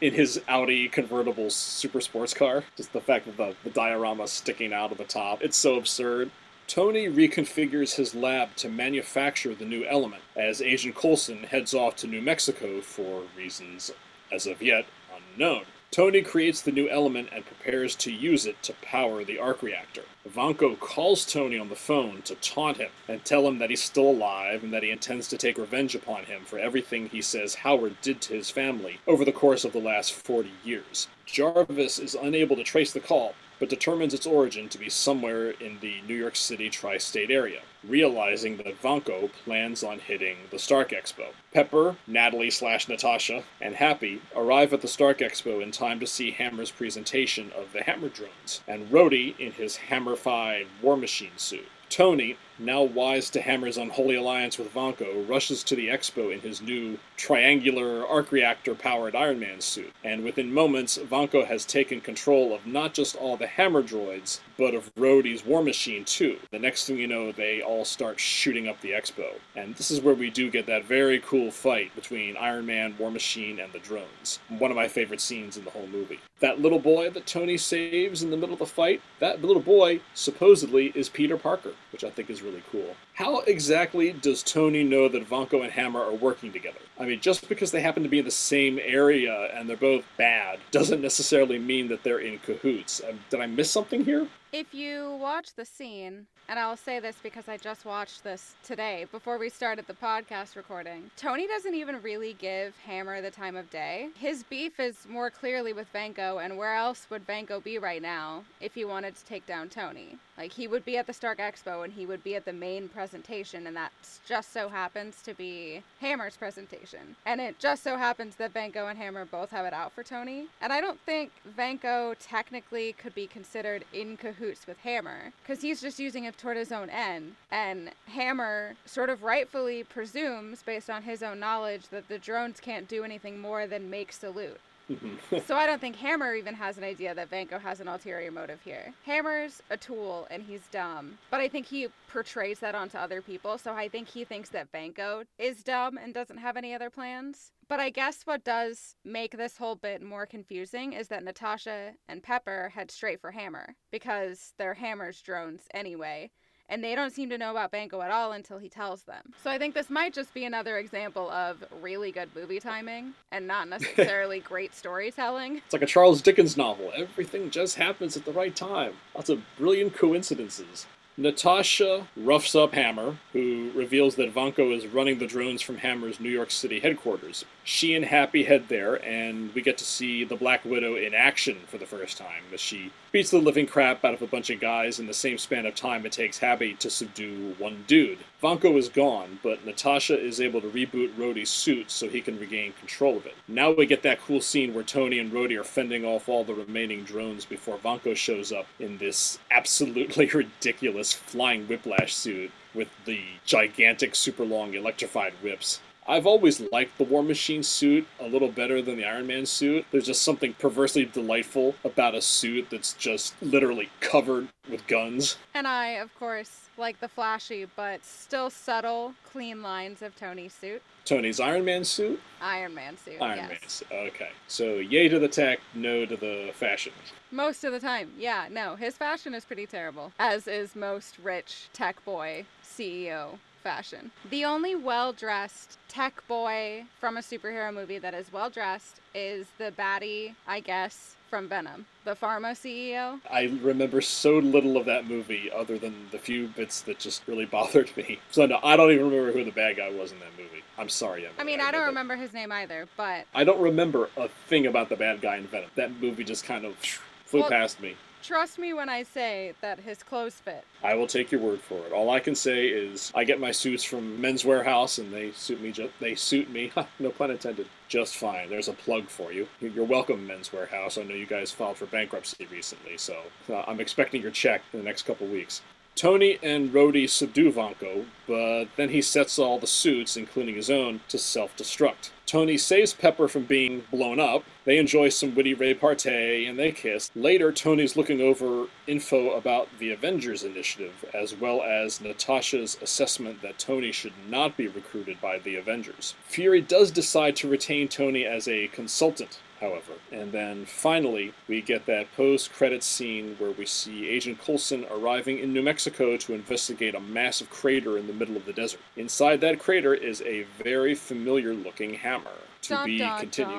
in 0.00 0.12
his 0.12 0.40
Audi 0.48 0.88
convertible 0.88 1.50
super 1.50 2.00
sports 2.00 2.34
car. 2.34 2.64
Just 2.76 2.92
the 2.92 3.00
fact 3.00 3.26
that 3.26 3.36
the, 3.36 3.54
the 3.64 3.70
diorama 3.70 4.28
sticking 4.28 4.72
out 4.72 4.92
of 4.92 4.98
the 4.98 5.04
top. 5.04 5.42
It's 5.42 5.56
so 5.56 5.76
absurd. 5.76 6.30
Tony 6.66 7.06
reconfigures 7.06 7.94
his 7.94 8.14
lab 8.14 8.54
to 8.56 8.68
manufacture 8.68 9.54
the 9.54 9.64
new 9.64 9.86
element 9.86 10.22
as 10.36 10.60
Agent 10.60 10.94
Coulson 10.94 11.44
heads 11.44 11.72
off 11.72 11.96
to 11.96 12.06
New 12.06 12.20
Mexico 12.20 12.82
for 12.82 13.22
reasons 13.36 13.90
as 14.30 14.46
of 14.46 14.60
yet 14.60 14.84
unknown. 15.16 15.62
Tony 15.90 16.20
creates 16.20 16.60
the 16.60 16.70
new 16.70 16.86
element 16.90 17.30
and 17.32 17.46
prepares 17.46 17.96
to 17.96 18.12
use 18.12 18.44
it 18.44 18.62
to 18.62 18.74
power 18.82 19.24
the 19.24 19.38
arc 19.38 19.62
reactor. 19.62 20.02
Ivanko 20.28 20.78
calls 20.78 21.24
Tony 21.24 21.58
on 21.58 21.70
the 21.70 21.74
phone 21.74 22.20
to 22.22 22.34
taunt 22.34 22.76
him 22.76 22.90
and 23.08 23.24
tell 23.24 23.48
him 23.48 23.58
that 23.58 23.70
he's 23.70 23.82
still 23.82 24.10
alive 24.10 24.62
and 24.62 24.72
that 24.72 24.82
he 24.82 24.90
intends 24.90 25.28
to 25.28 25.38
take 25.38 25.56
revenge 25.56 25.94
upon 25.94 26.24
him 26.24 26.44
for 26.44 26.58
everything 26.58 27.08
he 27.08 27.22
says 27.22 27.54
Howard 27.54 27.96
did 28.02 28.20
to 28.22 28.34
his 28.34 28.50
family 28.50 29.00
over 29.06 29.24
the 29.24 29.32
course 29.32 29.64
of 29.64 29.72
the 29.72 29.80
last 29.80 30.12
40 30.12 30.50
years. 30.62 31.08
Jarvis 31.24 31.98
is 31.98 32.14
unable 32.14 32.56
to 32.56 32.64
trace 32.64 32.92
the 32.92 33.00
call, 33.00 33.34
but 33.58 33.68
determines 33.68 34.14
its 34.14 34.26
origin 34.26 34.68
to 34.68 34.78
be 34.78 34.88
somewhere 34.88 35.50
in 35.50 35.78
the 35.80 36.00
New 36.06 36.14
York 36.14 36.36
City 36.36 36.70
tri 36.70 36.98
state 36.98 37.30
area, 37.30 37.60
realizing 37.82 38.56
that 38.58 38.82
Vanko 38.82 39.30
plans 39.44 39.82
on 39.82 39.98
hitting 39.98 40.36
the 40.50 40.58
Stark 40.58 40.90
Expo. 40.90 41.28
Pepper, 41.52 41.96
Natalie 42.06 42.50
slash 42.50 42.88
Natasha, 42.88 43.44
and 43.60 43.76
Happy 43.76 44.20
arrive 44.34 44.72
at 44.72 44.80
the 44.80 44.88
Stark 44.88 45.18
Expo 45.18 45.62
in 45.62 45.70
time 45.70 46.00
to 46.00 46.06
see 46.06 46.30
Hammer's 46.30 46.70
presentation 46.70 47.50
of 47.56 47.72
the 47.72 47.82
Hammer 47.82 48.08
drones, 48.08 48.62
and 48.66 48.90
Rhodey 48.90 49.38
in 49.38 49.52
his 49.52 49.78
hammerfied 49.88 50.66
war 50.82 50.96
machine 50.96 51.36
suit. 51.36 51.68
Tony, 51.88 52.36
now 52.58 52.82
wise 52.82 53.30
to 53.30 53.40
Hammer's 53.40 53.76
unholy 53.76 54.16
alliance 54.16 54.58
with 54.58 54.72
Vanko, 54.72 55.28
rushes 55.28 55.62
to 55.64 55.76
the 55.76 55.88
expo 55.88 56.32
in 56.32 56.40
his 56.40 56.60
new 56.60 56.98
triangular 57.16 58.06
arc 58.06 58.32
reactor 58.32 58.74
powered 58.74 59.14
Iron 59.14 59.40
Man 59.40 59.60
suit. 59.60 59.92
And 60.04 60.24
within 60.24 60.52
moments, 60.52 60.98
Vanko 60.98 61.46
has 61.46 61.64
taken 61.64 62.00
control 62.00 62.54
of 62.54 62.66
not 62.66 62.94
just 62.94 63.16
all 63.16 63.36
the 63.36 63.46
Hammer 63.46 63.82
droids, 63.82 64.40
but 64.56 64.74
of 64.74 64.94
Rhodey's 64.94 65.44
war 65.44 65.62
machine 65.62 66.04
too. 66.04 66.38
The 66.50 66.58
next 66.58 66.86
thing 66.86 66.98
you 66.98 67.06
know, 67.06 67.32
they 67.32 67.60
all 67.60 67.84
start 67.84 68.18
shooting 68.18 68.68
up 68.68 68.80
the 68.80 68.90
expo. 68.90 69.34
And 69.54 69.74
this 69.76 69.90
is 69.90 70.00
where 70.00 70.14
we 70.14 70.30
do 70.30 70.50
get 70.50 70.66
that 70.66 70.84
very 70.84 71.20
cool 71.20 71.50
fight 71.50 71.94
between 71.94 72.36
Iron 72.36 72.66
Man, 72.66 72.94
War 72.98 73.10
Machine, 73.10 73.58
and 73.58 73.72
the 73.72 73.78
drones. 73.78 74.38
One 74.48 74.70
of 74.70 74.76
my 74.76 74.88
favorite 74.88 75.20
scenes 75.20 75.56
in 75.56 75.64
the 75.64 75.70
whole 75.70 75.86
movie. 75.86 76.20
That 76.40 76.60
little 76.60 76.78
boy 76.78 77.10
that 77.10 77.26
Tony 77.26 77.56
saves 77.56 78.22
in 78.22 78.30
the 78.30 78.36
middle 78.36 78.52
of 78.52 78.60
the 78.60 78.66
fight, 78.66 79.02
that 79.18 79.42
little 79.42 79.62
boy 79.62 80.00
supposedly 80.14 80.92
is 80.94 81.08
Peter 81.08 81.36
Parker, 81.36 81.72
which 81.92 82.04
I 82.04 82.10
think 82.10 82.30
is 82.30 82.42
really 82.42 82.47
cool. 82.70 82.96
How 83.14 83.40
exactly 83.40 84.12
does 84.12 84.42
Tony 84.42 84.84
know 84.84 85.08
that 85.08 85.28
Vanko 85.28 85.62
and 85.62 85.72
Hammer 85.72 86.00
are 86.00 86.14
working 86.14 86.52
together? 86.52 86.78
I 86.98 87.04
mean, 87.04 87.20
just 87.20 87.48
because 87.48 87.70
they 87.72 87.80
happen 87.80 88.02
to 88.02 88.08
be 88.08 88.20
in 88.20 88.24
the 88.24 88.30
same 88.30 88.78
area 88.82 89.50
and 89.54 89.68
they're 89.68 89.76
both 89.76 90.04
bad 90.16 90.60
doesn't 90.70 91.00
necessarily 91.00 91.58
mean 91.58 91.88
that 91.88 92.02
they're 92.02 92.20
in 92.20 92.38
cahoots. 92.38 93.00
Um, 93.08 93.20
did 93.30 93.40
I 93.40 93.46
miss 93.46 93.70
something 93.70 94.04
here? 94.04 94.28
If 94.52 94.72
you 94.72 95.16
watch 95.20 95.54
the 95.54 95.64
scene, 95.64 96.26
and 96.48 96.58
I'll 96.58 96.76
say 96.76 96.98
this 96.98 97.16
because 97.22 97.48
I 97.48 97.58
just 97.58 97.84
watched 97.84 98.24
this 98.24 98.54
today 98.64 99.06
before 99.12 99.36
we 99.36 99.50
started 99.50 99.86
the 99.86 99.94
podcast 99.94 100.56
recording. 100.56 101.10
Tony 101.16 101.46
doesn't 101.46 101.74
even 101.74 102.00
really 102.00 102.32
give 102.34 102.74
Hammer 102.86 103.20
the 103.20 103.30
time 103.30 103.56
of 103.56 103.68
day. 103.68 104.08
His 104.18 104.44
beef 104.44 104.80
is 104.80 105.06
more 105.06 105.28
clearly 105.28 105.74
with 105.74 105.92
Vanko, 105.92 106.42
and 106.42 106.56
where 106.56 106.74
else 106.74 107.06
would 107.10 107.26
Vanko 107.26 107.62
be 107.62 107.78
right 107.78 108.00
now 108.00 108.44
if 108.60 108.74
he 108.74 108.86
wanted 108.86 109.14
to 109.16 109.24
take 109.26 109.44
down 109.44 109.68
Tony? 109.68 110.16
Like, 110.38 110.52
he 110.52 110.68
would 110.68 110.84
be 110.84 110.96
at 110.96 111.08
the 111.08 111.12
Stark 111.12 111.38
Expo 111.38 111.84
and 111.84 111.92
he 111.92 112.06
would 112.06 112.22
be 112.22 112.36
at 112.36 112.44
the 112.44 112.52
main 112.52 112.88
presentation, 112.88 113.66
and 113.66 113.76
that 113.76 113.90
just 114.24 114.52
so 114.52 114.68
happens 114.68 115.20
to 115.22 115.34
be 115.34 115.82
Hammer's 116.00 116.36
presentation. 116.36 117.16
And 117.26 117.40
it 117.40 117.58
just 117.58 117.82
so 117.82 117.96
happens 117.96 118.36
that 118.36 118.54
Vanko 118.54 118.88
and 118.88 118.96
Hammer 118.96 119.24
both 119.24 119.50
have 119.50 119.66
it 119.66 119.72
out 119.72 119.92
for 119.92 120.04
Tony. 120.04 120.46
And 120.60 120.72
I 120.72 120.80
don't 120.80 121.00
think 121.00 121.32
Vanko 121.58 122.14
technically 122.20 122.92
could 122.92 123.16
be 123.16 123.26
considered 123.26 123.84
in 123.92 124.16
cahoots 124.16 124.66
with 124.66 124.78
Hammer, 124.78 125.32
because 125.42 125.60
he's 125.60 125.80
just 125.80 125.98
using 125.98 126.22
it 126.22 126.38
toward 126.38 126.56
his 126.56 126.70
own 126.70 126.88
end. 126.88 127.34
And 127.50 127.90
Hammer 128.06 128.74
sort 128.86 129.10
of 129.10 129.24
rightfully 129.24 129.82
presumes, 129.82 130.62
based 130.62 130.88
on 130.88 131.02
his 131.02 131.22
own 131.22 131.40
knowledge, 131.40 131.88
that 131.88 132.06
the 132.06 132.18
drones 132.18 132.60
can't 132.60 132.86
do 132.86 133.02
anything 133.02 133.40
more 133.40 133.66
than 133.66 133.90
make 133.90 134.12
salute. 134.12 134.60
Mm-hmm. 134.90 135.38
so 135.46 135.54
I 135.56 135.66
don't 135.66 135.80
think 135.80 135.96
Hammer 135.96 136.34
even 136.34 136.54
has 136.54 136.78
an 136.78 136.84
idea 136.84 137.14
that 137.14 137.30
Vanko 137.30 137.60
has 137.60 137.80
an 137.80 137.88
ulterior 137.88 138.30
motive 138.30 138.60
here. 138.64 138.92
Hammer's 139.04 139.62
a 139.70 139.76
tool 139.76 140.26
and 140.30 140.42
he's 140.42 140.66
dumb, 140.70 141.18
but 141.30 141.40
I 141.40 141.48
think 141.48 141.66
he 141.66 141.88
portrays 142.08 142.58
that 142.60 142.74
onto 142.74 142.96
other 142.96 143.20
people. 143.20 143.58
So 143.58 143.74
I 143.74 143.88
think 143.88 144.08
he 144.08 144.24
thinks 144.24 144.48
that 144.50 144.72
Vanko 144.72 145.24
is 145.38 145.62
dumb 145.62 145.98
and 145.98 146.14
doesn't 146.14 146.38
have 146.38 146.56
any 146.56 146.74
other 146.74 146.90
plans. 146.90 147.52
But 147.68 147.80
I 147.80 147.90
guess 147.90 148.22
what 148.24 148.44
does 148.44 148.96
make 149.04 149.36
this 149.36 149.58
whole 149.58 149.76
bit 149.76 150.02
more 150.02 150.24
confusing 150.24 150.94
is 150.94 151.08
that 151.08 151.22
Natasha 151.22 151.92
and 152.08 152.22
Pepper 152.22 152.70
head 152.74 152.90
straight 152.90 153.20
for 153.20 153.32
Hammer 153.32 153.74
because 153.92 154.54
they're 154.56 154.74
Hammer's 154.74 155.20
drones 155.20 155.64
anyway 155.74 156.30
and 156.68 156.82
they 156.82 156.94
don't 156.94 157.12
seem 157.12 157.30
to 157.30 157.38
know 157.38 157.50
about 157.50 157.72
Vanko 157.72 158.04
at 158.04 158.10
all 158.10 158.32
until 158.32 158.58
he 158.58 158.68
tells 158.68 159.02
them. 159.02 159.32
So 159.42 159.50
I 159.50 159.58
think 159.58 159.74
this 159.74 159.90
might 159.90 160.12
just 160.12 160.32
be 160.34 160.44
another 160.44 160.78
example 160.78 161.30
of 161.30 161.64
really 161.80 162.12
good 162.12 162.28
movie 162.34 162.60
timing 162.60 163.14
and 163.32 163.46
not 163.46 163.68
necessarily 163.68 164.40
great 164.40 164.74
storytelling. 164.74 165.58
It's 165.58 165.72
like 165.72 165.82
a 165.82 165.86
Charles 165.86 166.22
Dickens 166.22 166.56
novel. 166.56 166.92
Everything 166.96 167.50
just 167.50 167.76
happens 167.76 168.16
at 168.16 168.24
the 168.24 168.32
right 168.32 168.54
time. 168.54 168.94
Lots 169.14 169.30
of 169.30 169.42
brilliant 169.56 169.94
coincidences. 169.96 170.86
Natasha 171.20 172.06
roughs 172.16 172.54
up 172.54 172.74
Hammer, 172.74 173.16
who 173.32 173.72
reveals 173.74 174.14
that 174.14 174.32
Vanko 174.32 174.72
is 174.72 174.86
running 174.86 175.18
the 175.18 175.26
drones 175.26 175.60
from 175.60 175.78
Hammer's 175.78 176.20
New 176.20 176.28
York 176.28 176.52
City 176.52 176.78
headquarters. 176.78 177.44
She 177.64 177.96
and 177.96 178.04
Happy 178.04 178.44
head 178.44 178.68
there, 178.68 179.04
and 179.04 179.52
we 179.52 179.60
get 179.60 179.78
to 179.78 179.84
see 179.84 180.22
the 180.22 180.36
Black 180.36 180.64
Widow 180.64 180.94
in 180.94 181.14
action 181.14 181.56
for 181.66 181.76
the 181.76 181.86
first 181.86 182.18
time 182.18 182.44
as 182.54 182.60
she 182.60 182.92
beats 183.12 183.30
the 183.30 183.38
living 183.38 183.66
crap 183.66 184.04
out 184.04 184.14
of 184.14 184.22
a 184.22 184.26
bunch 184.26 184.50
of 184.50 184.60
guys 184.60 184.98
in 184.98 185.06
the 185.06 185.14
same 185.14 185.38
span 185.38 185.66
of 185.66 185.74
time 185.74 186.04
it 186.04 186.12
takes 186.12 186.38
Happy 186.38 186.74
to 186.74 186.90
subdue 186.90 187.54
one 187.58 187.84
dude. 187.86 188.18
Vanko 188.42 188.76
is 188.76 188.88
gone, 188.88 189.38
but 189.42 189.64
Natasha 189.64 190.18
is 190.18 190.40
able 190.40 190.60
to 190.60 190.68
reboot 190.68 191.14
Rhodey's 191.14 191.50
suit 191.50 191.90
so 191.90 192.08
he 192.08 192.20
can 192.20 192.38
regain 192.38 192.72
control 192.74 193.16
of 193.16 193.26
it. 193.26 193.34
Now 193.48 193.72
we 193.72 193.86
get 193.86 194.02
that 194.02 194.20
cool 194.20 194.40
scene 194.40 194.74
where 194.74 194.84
Tony 194.84 195.18
and 195.18 195.32
Rhodey 195.32 195.58
are 195.58 195.64
fending 195.64 196.04
off 196.04 196.28
all 196.28 196.44
the 196.44 196.54
remaining 196.54 197.04
drones 197.04 197.44
before 197.44 197.78
Vanko 197.78 198.14
shows 198.14 198.52
up 198.52 198.66
in 198.78 198.98
this 198.98 199.38
absolutely 199.50 200.26
ridiculous 200.34 201.12
flying 201.12 201.66
whiplash 201.66 202.14
suit 202.14 202.50
with 202.74 202.88
the 203.06 203.20
gigantic, 203.44 204.14
super 204.14 204.44
long 204.44 204.74
electrified 204.74 205.32
whips. 205.42 205.80
I've 206.08 206.26
always 206.26 206.58
liked 206.72 206.96
the 206.96 207.04
War 207.04 207.22
Machine 207.22 207.62
suit 207.62 208.06
a 208.18 208.26
little 208.26 208.48
better 208.48 208.80
than 208.80 208.96
the 208.96 209.04
Iron 209.04 209.26
Man 209.26 209.44
suit. 209.44 209.84
There's 209.92 210.06
just 210.06 210.22
something 210.22 210.54
perversely 210.54 211.04
delightful 211.04 211.74
about 211.84 212.14
a 212.14 212.22
suit 212.22 212.68
that's 212.70 212.94
just 212.94 213.34
literally 213.42 213.90
covered 214.00 214.48
with 214.70 214.86
guns. 214.86 215.36
And 215.52 215.66
I, 215.66 215.88
of 215.88 216.18
course, 216.18 216.70
like 216.78 217.00
the 217.00 217.08
flashy 217.08 217.66
but 217.76 218.06
still 218.06 218.48
subtle, 218.48 219.12
clean 219.22 219.62
lines 219.62 220.00
of 220.00 220.16
Tony's 220.16 220.54
suit. 220.54 220.80
Tony's 221.04 221.40
Iron 221.40 221.66
Man 221.66 221.84
suit? 221.84 222.18
Iron 222.40 222.74
Man 222.74 222.96
suit. 222.96 223.20
Iron 223.20 223.36
yes. 223.36 223.48
Man 223.48 223.68
suit. 223.68 223.88
Okay. 223.92 224.30
So, 224.46 224.76
yay 224.76 225.08
to 225.08 225.18
the 225.18 225.28
tech, 225.28 225.60
no 225.74 226.06
to 226.06 226.16
the 226.16 226.52
fashion. 226.54 226.94
Most 227.30 227.64
of 227.64 227.72
the 227.72 227.80
time, 227.80 228.12
yeah, 228.18 228.48
no. 228.50 228.76
His 228.76 228.96
fashion 228.96 229.34
is 229.34 229.44
pretty 229.44 229.66
terrible, 229.66 230.12
as 230.18 230.48
is 230.48 230.74
most 230.74 231.18
rich 231.18 231.68
tech 231.74 232.02
boy 232.06 232.46
CEO 232.64 233.38
fashion. 233.58 234.10
The 234.30 234.44
only 234.44 234.74
well 234.74 235.12
dressed 235.12 235.78
tech 235.88 236.26
boy 236.26 236.84
from 236.98 237.16
a 237.16 237.20
superhero 237.20 237.72
movie 237.72 237.98
that 237.98 238.14
is 238.14 238.32
well 238.32 238.50
dressed 238.50 239.00
is 239.14 239.46
the 239.58 239.72
baddie, 239.76 240.34
I 240.46 240.60
guess, 240.60 241.16
from 241.28 241.48
Venom, 241.48 241.86
the 242.04 242.14
pharma 242.16 242.52
CEO. 242.52 243.20
I 243.30 243.44
remember 243.62 244.00
so 244.00 244.38
little 244.38 244.76
of 244.76 244.86
that 244.86 245.06
movie 245.06 245.50
other 245.54 245.78
than 245.78 246.08
the 246.10 246.18
few 246.18 246.48
bits 246.48 246.82
that 246.82 246.98
just 246.98 247.26
really 247.26 247.44
bothered 247.58 247.94
me. 247.96 248.18
So 248.30 248.46
no, 248.46 248.58
I 248.62 248.76
don't 248.76 248.90
even 248.92 249.10
remember 249.10 249.32
who 249.32 249.44
the 249.44 249.50
bad 249.52 249.76
guy 249.76 249.90
was 249.90 250.12
in 250.12 250.18
that 250.20 250.32
movie. 250.38 250.62
I'm 250.78 250.88
sorry. 250.88 251.26
I 251.38 251.44
mean, 251.44 251.60
I, 251.60 251.72
don't 251.72 251.86
remember 251.86 252.14
his 252.14 252.32
name 252.32 252.52
either, 252.52 252.86
but 252.96 253.26
I 253.34 253.44
don't 253.44 253.60
remember 253.60 254.10
a 254.16 254.28
thing 254.46 254.66
about 254.66 254.88
the 254.88 254.96
bad 254.96 255.20
guy 255.20 255.36
in 255.36 255.46
Venom. 255.48 255.70
That 255.74 256.00
movie 256.00 256.24
just 256.24 256.44
kind 256.44 256.64
of 256.64 256.76
flew 257.24 257.40
Well- 257.40 257.50
past 257.50 257.80
me. 257.80 257.96
Trust 258.22 258.58
me 258.58 258.72
when 258.72 258.88
I 258.88 259.04
say 259.04 259.54
that 259.60 259.78
his 259.80 260.02
clothes 260.02 260.34
fit. 260.34 260.64
I 260.82 260.94
will 260.94 261.06
take 261.06 261.30
your 261.30 261.40
word 261.40 261.60
for 261.60 261.78
it. 261.86 261.92
All 261.92 262.10
I 262.10 262.20
can 262.20 262.34
say 262.34 262.66
is 262.66 263.12
I 263.14 263.24
get 263.24 263.40
my 263.40 263.52
suits 263.52 263.84
from 263.84 264.20
Men's 264.20 264.42
Wearhouse, 264.42 264.98
and 264.98 265.12
they 265.12 265.32
suit 265.32 265.60
me. 265.60 265.72
Ju- 265.72 265.90
they 266.00 266.14
suit 266.14 266.50
me. 266.50 266.72
no 266.98 267.10
pun 267.10 267.30
intended. 267.30 267.68
Just 267.88 268.16
fine. 268.16 268.50
There's 268.50 268.68
a 268.68 268.72
plug 268.72 269.08
for 269.08 269.32
you. 269.32 269.48
You're 269.60 269.84
welcome, 269.84 270.26
Men's 270.26 270.50
Wearhouse. 270.50 271.00
I 271.00 271.04
know 271.06 271.14
you 271.14 271.26
guys 271.26 271.50
filed 271.50 271.78
for 271.78 271.86
bankruptcy 271.86 272.46
recently, 272.50 272.98
so 272.98 273.16
uh, 273.48 273.64
I'm 273.66 273.80
expecting 273.80 274.20
your 274.20 274.30
check 274.30 274.62
in 274.72 274.80
the 274.80 274.84
next 274.84 275.02
couple 275.02 275.26
weeks. 275.26 275.62
Tony 275.98 276.38
and 276.44 276.72
Rhodey 276.72 277.10
subdue 277.10 277.50
Vanko, 277.50 278.04
but 278.28 278.66
then 278.76 278.90
he 278.90 279.02
sets 279.02 279.36
all 279.36 279.58
the 279.58 279.66
suits, 279.66 280.16
including 280.16 280.54
his 280.54 280.70
own, 280.70 281.00
to 281.08 281.18
self 281.18 281.56
destruct. 281.56 282.10
Tony 282.24 282.56
saves 282.56 282.94
Pepper 282.94 283.26
from 283.26 283.46
being 283.46 283.82
blown 283.90 284.20
up. 284.20 284.44
They 284.64 284.78
enjoy 284.78 285.08
some 285.08 285.34
witty 285.34 285.54
repartee 285.54 286.46
and 286.46 286.56
they 286.56 286.70
kiss. 286.70 287.10
Later, 287.16 287.50
Tony's 287.50 287.96
looking 287.96 288.20
over 288.20 288.66
info 288.86 289.32
about 289.32 289.66
the 289.80 289.90
Avengers 289.90 290.44
Initiative, 290.44 291.04
as 291.12 291.34
well 291.34 291.62
as 291.62 292.00
Natasha's 292.00 292.78
assessment 292.80 293.42
that 293.42 293.58
Tony 293.58 293.90
should 293.90 294.12
not 294.28 294.56
be 294.56 294.68
recruited 294.68 295.20
by 295.20 295.40
the 295.40 295.56
Avengers. 295.56 296.14
Fury 296.26 296.60
does 296.60 296.92
decide 296.92 297.34
to 297.36 297.48
retain 297.48 297.88
Tony 297.88 298.24
as 298.24 298.46
a 298.46 298.68
consultant, 298.68 299.40
however. 299.60 299.92
And 300.12 300.32
then 300.32 300.64
finally, 300.66 301.32
we 301.48 301.60
get 301.60 301.86
that 301.86 302.06
post 302.16 302.52
credit 302.52 302.82
scene 302.82 303.36
where 303.38 303.50
we 303.50 303.66
see 303.66 304.08
Agent 304.08 304.40
Coulson 304.40 304.86
arriving 304.90 305.38
in 305.38 305.52
New 305.52 305.62
Mexico 305.62 306.16
to 306.16 306.34
investigate 306.34 306.94
a 306.94 307.00
massive 307.00 307.50
crater 307.50 307.98
in 307.98 308.06
the 308.06 308.12
middle 308.12 308.36
of 308.36 308.44
the 308.46 308.52
desert. 308.52 308.80
Inside 308.96 309.40
that 309.42 309.58
crater 309.58 309.94
is 309.94 310.22
a 310.22 310.42
very 310.62 310.94
familiar 310.94 311.54
looking 311.54 311.94
hammer. 311.94 312.30
To 312.62 312.68
Dun, 312.70 312.86
be 312.86 312.98
dun, 312.98 313.20
continued. 313.20 313.54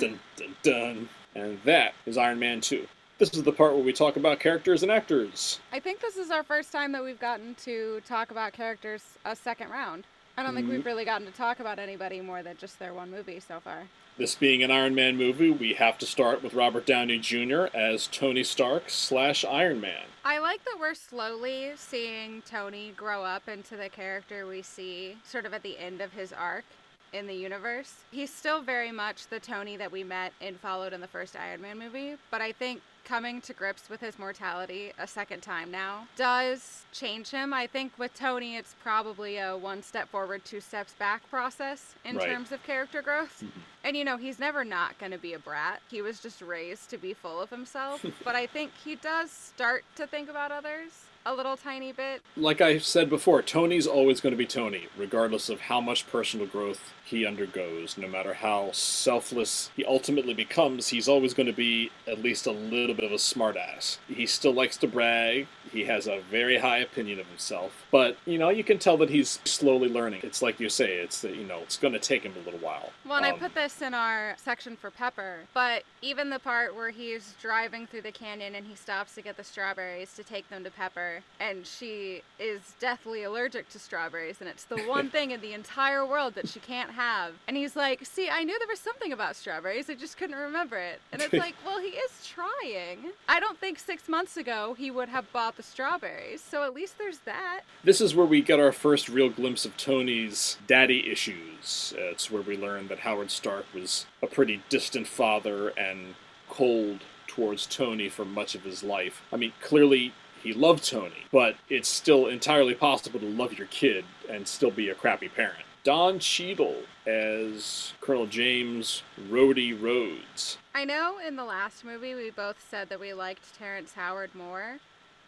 dun. 0.00 0.20
Dun 0.36 0.56
dun. 0.62 1.08
And 1.34 1.58
that 1.64 1.94
is 2.06 2.16
Iron 2.18 2.38
Man 2.38 2.60
2. 2.60 2.86
This 3.18 3.32
is 3.32 3.42
the 3.42 3.52
part 3.52 3.72
where 3.74 3.82
we 3.82 3.94
talk 3.94 4.16
about 4.16 4.40
characters 4.40 4.82
and 4.82 4.92
actors. 4.92 5.58
I 5.72 5.80
think 5.80 6.00
this 6.00 6.16
is 6.18 6.30
our 6.30 6.42
first 6.42 6.70
time 6.70 6.92
that 6.92 7.02
we've 7.02 7.18
gotten 7.18 7.54
to 7.64 8.02
talk 8.06 8.30
about 8.30 8.52
characters 8.52 9.02
a 9.24 9.34
second 9.34 9.70
round. 9.70 10.04
I 10.36 10.42
don't 10.42 10.54
think 10.54 10.68
we've 10.68 10.80
Mhm. 10.80 10.84
really 10.84 11.06
gotten 11.06 11.26
to 11.26 11.32
talk 11.32 11.60
about 11.60 11.78
anybody 11.78 12.20
more 12.20 12.42
than 12.42 12.58
just 12.58 12.78
their 12.78 12.92
one 12.92 13.10
movie 13.10 13.40
so 13.40 13.58
far. 13.58 13.84
This 14.18 14.34
being 14.34 14.62
an 14.62 14.70
Iron 14.70 14.94
Man 14.94 15.18
movie, 15.18 15.50
we 15.50 15.74
have 15.74 15.98
to 15.98 16.06
start 16.06 16.42
with 16.42 16.54
Robert 16.54 16.86
Downey 16.86 17.18
Jr. 17.18 17.66
as 17.74 18.06
Tony 18.06 18.44
Stark 18.44 18.84
slash 18.88 19.44
Iron 19.44 19.78
Man. 19.78 20.04
I 20.24 20.38
like 20.38 20.64
that 20.64 20.78
we're 20.80 20.94
slowly 20.94 21.72
seeing 21.76 22.40
Tony 22.40 22.94
grow 22.96 23.24
up 23.24 23.46
into 23.46 23.76
the 23.76 23.90
character 23.90 24.46
we 24.46 24.62
see 24.62 25.18
sort 25.22 25.44
of 25.44 25.52
at 25.52 25.62
the 25.62 25.78
end 25.78 26.00
of 26.00 26.14
his 26.14 26.32
arc 26.32 26.64
in 27.12 27.26
the 27.26 27.34
universe. 27.34 27.92
He's 28.10 28.32
still 28.32 28.62
very 28.62 28.92
much 28.92 29.28
the 29.28 29.40
Tony 29.40 29.76
that 29.76 29.90
we 29.92 30.04
met 30.04 30.32
and 30.40 30.58
followed 30.58 30.92
in 30.92 31.00
the 31.00 31.06
first 31.08 31.36
Iron 31.36 31.60
Man 31.62 31.78
movie, 31.78 32.16
but 32.30 32.40
I 32.40 32.52
think 32.52 32.82
coming 33.04 33.40
to 33.40 33.52
grips 33.52 33.88
with 33.88 34.00
his 34.00 34.18
mortality 34.18 34.92
a 34.98 35.06
second 35.06 35.40
time 35.40 35.70
now 35.70 36.08
does 36.16 36.82
change 36.92 37.30
him. 37.30 37.54
I 37.54 37.68
think 37.68 37.92
with 37.98 38.12
Tony, 38.14 38.56
it's 38.56 38.74
probably 38.82 39.38
a 39.38 39.56
one 39.56 39.80
step 39.84 40.08
forward, 40.08 40.44
two 40.44 40.60
steps 40.60 40.92
back 40.94 41.28
process 41.30 41.94
in 42.04 42.16
Right. 42.16 42.26
terms 42.26 42.50
of 42.50 42.64
character 42.64 43.02
growth. 43.02 43.44
Mhm. 43.44 43.50
And 43.84 43.96
you 43.96 44.04
know, 44.04 44.16
he's 44.16 44.40
never 44.40 44.64
not 44.64 44.98
going 44.98 45.12
to 45.12 45.18
be 45.18 45.34
a 45.34 45.38
brat. 45.38 45.82
He 45.88 46.02
was 46.02 46.18
just 46.20 46.42
raised 46.42 46.90
to 46.90 46.98
be 46.98 47.14
full 47.14 47.40
of 47.40 47.50
himself. 47.50 48.04
but 48.24 48.34
I 48.34 48.46
think 48.48 48.72
he 48.84 48.96
does 48.96 49.30
start 49.30 49.84
to 49.94 50.06
think 50.08 50.28
about 50.28 50.50
others 50.50 51.05
a 51.26 51.34
little 51.34 51.56
tiny 51.56 51.90
bit. 51.90 52.22
Like 52.36 52.60
I 52.60 52.78
said 52.78 53.10
before, 53.10 53.42
Tony's 53.42 53.86
always 53.86 54.20
going 54.20 54.32
to 54.32 54.38
be 54.38 54.46
Tony, 54.46 54.86
regardless 54.96 55.48
of 55.48 55.62
how 55.62 55.80
much 55.80 56.06
personal 56.06 56.46
growth 56.46 56.92
he 57.04 57.26
undergoes. 57.26 57.98
No 57.98 58.06
matter 58.06 58.34
how 58.34 58.70
selfless 58.72 59.70
he 59.76 59.84
ultimately 59.84 60.34
becomes, 60.34 60.88
he's 60.88 61.08
always 61.08 61.34
going 61.34 61.48
to 61.48 61.52
be 61.52 61.90
at 62.06 62.22
least 62.22 62.46
a 62.46 62.52
little 62.52 62.94
bit 62.94 63.04
of 63.04 63.10
a 63.10 63.16
smartass. 63.16 63.98
He 64.06 64.24
still 64.24 64.54
likes 64.54 64.76
to 64.78 64.86
brag. 64.86 65.48
He 65.72 65.84
has 65.86 66.06
a 66.06 66.20
very 66.30 66.58
high 66.58 66.78
opinion 66.78 67.18
of 67.18 67.26
himself, 67.26 67.85
but 67.96 68.18
you 68.26 68.36
know 68.36 68.50
you 68.50 68.62
can 68.62 68.78
tell 68.78 68.98
that 68.98 69.08
he's 69.08 69.40
slowly 69.46 69.88
learning. 69.88 70.20
It's 70.22 70.42
like 70.42 70.60
you 70.60 70.68
say, 70.68 70.96
it's 70.98 71.22
that 71.22 71.34
you 71.34 71.44
know 71.46 71.60
it's 71.62 71.78
going 71.78 71.94
to 71.94 71.98
take 71.98 72.24
him 72.24 72.34
a 72.38 72.44
little 72.44 72.60
while. 72.60 72.90
Well, 73.06 73.16
and 73.16 73.24
I 73.24 73.30
Um, 73.30 73.38
put 73.38 73.54
this 73.54 73.80
in 73.80 73.94
our 73.94 74.36
section 74.36 74.76
for 74.76 74.90
Pepper, 74.90 75.38
but 75.54 75.82
even 76.02 76.28
the 76.28 76.38
part 76.38 76.76
where 76.76 76.90
he's 76.90 77.34
driving 77.40 77.86
through 77.86 78.02
the 78.02 78.12
canyon 78.12 78.54
and 78.54 78.66
he 78.66 78.74
stops 78.74 79.14
to 79.14 79.22
get 79.22 79.38
the 79.38 79.44
strawberries 79.44 80.12
to 80.12 80.22
take 80.22 80.46
them 80.50 80.62
to 80.64 80.70
Pepper, 80.70 81.22
and 81.40 81.66
she 81.66 82.20
is 82.38 82.74
deathly 82.78 83.22
allergic 83.22 83.70
to 83.70 83.78
strawberries, 83.78 84.40
and 84.40 84.48
it's 84.50 84.64
the 84.64 84.76
one 84.96 85.08
thing 85.08 85.30
in 85.30 85.40
the 85.40 85.54
entire 85.54 86.04
world 86.04 86.34
that 86.34 86.50
she 86.50 86.60
can't 86.60 86.90
have. 86.90 87.32
And 87.48 87.56
he's 87.56 87.76
like, 87.76 88.04
See, 88.04 88.28
I 88.28 88.44
knew 88.44 88.58
there 88.58 88.68
was 88.68 88.78
something 88.78 89.10
about 89.10 89.36
strawberries, 89.36 89.88
I 89.88 89.94
just 89.94 90.18
couldn't 90.18 90.36
remember 90.36 90.76
it. 90.76 91.00
And 91.12 91.22
it's 91.22 91.32
like, 91.46 91.54
Well, 91.64 91.80
he 91.80 91.88
is 91.88 92.26
trying. 92.26 93.12
I 93.26 93.40
don't 93.40 93.58
think 93.58 93.78
six 93.78 94.06
months 94.06 94.36
ago 94.36 94.74
he 94.76 94.90
would 94.90 95.08
have 95.08 95.32
bought 95.32 95.56
the 95.56 95.62
strawberries, 95.62 96.42
so 96.42 96.62
at 96.62 96.74
least 96.74 96.98
there's 96.98 97.20
that. 97.20 97.62
This 97.86 98.00
is 98.00 98.16
where 98.16 98.26
we 98.26 98.42
get 98.42 98.58
our 98.58 98.72
first 98.72 99.08
real 99.08 99.28
glimpse 99.28 99.64
of 99.64 99.76
Tony's 99.76 100.58
daddy 100.66 101.08
issues. 101.08 101.94
Uh, 101.96 102.06
it's 102.06 102.28
where 102.28 102.42
we 102.42 102.56
learn 102.56 102.88
that 102.88 102.98
Howard 102.98 103.30
Stark 103.30 103.64
was 103.72 104.06
a 104.20 104.26
pretty 104.26 104.60
distant 104.68 105.06
father 105.06 105.68
and 105.68 106.16
cold 106.48 107.02
towards 107.28 107.64
Tony 107.64 108.08
for 108.08 108.24
much 108.24 108.56
of 108.56 108.64
his 108.64 108.82
life. 108.82 109.22
I 109.32 109.36
mean, 109.36 109.52
clearly 109.62 110.12
he 110.42 110.52
loved 110.52 110.82
Tony, 110.82 111.26
but 111.30 111.58
it's 111.68 111.88
still 111.88 112.26
entirely 112.26 112.74
possible 112.74 113.20
to 113.20 113.26
love 113.26 113.56
your 113.56 113.68
kid 113.68 114.04
and 114.28 114.48
still 114.48 114.72
be 114.72 114.88
a 114.88 114.94
crappy 114.96 115.28
parent. 115.28 115.62
Don 115.84 116.18
Cheadle 116.18 116.82
as 117.06 117.92
Colonel 118.00 118.26
James 118.26 119.04
Rhodey 119.30 119.80
Rhodes. 119.80 120.58
I 120.74 120.84
know 120.84 121.18
in 121.24 121.36
the 121.36 121.44
last 121.44 121.84
movie 121.84 122.16
we 122.16 122.30
both 122.30 122.56
said 122.68 122.88
that 122.88 122.98
we 122.98 123.12
liked 123.12 123.56
Terrence 123.56 123.92
Howard 123.92 124.34
more, 124.34 124.80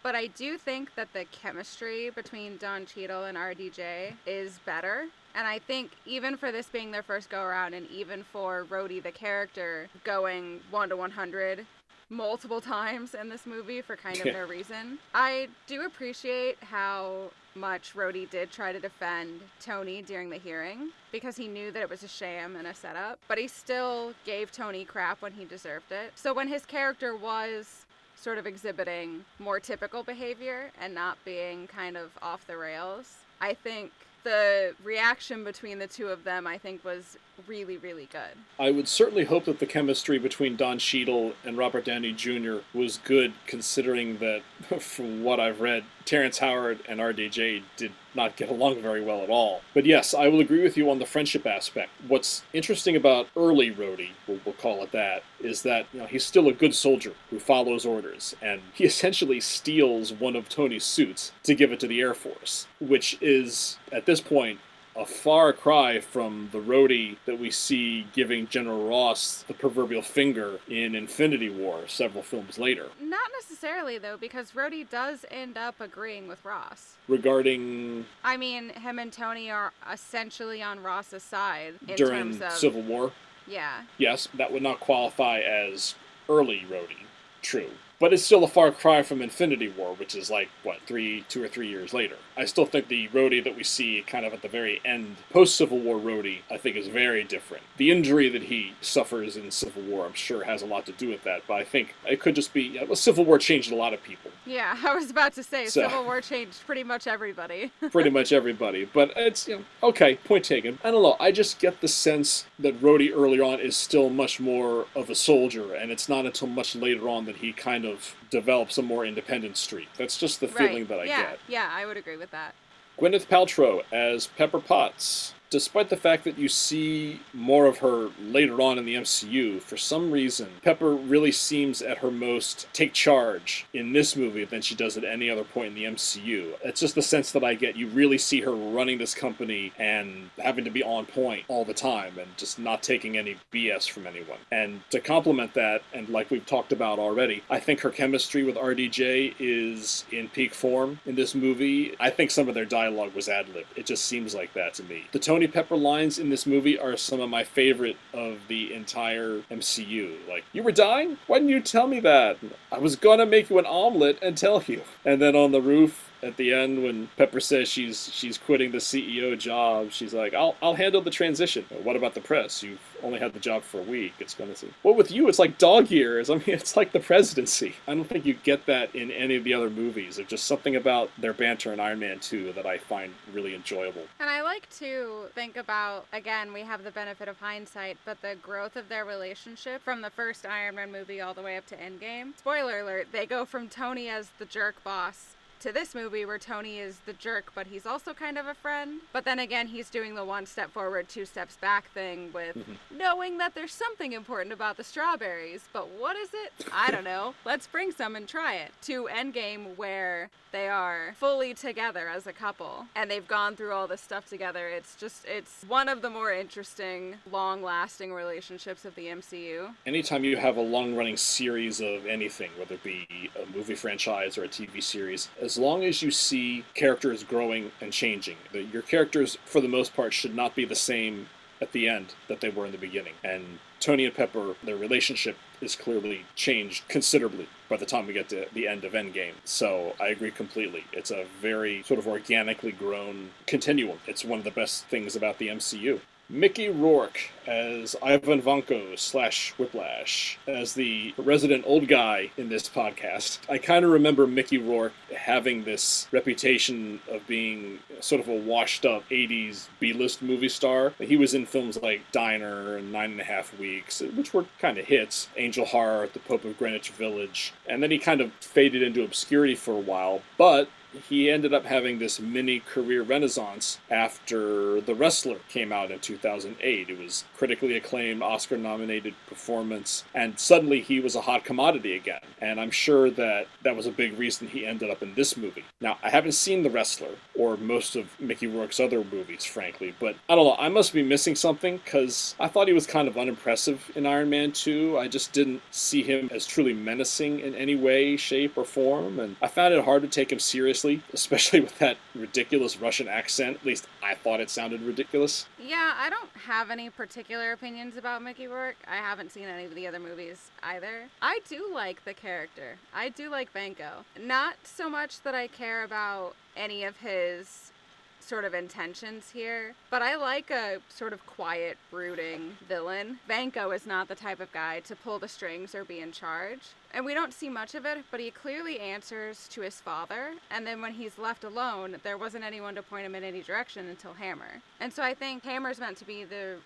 but 0.09 0.15
I 0.15 0.29
do 0.29 0.57
think 0.57 0.95
that 0.95 1.13
the 1.13 1.27
chemistry 1.33 2.09
between 2.09 2.57
Don 2.57 2.87
Cheadle 2.87 3.25
and 3.25 3.37
RDJ 3.37 4.15
is 4.27 4.59
better. 4.65 5.05
And 5.35 5.47
I 5.47 5.59
think 5.59 5.91
even 6.07 6.39
for 6.39 6.51
this 6.51 6.67
being 6.67 6.91
their 6.91 7.03
first 7.03 7.29
go 7.29 7.43
around, 7.43 7.75
and 7.75 7.87
even 7.91 8.25
for 8.33 8.65
Rhodey 8.71 9.03
the 9.03 9.13
character 9.13 9.87
going 10.05 10.61
1 10.71 10.89
to 10.89 10.97
100 10.97 11.67
multiple 12.09 12.63
times 12.63 13.13
in 13.13 13.29
this 13.29 13.45
movie 13.45 13.83
for 13.83 13.97
kind 13.97 14.19
of 14.19 14.25
no 14.33 14.47
reason, 14.47 14.99
I 15.13 15.49
do 15.67 15.85
appreciate 15.85 16.57
how 16.63 17.31
much 17.55 17.93
Rhodey 17.95 18.31
did 18.31 18.51
try 18.51 18.73
to 18.73 18.81
defend 18.81 19.43
Tony 19.61 20.01
during 20.01 20.31
the 20.31 20.39
hearing 20.39 20.89
because 21.13 21.37
he 21.37 21.49
knew 21.49 21.71
that 21.73 21.83
it 21.83 21.91
was 21.91 22.03
a 22.03 22.09
sham 22.09 22.57
and 22.57 22.67
a 22.67 22.75
setup, 22.75 23.19
but 23.29 23.37
he 23.37 23.47
still 23.47 24.15
gave 24.25 24.53
Tony 24.53 24.87
crap 24.87 25.21
when 25.21 25.33
he 25.33 25.45
deserved 25.45 25.93
it. 25.93 26.13
So 26.15 26.33
when 26.33 26.49
his 26.49 26.65
character 26.65 27.15
was 27.15 27.85
sort 28.21 28.39
of 28.39 28.47
exhibiting 28.47 29.25
more 29.39 29.61
typical 29.61 30.03
behavior 30.03 30.71
and 30.81 30.95
not 30.95 31.19
being 31.25 31.67
kind 31.67 31.97
of 31.97 32.11
off 32.21 32.47
the 32.47 32.57
rails, 32.57 33.17
I 33.41 33.55
think 33.55 33.93
the 34.25 34.75
reaction 34.85 35.45
between 35.45 35.79
the 35.79 35.87
two 35.87 36.09
of 36.09 36.25
them, 36.25 36.47
I 36.47 36.59
think, 36.59 36.85
was 36.85 37.17
really, 37.47 37.77
really 37.77 38.09
good. 38.11 38.37
I 38.59 38.71
would 38.71 38.89
certainly 38.89 39.25
hope 39.25 39.45
that 39.45 39.59
the 39.59 39.67
chemistry 39.67 40.19
between 40.19 40.57
Don 40.57 40.79
Cheadle 40.79 41.35
and 41.45 41.57
Robert 41.57 41.85
Downey 41.85 42.13
Jr. 42.13 42.59
was 42.75 42.99
good, 42.99 43.33
considering 43.47 44.19
that, 44.19 44.43
from 44.81 45.23
what 45.23 45.41
I've 45.41 45.61
read, 45.61 45.85
Terrence 46.05 46.39
Howard 46.39 46.81
and 46.89 47.01
RDJ 47.01 47.63
did 47.77 47.93
not 48.19 48.37
get 48.37 48.51
along 48.51 48.83
very 48.83 49.03
well 49.03 49.23
at 49.23 49.31
all. 49.31 49.63
But 49.73 49.87
yes, 49.87 50.13
I 50.13 50.29
will 50.29 50.41
agree 50.41 50.63
with 50.63 50.77
you 50.77 50.91
on 50.91 50.99
the 50.99 51.07
friendship 51.07 51.47
aspect. 51.47 51.91
What's 52.07 52.43
interesting 52.53 52.97
about 52.97 53.29
early 53.37 53.71
Rhodey, 53.71 54.11
we'll, 54.27 54.41
we'll 54.45 54.55
call 54.55 54.83
it 54.83 54.93
that, 54.93 55.23
is 55.41 55.63
that 55.63 55.87
you 55.93 56.01
know, 56.01 56.07
he's 56.07 56.27
still 56.27 56.49
a 56.49 56.53
good 56.53 56.75
soldier 56.75 57.15
who 57.31 57.39
follows 57.39 57.87
orders, 57.87 58.37
and 58.43 58.61
he 58.75 58.85
essentially 58.93 59.41
steals 59.41 60.13
one 60.13 60.37
of 60.37 60.49
Tony's 60.49 60.85
suits 60.85 61.33
to 61.45 61.55
give 61.55 61.73
it 61.73 61.81
to 61.81 61.87
the 61.87 62.01
Air 62.01 62.15
Force, 62.15 62.67
which 62.81 63.17
is, 63.23 63.79
at 63.93 64.05
this 64.05 64.21
point, 64.21 64.59
a 64.99 65.07
far 65.07 65.53
cry 65.53 66.01
from 66.01 66.49
the 66.51 66.59
Rhodey 66.59 67.17
that 67.25 67.39
we 67.39 67.51
see 67.51 68.07
giving 68.13 68.49
General 68.49 68.89
Ross 68.89 69.45
the 69.47 69.55
proverbial 69.55 70.03
finger 70.03 70.59
in 70.69 70.95
Infinity 70.97 71.49
War 71.49 71.87
several 71.87 72.25
films 72.25 72.59
later. 72.59 72.89
Not 73.01 73.31
necessarily, 73.41 73.97
though, 73.99 74.17
because 74.17 74.53
Rhodey 74.53 74.89
does 74.89 75.25
end 75.31 75.57
up 75.57 75.81
agreeing 75.81 76.27
with 76.27 76.45
Ross. 76.45 76.97
Regarding. 77.07 78.07
I 78.25 78.37
mean, 78.37 78.71
him 78.71 78.99
and 78.99 79.13
Tony 79.13 79.51
are 79.51 79.73
essentially 79.91 80.63
on 80.63 80.83
Ross's 80.83 81.23
side 81.23 81.75
in 81.87 81.95
during 81.95 82.33
terms 82.33 82.43
of. 82.43 82.53
Civil 82.53 82.83
War? 82.83 83.13
Yeah. 83.47 83.83
Yes, 83.97 84.29
that 84.35 84.53
would 84.53 84.63
not 84.63 84.81
qualify 84.81 85.39
as 85.39 85.95
early 86.29 86.67
Rhodey. 86.69 87.07
True. 87.41 87.71
But 88.01 88.13
it's 88.13 88.23
still 88.23 88.45
a 88.45 88.49
far 88.49 88.71
cry 88.71 89.03
from 89.03 89.21
Infinity 89.21 89.69
War, 89.69 89.95
which 89.95 90.15
is 90.15 90.31
like, 90.31 90.49
what, 90.63 90.79
three, 90.87 91.25
two 91.29 91.43
or 91.43 91.49
three 91.49 91.69
years 91.69 91.93
later. 91.93 92.17
I 92.37 92.45
still 92.45 92.67
think 92.67 92.87
the 92.87 93.09
Rhodey 93.09 93.43
that 93.43 93.57
we 93.57 93.65
see 93.65 94.05
kind 94.07 94.25
of 94.25 94.33
at 94.33 94.43
the 94.43 94.49
very 94.49 94.81
end, 94.85 95.17
post 95.31 95.57
Civil 95.57 95.81
War 95.81 95.97
Rhodey, 95.97 96.43
I 96.49 96.57
think 96.57 96.77
is 96.77 96.87
very 96.87 97.25
different. 97.25 97.65
The 97.77 97.91
injury 97.91 98.29
that 98.29 98.45
he 98.45 98.75
suffers 98.81 99.37
in 99.37 99.51
Civil 99.51 99.83
War, 99.83 100.07
I'm 100.07 100.13
sure, 100.13 100.45
has 100.45 100.63
a 100.63 100.67
lot 100.67 100.87
to 100.87 100.93
do 100.93 101.09
with 101.09 101.25
that, 101.25 101.43
but 101.49 101.55
I 101.55 101.65
think 101.65 101.97
it 102.07 102.21
could 102.21 102.37
just 102.37 102.55
be, 102.55 102.63
yeah, 102.63 102.85
well, 102.85 102.95
Civil 102.95 103.25
War 103.25 103.39
changed 103.39 103.73
a 103.73 103.75
lot 103.75 103.93
of 103.93 104.01
people. 104.05 104.31
Yeah, 104.47 104.77
I 104.85 104.95
was 104.95 105.11
about 105.11 105.33
to 105.35 105.43
say, 105.43 105.67
so, 105.67 105.83
Civil 105.83 106.05
War 106.05 106.21
changed 106.21 106.65
pretty 106.65 106.85
much 106.85 107.09
everybody. 107.09 107.73
pretty 107.91 108.11
much 108.11 108.33
everybody. 108.33 108.85
But 108.85 109.13
it's, 109.17 109.49
you 109.49 109.57
know, 109.57 109.65
okay, 109.83 110.15
point 110.15 110.45
taken. 110.45 110.79
I 110.85 110.93
don't 110.93 111.03
know, 111.03 111.17
I 111.19 111.33
just 111.33 111.59
get 111.59 111.81
the 111.81 111.89
sense 111.89 112.47
that 112.61 112.81
Rhodey 112.81 113.11
early 113.13 113.41
on 113.41 113.59
is 113.59 113.77
still 113.77 114.09
much 114.09 114.39
more 114.39 114.87
of 114.95 115.11
a 115.11 115.17
soldier, 115.17 115.75
and 115.75 115.91
it's 115.91 116.09
not 116.09 116.27
until 116.27 116.47
much 116.47 116.77
later 116.77 117.09
on 117.09 117.25
that 117.25 117.37
he 117.39 117.53
kind 117.53 117.85
of 117.85 117.88
develops 118.31 118.79
a 118.79 118.83
more 118.83 119.05
independent 119.07 119.57
streak. 119.57 119.89
That's 119.97 120.19
just 120.19 120.41
the 120.41 120.49
feeling 120.49 120.79
right. 120.79 120.89
that 120.89 121.01
I 121.01 121.05
yeah. 121.05 121.23
get. 121.23 121.39
Yeah, 121.49 121.69
I 121.73 121.87
would 121.87 121.97
agree 121.97 122.17
with 122.17 122.31
that. 122.31 122.55
Gwyneth 122.99 123.27
Paltrow 123.27 123.83
as 123.93 124.27
Pepper 124.27 124.61
Potts 124.61 125.35
despite 125.51 125.89
the 125.89 125.97
fact 125.97 126.25
that 126.25 126.39
you 126.39 126.49
see 126.49 127.21
more 127.33 127.67
of 127.67 127.79
her 127.79 128.11
later 128.21 128.61
on 128.61 128.79
in 128.79 128.85
the 128.85 128.95
MCU, 128.95 129.61
for 129.63 129.77
some 129.77 130.11
reason, 130.11 130.49
Pepper 130.63 130.95
really 130.95 131.33
seems 131.33 131.83
at 131.83 131.99
her 131.99 132.11
most 132.11 132.67
take 132.73 132.93
charge 132.93 133.67
in 133.73 133.93
this 133.93 134.17
movie 134.17 134.45
than 134.45 134.63
she 134.63 134.75
does 134.75 134.97
at 134.97 135.05
any 135.05 135.31
other 135.31 135.45
point 135.45 135.69
in 135.69 135.75
the 135.75 135.85
MCU. 135.85 136.55
It's 136.65 136.81
just 136.81 136.95
the 136.95 137.03
sense 137.03 137.33
that 137.33 137.45
I 137.45 137.55
get. 137.55 137.77
You 137.77 137.89
really 137.89 138.19
see 138.19 138.41
her 138.41 138.53
running 138.53 138.99
this 138.99 139.15
company 139.15 139.73
and 139.79 140.31
having 140.39 140.65
to 140.65 140.71
be 140.71 140.83
on 140.83 141.07
point 141.07 141.45
all 141.49 141.65
the 141.65 141.75
time 141.75 142.19
and 142.19 142.29
just 142.37 142.59
not 142.59 142.83
taking 142.83 143.17
any 143.17 143.37
BS 143.53 143.89
from 143.89 144.07
anyone. 144.07 144.39
And 144.51 144.81
to 144.91 145.01
complement 145.01 145.55
that, 145.55 145.83
and 145.93 146.09
like 146.09 146.31
we've 146.31 146.47
talked 146.47 146.73
about 146.73 146.99
already, 146.99 147.43
I 147.51 147.61
think 147.61 147.81
her 147.81 147.91
chemistry 147.91 148.45
with 148.45 148.57
RDJ 148.57 149.35
is 149.39 150.05
in 150.13 150.29
peak 150.29 150.55
form 150.55 151.01
in 151.07 151.15
this 151.15 151.35
movie. 151.35 151.95
I 152.01 152.11
think 152.11 152.31
some 152.31 152.49
of 152.49 152.55
their 152.55 152.65
dialogue 152.65 153.15
was 153.15 153.29
ad 153.29 153.49
lib. 153.55 153.67
It 153.77 153.87
just 153.87 154.05
seems 154.05 154.35
like 154.35 154.53
that 154.55 154.75
to 154.75 154.83
me. 154.85 155.05
The 155.13 155.19
Tony 155.39 155.47
Pepper 155.47 155.77
lines 155.77 156.19
in 156.19 156.31
this 156.31 156.47
movie 156.47 156.77
are 156.77 156.97
some 156.97 157.21
of 157.21 157.31
my 157.31 157.45
favorite 157.45 157.97
of 158.13 158.41
the 158.49 158.75
entire 158.75 159.43
MCU. 159.53 160.17
Like, 160.29 160.45
you 160.53 160.65
were 160.65 160.73
dying? 160.73 161.17
Why 161.29 161.39
didn't 161.39 161.51
you 161.51 161.61
tell 161.61 161.87
me 161.87 162.01
that? 162.01 162.39
I 162.73 162.79
was 162.79 162.97
gonna 162.97 163.25
make 163.25 163.49
you 163.49 163.61
an 163.61 163.65
omelet 163.65 164.19
and 164.21 164.37
tell 164.37 164.65
you. 164.67 164.83
And 165.05 165.23
then 165.23 165.37
on 165.37 165.53
the 165.53 165.61
roof, 165.61 166.08
at 166.23 166.37
the 166.37 166.53
end 166.53 166.83
when 166.83 167.09
Pepper 167.17 167.41
says 167.41 167.69
she's 167.69 168.13
she's 168.13 168.39
quitting 168.39 168.73
the 168.73 168.79
CEO 168.79 169.39
job, 169.39 169.93
she's 169.93 170.15
like, 170.15 170.35
"I'll 170.35 170.57
I'll 170.63 170.75
handle 170.75 171.01
the 171.01 171.11
transition." 171.11 171.65
What 171.83 171.97
about 171.97 172.15
the 172.15 172.21
press? 172.21 172.63
You've 172.63 172.81
only 173.03 173.19
had 173.19 173.33
the 173.33 173.41
job 173.41 173.63
for 173.63 173.81
a 173.81 173.85
week. 173.85 174.15
It's 174.19 174.35
going 174.35 174.51
to 174.51 174.57
see. 174.57 174.71
Well, 174.83 174.95
with 174.95 175.11
you, 175.11 175.29
it's 175.29 175.39
like 175.39 175.59
dog 175.59 175.91
years. 175.91 176.31
I 176.31 176.35
mean, 176.35 176.43
it's 176.47 176.77
like 176.77 176.93
the 176.93 177.01
presidency. 177.01 177.77
I 177.87 177.95
don't 177.95 178.09
think 178.09 178.27
you 178.27 178.35
get 178.35 178.67
that 178.67 178.95
in 178.95 179.11
any 179.11 179.37
of 179.37 179.45
the 179.45 179.55
other 179.55 179.71
movies. 179.71 180.17
There's 180.17 180.29
just 180.29 180.47
something 180.47 180.77
about 180.77 181.11
their 181.19 181.33
banter 181.33 181.73
in 181.73 181.81
Iron 181.81 182.01
Man 182.01 182.19
2 182.19 182.53
that 182.55 182.67
I 182.67 182.79
find 182.79 183.15
really 183.33 183.55
enjoyable. 183.55 184.03
And 184.19 184.29
I 184.29 184.43
like 184.43 184.69
to 184.79 185.27
think 185.35 185.57
about 185.57 186.07
again, 186.13 186.53
we 186.53 186.63
have 186.63 186.85
the 186.85 186.91
benefit 186.91 187.29
of 187.29 187.39
hindsight, 187.39 187.99
but 188.05 188.21
the 188.23 188.37
growth 188.43 188.77
of 188.77 188.89
their 188.89 189.05
relationship 189.05 189.83
from 189.83 190.03
the 190.03 190.11
first 190.11 190.47
Iron 190.47 190.75
Man 190.75 190.93
movie 190.93 191.21
all 191.21 191.35
the 191.35 191.43
way 191.43 191.57
up 191.57 191.67
to 191.67 191.77
Endgame. 191.77 192.37
Spoiler 192.39 192.81
alert: 192.81 193.09
they 193.13 193.27
go 193.27 193.45
from 193.45 193.69
Tony 193.69 194.09
as 194.09 194.31
the 194.39 194.45
jerk 194.45 194.83
boss 194.83 195.37
to 195.61 195.73
this 195.73 195.95
movie 195.95 196.25
where 196.25 196.39
Tony 196.39 196.79
is 196.79 196.99
the 197.07 197.13
jerk, 197.13 197.53
but 197.55 197.67
he's 197.67 197.87
also 197.87 198.15
kind 198.15 198.39
of 198.39 198.47
a 198.47 198.55
friend. 198.55 199.01
But 199.13 199.25
then 199.25 199.39
again, 199.39 199.69
he's 199.69 199.91
doing 199.91 200.15
the 200.15 200.25
one 200.25 200.47
step 200.47 200.71
forward, 200.71 201.09
two 201.09 201.25
steps 201.25 201.57
back 201.57 201.91
thing 201.93 202.31
with 202.33 202.57
mm-hmm. 202.57 202.75
knowing 202.97 203.39
that 203.39 203.55
there's 203.55 203.73
something 203.73 204.13
important 204.13 204.53
about 204.53 204.77
the 204.77 204.85
strawberries. 204.85 205.69
But 205.73 205.89
what 205.89 206.17
is 206.17 206.31
it? 206.33 206.67
I 206.73 206.91
don't 206.91 207.05
know. 207.05 207.35
Let's 207.45 207.67
bring 207.67 207.93
some 207.93 208.17
and 208.17 208.29
try 208.29 208.55
it. 208.55 208.73
To 208.83 209.09
Endgame, 209.13 209.77
where 209.77 210.31
they 210.53 210.69
are 210.69 211.15
fully 211.19 211.53
together 211.55 212.09
as 212.09 212.27
a 212.27 212.33
couple 212.33 212.87
and 212.97 213.11
they've 213.11 213.27
gone 213.27 213.55
through 213.55 213.73
all 213.73 213.87
this 213.87 214.01
stuff 214.01 214.29
together. 214.29 214.69
It's 214.69 214.95
just, 214.95 215.25
it's 215.27 215.65
one 215.69 215.89
of 215.89 216.03
the 216.03 216.11
more 216.11 216.33
interesting, 216.33 217.17
long 217.31 217.63
lasting 217.63 218.13
relationships 218.13 218.85
of 218.85 218.95
the 218.95 219.07
MCU. 219.07 219.75
Anytime 219.87 220.25
you 220.25 220.37
have 220.37 220.57
a 220.57 220.63
long 220.63 220.95
running 220.95 221.17
series 221.17 221.81
of 221.81 222.07
anything, 222.07 222.51
whether 222.59 222.75
it 222.77 222.83
be 222.83 223.07
a 223.41 223.57
movie 223.57 223.75
franchise 223.75 224.39
or 224.39 224.45
a 224.45 224.49
TV 224.49 224.83
series, 224.83 225.29
as 225.49 225.57
long 225.57 225.83
as 225.83 226.03
you 226.03 226.11
see 226.11 226.63
characters 226.75 227.25
growing 227.25 227.73
and 227.81 227.91
changing, 227.91 228.37
your 228.53 228.83
characters, 228.83 229.39
for 229.47 229.63
the 229.63 229.69
most 229.69 229.97
part, 229.97 230.13
should 230.13 230.37
not 230.37 230.55
be 230.55 230.67
the 230.67 230.75
same 230.75 231.27
at 231.63 231.73
the 231.73 231.89
end 231.89 232.15
that 232.29 232.43
they 232.43 232.51
were 232.51 232.67
in 232.67 232.73
the 232.73 232.77
beginning. 232.77 233.15
And 233.25 233.59
Tony 233.81 234.05
and 234.05 234.15
Pepper, 234.15 234.57
their 234.63 234.77
relationship 234.77 235.39
is 235.63 235.75
clearly 235.75 236.27
changed 236.35 236.87
considerably 236.89 237.49
by 237.71 237.79
the 237.79 237.87
time 237.87 238.07
we 238.07 238.13
get 238.13 238.29
to 238.29 238.47
the 238.53 238.69
end 238.69 238.85
of 238.85 238.93
Endgame. 238.93 239.33
So 239.45 239.97
I 239.99 240.09
agree 240.09 240.33
completely. 240.33 240.85
It's 240.93 241.11
a 241.11 241.25
very 241.41 241.83
sort 241.83 241.99
of 241.99 242.07
organically 242.07 242.73
grown 242.73 243.31
continuum. 243.47 244.01
It's 244.07 244.27
one 244.27 244.41
of 244.41 244.45
the 244.45 244.51
best 244.51 244.85
things 244.85 245.17
about 245.17 245.39
the 245.39 245.49
MCU. 245.49 246.01
Mickey 246.31 246.69
Rourke 246.69 247.31
as 247.47 247.97
Ivan 248.03 248.43
Vanko 248.43 248.99
slash 248.99 249.53
Whiplash, 249.53 250.39
as 250.47 250.75
the 250.75 251.15
resident 251.17 251.65
old 251.67 251.89
guy 251.89 252.31
in 252.37 252.51
this 252.51 252.69
podcast. 252.69 253.39
I 253.49 253.57
kind 253.57 253.83
of 253.83 253.91
remember 253.91 254.27
Mickey 254.27 254.59
Rourke 254.59 254.93
having 255.17 255.65
this 255.65 256.07
reputation 256.13 257.01
of 257.11 257.27
being 257.27 257.79
sort 258.01 258.21
of 258.21 258.29
a 258.29 258.37
washed 258.37 258.85
up 258.85 259.09
80s 259.09 259.69
B 259.81 259.95
list 259.95 260.21
movie 260.21 260.51
star. 260.51 260.93
He 260.99 261.17
was 261.17 261.33
in 261.33 261.47
films 261.47 261.81
like 261.81 262.03
Diner 262.13 262.77
and 262.77 262.93
Nine 262.93 263.13
and 263.13 263.21
a 263.23 263.25
Half 263.25 263.59
Weeks, 263.59 264.03
which 264.15 264.35
were 264.35 264.45
kind 264.59 264.77
of 264.77 264.85
hits, 264.85 265.31
Angel 265.39 265.65
Heart, 265.65 266.13
The 266.13 266.19
Pope 266.19 266.45
of 266.45 266.59
Greenwich 266.59 266.91
Village, 266.91 267.55
and 267.67 267.83
then 267.83 267.91
he 267.91 267.99
kind 267.99 268.21
of 268.21 268.33
faded 268.35 268.83
into 268.83 269.03
obscurity 269.03 269.55
for 269.55 269.73
a 269.73 269.81
while, 269.81 270.21
but 270.37 270.69
he 271.09 271.31
ended 271.31 271.53
up 271.53 271.65
having 271.65 271.99
this 271.99 272.21
mini 272.21 272.61
career 272.61 273.03
renaissance 273.03 273.79
after 273.91 274.81
The 274.81 274.95
Wrestler 274.95 275.39
came 275.49 275.73
out 275.73 275.91
in 275.91 275.99
2008. 275.99 276.91
It 276.91 276.99
was 276.99 277.25
critically 277.37 277.77
acclaimed, 277.77 278.23
Oscar 278.23 278.57
nominated 278.57 279.15
performance, 279.27 280.05
and 280.15 280.39
suddenly 280.39 280.81
he 280.81 281.01
was 281.01 281.15
a 281.15 281.21
hot 281.21 281.45
commodity 281.45 281.95
again. 281.97 282.21
And 282.41 282.61
I'm 282.61 282.71
sure 282.71 283.11
that 283.11 283.47
that 283.63 283.77
was 283.77 283.87
a 283.87 283.93
big 283.93 284.19
reason 284.19 284.49
he 284.49 284.67
ended 284.67 284.91
up 284.91 285.03
in 285.03 285.15
this 285.15 285.37
movie. 285.37 285.65
Now, 285.81 285.99
I 286.03 286.11
haven't 286.11 286.33
seen 286.33 286.63
The 286.63 286.71
Wrestler 286.71 287.17
or 287.39 287.57
most 287.57 287.97
of 287.97 288.09
Mickey 288.21 288.47
Rourke's 288.47 288.81
other 288.81 289.05
movies, 289.05 289.45
frankly, 289.45 289.95
but 289.99 290.17
I 290.29 290.35
don't 290.35 290.45
know. 290.45 290.57
I 290.59 290.69
must 290.69 290.93
be 290.93 291.03
missing 291.03 291.37
something 291.37 291.79
because 291.79 292.35
I 292.39 292.49
thought 292.49 292.69
he 292.69 292.75
was 292.75 292.87
kind 292.87 293.09
of 293.09 293.17
unimpressive 293.17 293.91
in 293.95 294.05
Iron 294.05 294.29
Man 294.29 294.53
2. 294.53 294.99
I 294.99 295.09
just 295.09 295.33
didn't 295.33 295.63
see 295.71 296.03
him 296.03 296.29
as 296.33 296.47
truly 296.47 296.75
menacing 296.75 297.41
in 297.41 297.55
any 297.55 297.77
way, 297.77 298.17
shape, 298.17 298.59
or 298.59 298.65
form, 298.65 299.19
and 299.21 299.37
I 299.41 299.47
found 299.49 299.73
it 299.73 299.85
hard 299.85 300.03
to 300.03 300.09
take 300.09 300.33
him 300.33 300.39
seriously 300.39 301.03
especially 301.13 301.61
with 301.61 301.79
that 301.79 301.97
ridiculous 302.15 302.81
Russian 302.81 303.09
accent. 303.09 303.57
At 303.57 303.67
least 303.67 303.87
I 304.03 304.15
thought 304.15 304.41
it 304.41 304.51
sounded 304.51 304.81
ridiculous. 304.83 305.47
Yeah, 305.61 305.95
I 305.97 306.11
don't 306.11 306.31
have 306.47 306.71
any 306.71 306.91
particular 306.91 307.53
opinions 307.53 307.97
about 307.97 308.23
Mickey 308.23 308.47
Rourke. 308.47 308.77
I 308.87 308.97
haven't 308.97 309.33
seen 309.33 309.45
any 309.45 309.65
of 309.65 309.75
the 309.75 309.87
other 309.87 309.99
movies 309.99 310.51
either. 310.63 311.05
I 311.21 311.41
do 311.49 311.71
like 311.73 312.05
the 312.05 312.15
character. 312.15 312.77
I 312.95 313.09
do 313.09 313.31
like 313.31 313.53
Vanko. 313.53 314.05
Not 314.21 314.55
so 314.65 314.89
much 314.89 315.23
that 315.23 315.35
I 315.35 315.47
care 315.47 315.85
about 315.85 316.35
any 316.59 316.85
of 316.85 316.99
his 316.99 317.73
sort 318.21 318.45
of 318.45 318.53
intentions 318.53 319.31
here, 319.31 319.75
but 319.91 320.03
I 320.03 320.17
like 320.17 320.51
a 320.51 320.79
sort 320.91 321.15
of 321.15 321.25
quiet, 321.27 321.79
brooding 321.91 322.57
villain. 322.69 323.19
Vanko 323.29 323.75
is 323.75 323.87
not 323.87 324.07
the 324.07 324.15
type 324.15 324.41
of 324.41 324.53
guy 324.53 324.81
to 324.81 324.95
pull 324.95 325.19
the 325.19 325.29
strings 325.29 325.75
or 325.75 325.85
be 325.85 326.01
in 326.01 326.13
charge. 326.13 326.61
And 326.93 327.07
we 327.07 327.15
don't 327.15 327.33
see 327.33 327.49
much 327.49 327.75
of 327.75 327.87
it, 327.87 328.05
but 328.11 328.21
he 328.21 328.31
clearly 328.31 328.81
answers 328.81 329.49
to 329.49 329.63
his 329.63 329.81
father. 329.81 330.35
And 330.51 330.67
then 330.67 330.83
when 330.83 330.93
he's 330.93 331.17
left 331.17 331.45
alone, 331.45 331.97
there 332.03 332.19
wasn't 332.19 332.45
anyone 332.45 332.75
to 332.75 332.83
point 332.83 333.07
him 333.07 333.15
in 333.15 333.25
any 333.25 333.41
direction 333.41 333.89
until 333.89 334.13
Hammer. 334.13 334.61
And 334.81 334.93
so 334.93 335.03
I 335.03 335.15
think 335.15 335.45
Hammer's 335.45 335.81
meant 335.81 335.97
to 335.99 336.05
be 336.05 336.25
the 336.25 336.57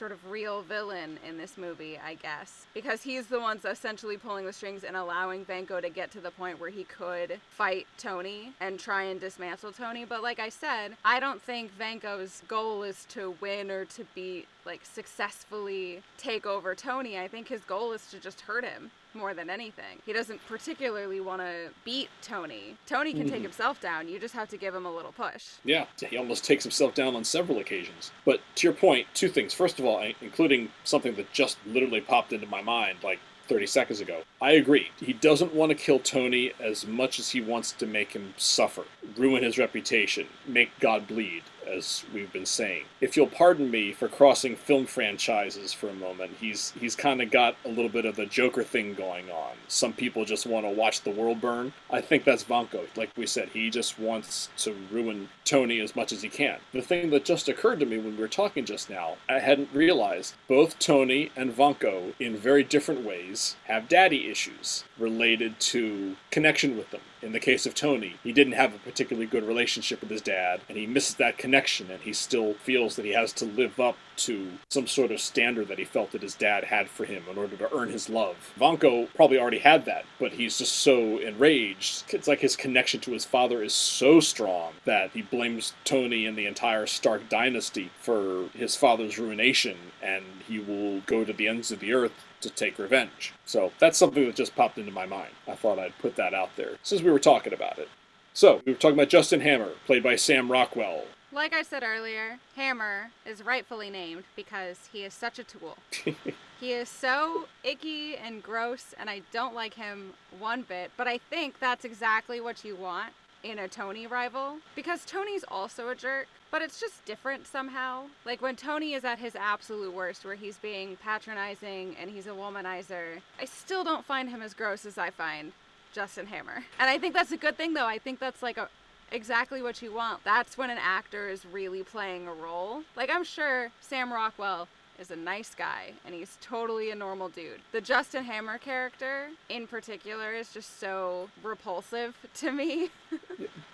sort 0.00 0.12
of 0.12 0.30
real 0.30 0.62
villain 0.62 1.18
in 1.28 1.36
this 1.36 1.58
movie, 1.58 2.00
I 2.02 2.14
guess, 2.14 2.64
because 2.72 3.02
he's 3.02 3.26
the 3.26 3.38
one's 3.38 3.66
essentially 3.66 4.16
pulling 4.16 4.46
the 4.46 4.52
strings 4.52 4.82
and 4.82 4.96
allowing 4.96 5.44
Vanko 5.44 5.78
to 5.82 5.90
get 5.90 6.10
to 6.12 6.20
the 6.20 6.30
point 6.30 6.58
where 6.58 6.70
he 6.70 6.84
could 6.84 7.38
fight 7.50 7.86
Tony 7.98 8.54
and 8.60 8.80
try 8.80 9.02
and 9.02 9.20
dismantle 9.20 9.72
Tony. 9.72 10.06
But 10.06 10.22
like 10.22 10.38
I 10.40 10.48
said, 10.48 10.96
I 11.04 11.20
don't 11.20 11.42
think 11.42 11.70
Vanko's 11.78 12.42
goal 12.48 12.82
is 12.82 13.04
to 13.10 13.34
win 13.42 13.70
or 13.70 13.84
to 13.84 14.06
beat 14.14 14.48
like 14.64 14.86
successfully 14.86 16.02
take 16.16 16.46
over 16.46 16.74
Tony. 16.74 17.18
I 17.18 17.28
think 17.28 17.48
his 17.48 17.60
goal 17.60 17.92
is 17.92 18.10
to 18.10 18.18
just 18.18 18.40
hurt 18.40 18.64
him 18.64 18.90
more 19.14 19.34
than 19.34 19.50
anything. 19.50 19.98
He 20.04 20.12
doesn't 20.12 20.40
particularly 20.46 21.20
want 21.20 21.42
to 21.42 21.70
beat 21.84 22.08
Tony. 22.22 22.76
Tony 22.86 23.12
can 23.12 23.22
mm. 23.22 23.24
take 23.24 23.34
mm-hmm. 23.34 23.42
himself 23.44 23.80
down. 23.80 24.08
You 24.08 24.18
just 24.18 24.34
have 24.34 24.48
to 24.50 24.56
give 24.56 24.74
him 24.74 24.86
a 24.86 24.92
little 24.92 25.12
push. 25.12 25.46
Yeah, 25.64 25.86
he 26.08 26.16
almost 26.16 26.44
takes 26.44 26.64
himself 26.64 26.94
down 26.94 27.14
on 27.14 27.24
several 27.24 27.58
occasions. 27.58 28.12
But 28.24 28.40
to 28.56 28.66
your 28.66 28.74
point, 28.74 29.06
two 29.14 29.28
things. 29.28 29.54
First 29.54 29.78
of 29.78 29.84
all, 29.84 30.02
including 30.20 30.70
something 30.84 31.14
that 31.16 31.32
just 31.32 31.58
literally 31.66 32.00
popped 32.00 32.32
into 32.32 32.46
my 32.46 32.62
mind 32.62 32.98
like 33.02 33.18
30 33.48 33.66
seconds 33.66 34.00
ago. 34.00 34.22
I 34.40 34.52
agree. 34.52 34.90
He 35.00 35.12
doesn't 35.12 35.52
want 35.52 35.70
to 35.70 35.74
kill 35.74 35.98
Tony 35.98 36.52
as 36.60 36.86
much 36.86 37.18
as 37.18 37.30
he 37.30 37.40
wants 37.40 37.72
to 37.72 37.86
make 37.86 38.12
him 38.12 38.34
suffer, 38.36 38.84
ruin 39.16 39.42
his 39.42 39.58
reputation, 39.58 40.28
make 40.46 40.70
God 40.78 41.08
bleed 41.08 41.42
as 41.70 42.04
we've 42.12 42.32
been 42.32 42.46
saying. 42.46 42.84
If 43.00 43.16
you'll 43.16 43.26
pardon 43.26 43.70
me 43.70 43.92
for 43.92 44.08
crossing 44.08 44.56
film 44.56 44.86
franchises 44.86 45.72
for 45.72 45.88
a 45.88 45.94
moment, 45.94 46.32
he's 46.40 46.72
he's 46.80 46.96
kind 46.96 47.22
of 47.22 47.30
got 47.30 47.56
a 47.64 47.68
little 47.68 47.88
bit 47.88 48.04
of 48.04 48.16
the 48.16 48.26
Joker 48.26 48.62
thing 48.62 48.94
going 48.94 49.30
on. 49.30 49.52
Some 49.68 49.92
people 49.92 50.24
just 50.24 50.46
want 50.46 50.66
to 50.66 50.70
watch 50.70 51.02
the 51.02 51.10
world 51.10 51.40
burn. 51.40 51.72
I 51.90 52.00
think 52.00 52.24
that's 52.24 52.44
Vanko. 52.44 52.86
Like 52.96 53.10
we 53.16 53.26
said, 53.26 53.50
he 53.50 53.70
just 53.70 53.98
wants 53.98 54.48
to 54.58 54.74
ruin 54.90 55.28
Tony 55.44 55.80
as 55.80 55.96
much 55.96 56.12
as 56.12 56.22
he 56.22 56.28
can. 56.28 56.58
The 56.72 56.82
thing 56.82 57.10
that 57.10 57.24
just 57.24 57.48
occurred 57.48 57.80
to 57.80 57.86
me 57.86 57.98
when 57.98 58.16
we 58.16 58.22
were 58.22 58.28
talking 58.28 58.64
just 58.64 58.90
now, 58.90 59.16
I 59.28 59.38
hadn't 59.38 59.72
realized 59.72 60.34
both 60.48 60.78
Tony 60.78 61.30
and 61.36 61.54
Vanko, 61.54 62.14
in 62.18 62.36
very 62.36 62.64
different 62.64 63.04
ways, 63.04 63.56
have 63.64 63.88
daddy 63.88 64.30
issues 64.30 64.84
related 65.00 65.58
to 65.60 66.16
connection 66.30 66.76
with 66.76 66.90
them. 66.90 67.00
In 67.22 67.32
the 67.32 67.40
case 67.40 67.66
of 67.66 67.74
Tony, 67.74 68.16
he 68.22 68.32
didn't 68.32 68.54
have 68.54 68.74
a 68.74 68.78
particularly 68.78 69.26
good 69.26 69.44
relationship 69.44 70.00
with 70.00 70.10
his 70.10 70.22
dad, 70.22 70.60
and 70.68 70.78
he 70.78 70.86
misses 70.86 71.16
that 71.16 71.36
connection, 71.36 71.90
and 71.90 72.00
he 72.02 72.12
still 72.12 72.54
feels 72.54 72.96
that 72.96 73.04
he 73.04 73.12
has 73.12 73.32
to 73.34 73.44
live 73.44 73.78
up 73.78 73.96
to 74.16 74.52
some 74.70 74.86
sort 74.86 75.10
of 75.10 75.20
standard 75.20 75.68
that 75.68 75.78
he 75.78 75.84
felt 75.84 76.12
that 76.12 76.22
his 76.22 76.34
dad 76.34 76.64
had 76.64 76.88
for 76.88 77.04
him 77.04 77.24
in 77.30 77.36
order 77.36 77.56
to 77.56 77.74
earn 77.74 77.90
his 77.90 78.08
love. 78.08 78.52
Vanko 78.58 79.08
probably 79.14 79.38
already 79.38 79.58
had 79.58 79.84
that, 79.84 80.04
but 80.18 80.32
he's 80.32 80.58
just 80.58 80.76
so 80.76 81.18
enraged. 81.18 82.04
It's 82.14 82.28
like 82.28 82.40
his 82.40 82.56
connection 82.56 83.00
to 83.00 83.12
his 83.12 83.24
father 83.24 83.62
is 83.62 83.74
so 83.74 84.20
strong 84.20 84.72
that 84.84 85.10
he 85.10 85.22
blames 85.22 85.74
Tony 85.84 86.24
and 86.24 86.38
the 86.38 86.46
entire 86.46 86.86
Stark 86.86 87.28
dynasty 87.28 87.90
for 88.00 88.48
his 88.54 88.76
father's 88.76 89.18
ruination, 89.18 89.76
and 90.02 90.24
he 90.48 90.58
will 90.58 91.00
go 91.00 91.24
to 91.24 91.32
the 91.32 91.48
ends 91.48 91.70
of 91.70 91.80
the 91.80 91.92
earth 91.92 92.12
to 92.40 92.50
take 92.50 92.78
revenge. 92.78 93.32
So 93.44 93.72
that's 93.78 93.98
something 93.98 94.24
that 94.26 94.36
just 94.36 94.56
popped 94.56 94.78
into 94.78 94.92
my 94.92 95.06
mind. 95.06 95.32
I 95.46 95.54
thought 95.54 95.78
I'd 95.78 95.98
put 95.98 96.16
that 96.16 96.34
out 96.34 96.50
there 96.56 96.76
since 96.82 97.02
we 97.02 97.10
were 97.10 97.18
talking 97.18 97.52
about 97.52 97.78
it. 97.78 97.88
So, 98.32 98.62
we 98.64 98.72
were 98.72 98.78
talking 98.78 98.94
about 98.94 99.08
Justin 99.08 99.40
Hammer, 99.40 99.70
played 99.86 100.04
by 100.04 100.14
Sam 100.14 100.50
Rockwell. 100.50 101.02
Like 101.32 101.52
I 101.52 101.62
said 101.62 101.82
earlier, 101.82 102.38
Hammer 102.54 103.10
is 103.26 103.44
rightfully 103.44 103.90
named 103.90 104.24
because 104.36 104.88
he 104.92 105.02
is 105.02 105.12
such 105.12 105.38
a 105.38 105.44
tool. 105.44 105.76
he 106.60 106.72
is 106.72 106.88
so 106.88 107.46
icky 107.64 108.16
and 108.16 108.42
gross, 108.42 108.94
and 108.98 109.10
I 109.10 109.22
don't 109.32 109.54
like 109.54 109.74
him 109.74 110.14
one 110.38 110.62
bit, 110.62 110.92
but 110.96 111.08
I 111.08 111.18
think 111.18 111.58
that's 111.58 111.84
exactly 111.84 112.40
what 112.40 112.64
you 112.64 112.76
want 112.76 113.12
in 113.42 113.58
a 113.58 113.68
Tony 113.68 114.06
rival 114.06 114.58
because 114.74 115.04
Tony's 115.04 115.44
also 115.48 115.88
a 115.88 115.94
jerk, 115.94 116.26
but 116.50 116.62
it's 116.62 116.80
just 116.80 117.04
different 117.04 117.46
somehow. 117.46 118.04
Like 118.24 118.42
when 118.42 118.56
Tony 118.56 118.94
is 118.94 119.04
at 119.04 119.18
his 119.18 119.36
absolute 119.36 119.92
worst, 119.92 120.24
where 120.24 120.34
he's 120.34 120.58
being 120.58 120.96
patronizing 120.96 121.96
and 122.00 122.10
he's 122.10 122.26
a 122.26 122.30
womanizer, 122.30 123.20
I 123.40 123.44
still 123.44 123.84
don't 123.84 124.04
find 124.04 124.28
him 124.28 124.42
as 124.42 124.54
gross 124.54 124.84
as 124.84 124.98
I 124.98 125.10
find 125.10 125.52
Justin 125.92 126.26
Hammer. 126.26 126.64
And 126.78 126.88
I 126.88 126.98
think 126.98 127.14
that's 127.14 127.32
a 127.32 127.36
good 127.36 127.56
thing 127.56 127.74
though. 127.74 127.86
I 127.86 127.98
think 127.98 128.18
that's 128.18 128.42
like 128.42 128.56
a 128.56 128.68
exactly 129.12 129.62
what 129.62 129.82
you 129.82 129.92
want. 129.92 130.22
That's 130.24 130.56
when 130.56 130.70
an 130.70 130.78
actor 130.80 131.28
is 131.28 131.44
really 131.44 131.82
playing 131.82 132.28
a 132.28 132.32
role. 132.32 132.82
Like 132.96 133.10
I'm 133.12 133.24
sure 133.24 133.70
Sam 133.80 134.12
Rockwell 134.12 134.68
is 135.00 135.10
a 135.10 135.16
nice 135.16 135.54
guy 135.54 135.92
and 136.04 136.14
he's 136.14 136.36
totally 136.40 136.90
a 136.90 136.94
normal 136.94 137.28
dude. 137.28 137.60
The 137.72 137.80
Justin 137.80 138.24
Hammer 138.24 138.58
character 138.58 139.30
in 139.48 139.66
particular 139.66 140.32
is 140.32 140.52
just 140.52 140.78
so 140.78 141.30
repulsive 141.42 142.14
to 142.34 142.52
me. 142.52 142.90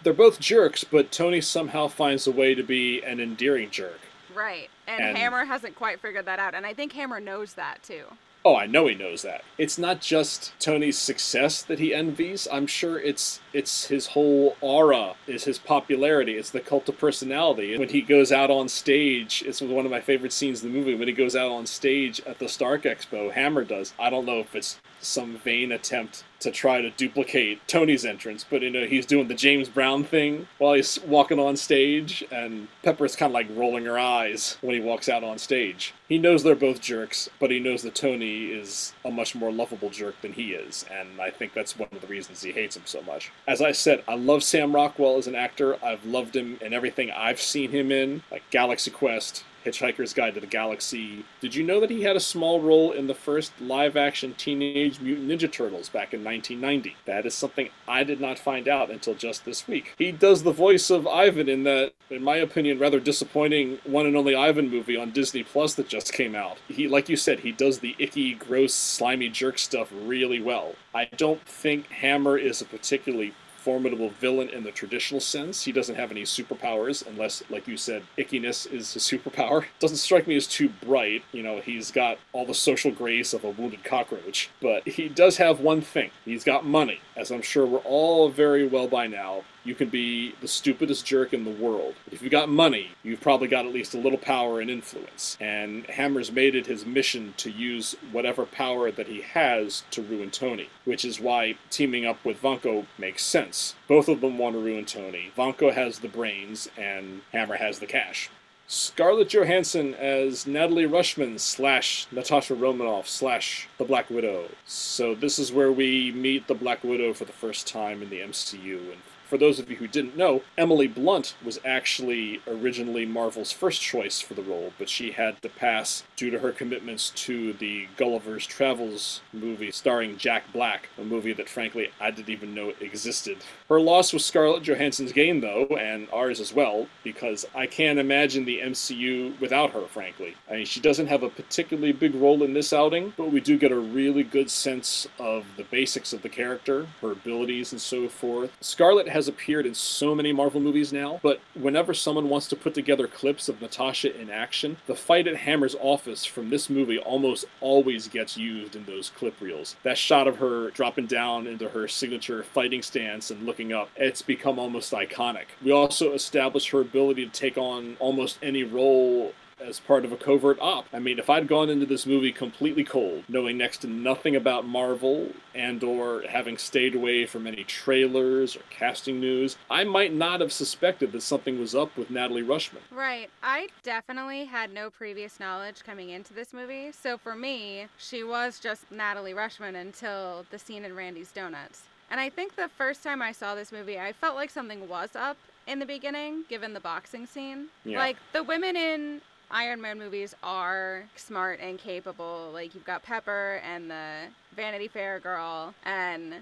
They're 0.06 0.12
both 0.12 0.38
jerks, 0.38 0.84
but 0.84 1.10
Tony 1.10 1.40
somehow 1.40 1.88
finds 1.88 2.28
a 2.28 2.30
way 2.30 2.54
to 2.54 2.62
be 2.62 3.02
an 3.02 3.18
endearing 3.18 3.70
jerk. 3.70 3.98
Right. 4.32 4.70
And, 4.86 5.02
and 5.02 5.18
Hammer 5.18 5.44
hasn't 5.44 5.74
quite 5.74 5.98
figured 5.98 6.26
that 6.26 6.38
out. 6.38 6.54
And 6.54 6.64
I 6.64 6.74
think 6.74 6.92
Hammer 6.92 7.18
knows 7.18 7.54
that 7.54 7.82
too. 7.82 8.04
Oh, 8.44 8.54
I 8.54 8.66
know 8.66 8.86
he 8.86 8.94
knows 8.94 9.22
that. 9.22 9.42
It's 9.58 9.78
not 9.78 10.00
just 10.00 10.52
Tony's 10.60 10.96
success 10.96 11.60
that 11.62 11.80
he 11.80 11.92
envies. 11.92 12.46
I'm 12.52 12.68
sure 12.68 13.00
it's 13.00 13.40
it's 13.52 13.88
his 13.88 14.06
whole 14.06 14.56
aura, 14.60 15.16
is 15.26 15.42
his 15.42 15.58
popularity, 15.58 16.36
it's 16.36 16.50
the 16.50 16.60
cult 16.60 16.88
of 16.88 16.96
personality. 16.98 17.76
When 17.76 17.88
he 17.88 18.00
goes 18.00 18.30
out 18.30 18.48
on 18.48 18.68
stage, 18.68 19.42
it's 19.44 19.60
one 19.60 19.86
of 19.86 19.90
my 19.90 20.00
favorite 20.00 20.32
scenes 20.32 20.62
in 20.62 20.72
the 20.72 20.78
movie. 20.78 20.94
When 20.94 21.08
he 21.08 21.14
goes 21.14 21.34
out 21.34 21.50
on 21.50 21.66
stage 21.66 22.20
at 22.24 22.38
the 22.38 22.48
Stark 22.48 22.84
Expo, 22.84 23.32
Hammer 23.32 23.64
does. 23.64 23.92
I 23.98 24.10
don't 24.10 24.24
know 24.24 24.38
if 24.38 24.54
it's 24.54 24.80
some 25.00 25.38
vain 25.38 25.72
attempt 25.72 26.24
to 26.40 26.50
try 26.50 26.80
to 26.80 26.90
duplicate 26.90 27.66
Tony's 27.66 28.04
entrance, 28.04 28.44
but 28.48 28.62
you 28.62 28.70
know 28.70 28.86
he's 28.86 29.06
doing 29.06 29.28
the 29.28 29.34
James 29.34 29.68
Brown 29.68 30.04
thing 30.04 30.48
while 30.58 30.74
he's 30.74 30.98
walking 31.04 31.38
on 31.38 31.56
stage, 31.56 32.24
and 32.30 32.68
Pepper's 32.82 33.16
kind 33.16 33.30
of 33.30 33.34
like 33.34 33.48
rolling 33.56 33.84
her 33.84 33.98
eyes 33.98 34.58
when 34.60 34.74
he 34.74 34.80
walks 34.80 35.08
out 35.08 35.24
on 35.24 35.38
stage. 35.38 35.94
He 36.08 36.18
knows 36.18 36.42
they're 36.42 36.54
both 36.54 36.80
jerks, 36.80 37.28
but 37.40 37.50
he 37.50 37.58
knows 37.58 37.82
that 37.82 37.94
Tony 37.94 38.46
is 38.46 38.92
a 39.04 39.10
much 39.10 39.34
more 39.34 39.50
lovable 39.50 39.90
jerk 39.90 40.20
than 40.20 40.34
he 40.34 40.52
is, 40.52 40.84
and 40.90 41.20
I 41.20 41.30
think 41.30 41.54
that's 41.54 41.78
one 41.78 41.88
of 41.92 42.00
the 42.00 42.06
reasons 42.06 42.42
he 42.42 42.52
hates 42.52 42.76
him 42.76 42.84
so 42.84 43.02
much. 43.02 43.32
As 43.46 43.62
I 43.62 43.72
said, 43.72 44.04
I 44.06 44.14
love 44.14 44.42
Sam 44.42 44.74
Rockwell 44.74 45.16
as 45.16 45.26
an 45.26 45.34
actor. 45.34 45.82
I've 45.82 46.04
loved 46.04 46.36
him 46.36 46.58
in 46.60 46.72
everything 46.72 47.10
I've 47.10 47.40
seen 47.40 47.70
him 47.70 47.90
in, 47.90 48.22
like 48.30 48.48
Galaxy 48.50 48.90
Quest, 48.90 49.44
Hitchhiker's 49.66 50.14
Guide 50.14 50.34
to 50.34 50.40
the 50.40 50.46
Galaxy. 50.46 51.24
Did 51.40 51.54
you 51.54 51.64
know 51.64 51.80
that 51.80 51.90
he 51.90 52.02
had 52.02 52.16
a 52.16 52.20
small 52.20 52.60
role 52.60 52.92
in 52.92 53.08
the 53.08 53.14
first 53.14 53.52
live 53.60 53.96
action 53.96 54.34
Teenage 54.34 55.00
Mutant 55.00 55.28
Ninja 55.28 55.50
Turtles 55.50 55.88
back 55.88 56.14
in 56.14 56.22
1990? 56.22 56.96
That 57.04 57.26
is 57.26 57.34
something 57.34 57.70
I 57.88 58.04
did 58.04 58.20
not 58.20 58.38
find 58.38 58.68
out 58.68 58.90
until 58.90 59.14
just 59.14 59.44
this 59.44 59.66
week. 59.66 59.94
He 59.98 60.12
does 60.12 60.44
the 60.44 60.52
voice 60.52 60.88
of 60.88 61.06
Ivan 61.06 61.48
in 61.48 61.64
that, 61.64 61.92
in 62.10 62.22
my 62.22 62.36
opinion, 62.36 62.78
rather 62.78 63.00
disappointing 63.00 63.78
one 63.84 64.06
and 64.06 64.16
only 64.16 64.36
Ivan 64.36 64.70
movie 64.70 64.96
on 64.96 65.10
Disney 65.10 65.42
Plus 65.42 65.74
that 65.74 65.88
just 65.88 66.12
came 66.12 66.36
out. 66.36 66.58
He, 66.68 66.86
like 66.86 67.08
you 67.08 67.16
said, 67.16 67.40
he 67.40 67.50
does 67.50 67.80
the 67.80 67.96
icky, 67.98 68.34
gross, 68.34 68.72
slimy 68.72 69.28
jerk 69.28 69.58
stuff 69.58 69.92
really 69.92 70.40
well. 70.40 70.76
I 70.94 71.06
don't 71.16 71.44
think 71.46 71.88
Hammer 71.88 72.38
is 72.38 72.60
a 72.60 72.64
particularly 72.64 73.34
formidable 73.66 74.10
villain 74.10 74.48
in 74.48 74.62
the 74.62 74.70
traditional 74.70 75.20
sense. 75.20 75.64
He 75.64 75.72
doesn't 75.72 75.96
have 75.96 76.12
any 76.12 76.22
superpowers 76.22 77.04
unless, 77.04 77.42
like 77.50 77.66
you 77.66 77.76
said, 77.76 78.04
ickiness 78.16 78.72
is 78.72 78.94
a 78.94 78.98
superpower. 79.16 79.64
Doesn't 79.80 79.96
strike 79.96 80.28
me 80.28 80.36
as 80.36 80.46
too 80.46 80.68
bright. 80.68 81.24
You 81.32 81.42
know, 81.42 81.60
he's 81.60 81.90
got 81.90 82.18
all 82.32 82.46
the 82.46 82.54
social 82.54 82.92
grace 82.92 83.34
of 83.34 83.42
a 83.42 83.50
wounded 83.50 83.82
cockroach. 83.82 84.50
But 84.62 84.86
he 84.86 85.08
does 85.08 85.38
have 85.38 85.58
one 85.58 85.80
thing. 85.80 86.12
He's 86.24 86.44
got 86.44 86.64
money, 86.64 87.00
as 87.16 87.32
I'm 87.32 87.42
sure 87.42 87.66
we're 87.66 87.78
all 87.78 88.28
very 88.28 88.64
well 88.64 88.86
by 88.86 89.08
now 89.08 89.42
you 89.66 89.74
can 89.74 89.88
be 89.88 90.34
the 90.40 90.48
stupidest 90.48 91.04
jerk 91.04 91.34
in 91.34 91.44
the 91.44 91.50
world. 91.50 91.94
If 92.10 92.22
you've 92.22 92.30
got 92.30 92.48
money, 92.48 92.90
you've 93.02 93.20
probably 93.20 93.48
got 93.48 93.66
at 93.66 93.72
least 93.72 93.94
a 93.94 93.98
little 93.98 94.18
power 94.18 94.60
and 94.60 94.70
influence. 94.70 95.36
And 95.40 95.86
Hammer's 95.86 96.30
made 96.30 96.54
it 96.54 96.66
his 96.66 96.86
mission 96.86 97.34
to 97.38 97.50
use 97.50 97.96
whatever 98.12 98.46
power 98.46 98.90
that 98.92 99.08
he 99.08 99.22
has 99.22 99.82
to 99.90 100.02
ruin 100.02 100.30
Tony, 100.30 100.70
which 100.84 101.04
is 101.04 101.20
why 101.20 101.56
teaming 101.70 102.06
up 102.06 102.24
with 102.24 102.40
Vanko 102.40 102.86
makes 102.96 103.24
sense. 103.24 103.74
Both 103.88 104.08
of 104.08 104.20
them 104.20 104.38
want 104.38 104.54
to 104.54 104.60
ruin 104.60 104.84
Tony. 104.84 105.32
Vanko 105.36 105.74
has 105.74 105.98
the 105.98 106.08
brains, 106.08 106.68
and 106.78 107.22
Hammer 107.32 107.56
has 107.56 107.80
the 107.80 107.86
cash. 107.86 108.30
Scarlett 108.68 109.28
Johansson 109.28 109.94
as 109.94 110.44
Natalie 110.44 110.88
Rushman 110.88 111.38
slash 111.38 112.08
Natasha 112.10 112.52
Romanoff 112.54 113.06
slash 113.08 113.68
the 113.78 113.84
Black 113.84 114.10
Widow. 114.10 114.48
So 114.64 115.14
this 115.14 115.38
is 115.38 115.52
where 115.52 115.70
we 115.70 116.10
meet 116.10 116.48
the 116.48 116.54
Black 116.54 116.82
Widow 116.82 117.12
for 117.14 117.24
the 117.24 117.32
first 117.32 117.68
time 117.68 118.02
in 118.02 118.10
the 118.10 118.18
MCU, 118.18 118.90
and 118.90 119.00
for 119.26 119.38
those 119.38 119.58
of 119.58 119.70
you 119.70 119.76
who 119.76 119.88
didn't 119.88 120.16
know, 120.16 120.42
Emily 120.56 120.86
Blunt 120.86 121.34
was 121.44 121.58
actually 121.64 122.40
originally 122.46 123.04
Marvel's 123.04 123.52
first 123.52 123.80
choice 123.80 124.20
for 124.20 124.34
the 124.34 124.42
role, 124.42 124.72
but 124.78 124.88
she 124.88 125.12
had 125.12 125.40
to 125.42 125.48
pass 125.48 126.04
due 126.16 126.30
to 126.30 126.38
her 126.38 126.52
commitments 126.52 127.10
to 127.10 127.52
the 127.54 127.86
Gulliver's 127.96 128.46
Travels 128.46 129.20
movie 129.32 129.70
starring 129.70 130.16
Jack 130.16 130.52
Black, 130.52 130.88
a 130.98 131.04
movie 131.04 131.32
that 131.32 131.48
frankly 131.48 131.90
I 132.00 132.10
didn't 132.10 132.30
even 132.30 132.54
know 132.54 132.72
existed. 132.80 133.38
Her 133.68 133.80
loss 133.80 134.12
was 134.12 134.24
Scarlett 134.24 134.62
Johansson's 134.62 135.12
gain, 135.12 135.40
though, 135.40 135.66
and 135.78 136.08
ours 136.12 136.40
as 136.40 136.52
well, 136.52 136.86
because 137.02 137.44
I 137.54 137.66
can't 137.66 137.98
imagine 137.98 138.44
the 138.44 138.60
MCU 138.60 139.38
without 139.40 139.70
her, 139.72 139.86
frankly. 139.86 140.36
I 140.50 140.56
mean, 140.56 140.66
she 140.66 140.80
doesn't 140.80 141.08
have 141.08 141.22
a 141.22 141.28
particularly 141.28 141.92
big 141.92 142.14
role 142.14 142.42
in 142.42 142.54
this 142.54 142.72
outing, 142.72 143.12
but 143.16 143.32
we 143.32 143.40
do 143.40 143.58
get 143.58 143.72
a 143.72 143.78
really 143.78 144.22
good 144.22 144.50
sense 144.50 145.06
of 145.18 145.44
the 145.56 145.64
basics 145.64 146.12
of 146.12 146.22
the 146.22 146.28
character, 146.28 146.86
her 147.00 147.12
abilities, 147.12 147.72
and 147.72 147.80
so 147.80 148.08
forth. 148.08 148.50
Scarlett 148.60 149.08
has 149.16 149.28
appeared 149.28 149.64
in 149.64 149.74
so 149.74 150.14
many 150.14 150.30
Marvel 150.30 150.60
movies 150.60 150.92
now, 150.92 151.18
but 151.22 151.40
whenever 151.54 151.94
someone 151.94 152.28
wants 152.28 152.46
to 152.48 152.54
put 152.54 152.74
together 152.74 153.06
clips 153.06 153.48
of 153.48 153.62
Natasha 153.62 154.14
in 154.14 154.28
action, 154.28 154.76
the 154.86 154.94
fight 154.94 155.26
at 155.26 155.36
Hammer's 155.36 155.74
office 155.80 156.26
from 156.26 156.50
this 156.50 156.68
movie 156.68 156.98
almost 156.98 157.46
always 157.62 158.08
gets 158.08 158.36
used 158.36 158.76
in 158.76 158.84
those 158.84 159.08
clip 159.08 159.40
reels. 159.40 159.74
That 159.84 159.96
shot 159.96 160.28
of 160.28 160.36
her 160.36 160.70
dropping 160.72 161.06
down 161.06 161.46
into 161.46 161.70
her 161.70 161.88
signature 161.88 162.42
fighting 162.42 162.82
stance 162.82 163.30
and 163.30 163.46
looking 163.46 163.72
up, 163.72 163.88
it's 163.96 164.20
become 164.20 164.58
almost 164.58 164.92
iconic. 164.92 165.46
We 165.64 165.72
also 165.72 166.12
established 166.12 166.68
her 166.68 166.82
ability 166.82 167.24
to 167.24 167.32
take 167.32 167.56
on 167.56 167.96
almost 167.98 168.38
any 168.42 168.64
role 168.64 169.32
as 169.66 169.80
part 169.80 170.04
of 170.04 170.12
a 170.12 170.16
covert 170.16 170.58
op. 170.60 170.86
I 170.92 170.98
mean, 170.98 171.18
if 171.18 171.30
I'd 171.30 171.48
gone 171.48 171.70
into 171.70 171.86
this 171.86 172.06
movie 172.06 172.32
completely 172.32 172.84
cold, 172.84 173.24
knowing 173.28 173.56
next 173.56 173.78
to 173.78 173.86
nothing 173.86 174.36
about 174.36 174.66
Marvel 174.66 175.30
and 175.54 175.82
or 175.82 176.22
having 176.28 176.58
stayed 176.58 176.94
away 176.94 177.26
from 177.26 177.46
any 177.46 177.64
trailers 177.64 178.56
or 178.56 178.60
casting 178.70 179.20
news, 179.20 179.56
I 179.70 179.84
might 179.84 180.12
not 180.12 180.40
have 180.40 180.52
suspected 180.52 181.12
that 181.12 181.22
something 181.22 181.58
was 181.58 181.74
up 181.74 181.96
with 181.96 182.10
Natalie 182.10 182.42
Rushman. 182.42 182.82
Right. 182.90 183.30
I 183.42 183.68
definitely 183.82 184.44
had 184.44 184.72
no 184.72 184.90
previous 184.90 185.40
knowledge 185.40 185.82
coming 185.84 186.10
into 186.10 186.34
this 186.34 186.52
movie. 186.52 186.92
So 186.92 187.16
for 187.16 187.34
me, 187.34 187.86
she 187.96 188.22
was 188.22 188.58
just 188.60 188.90
Natalie 188.90 189.34
Rushman 189.34 189.74
until 189.74 190.44
the 190.50 190.58
scene 190.58 190.84
in 190.84 190.94
Randy's 190.94 191.32
Donuts. 191.32 191.84
And 192.10 192.20
I 192.20 192.28
think 192.28 192.54
the 192.54 192.68
first 192.68 193.02
time 193.02 193.20
I 193.20 193.32
saw 193.32 193.54
this 193.54 193.72
movie, 193.72 193.98
I 193.98 194.12
felt 194.12 194.36
like 194.36 194.50
something 194.50 194.88
was 194.88 195.16
up 195.16 195.36
in 195.66 195.80
the 195.80 195.86
beginning, 195.86 196.44
given 196.48 196.72
the 196.72 196.80
boxing 196.80 197.26
scene. 197.26 197.66
Yeah. 197.84 197.98
Like 197.98 198.16
the 198.32 198.44
women 198.44 198.76
in 198.76 199.20
Iron 199.50 199.80
Man 199.80 199.98
movies 199.98 200.34
are 200.42 201.04
smart 201.16 201.60
and 201.60 201.78
capable. 201.78 202.50
Like 202.52 202.74
you've 202.74 202.84
got 202.84 203.02
Pepper 203.02 203.60
and 203.64 203.90
the 203.90 204.22
Vanity 204.54 204.88
Fair 204.88 205.20
girl, 205.20 205.74
and 205.84 206.34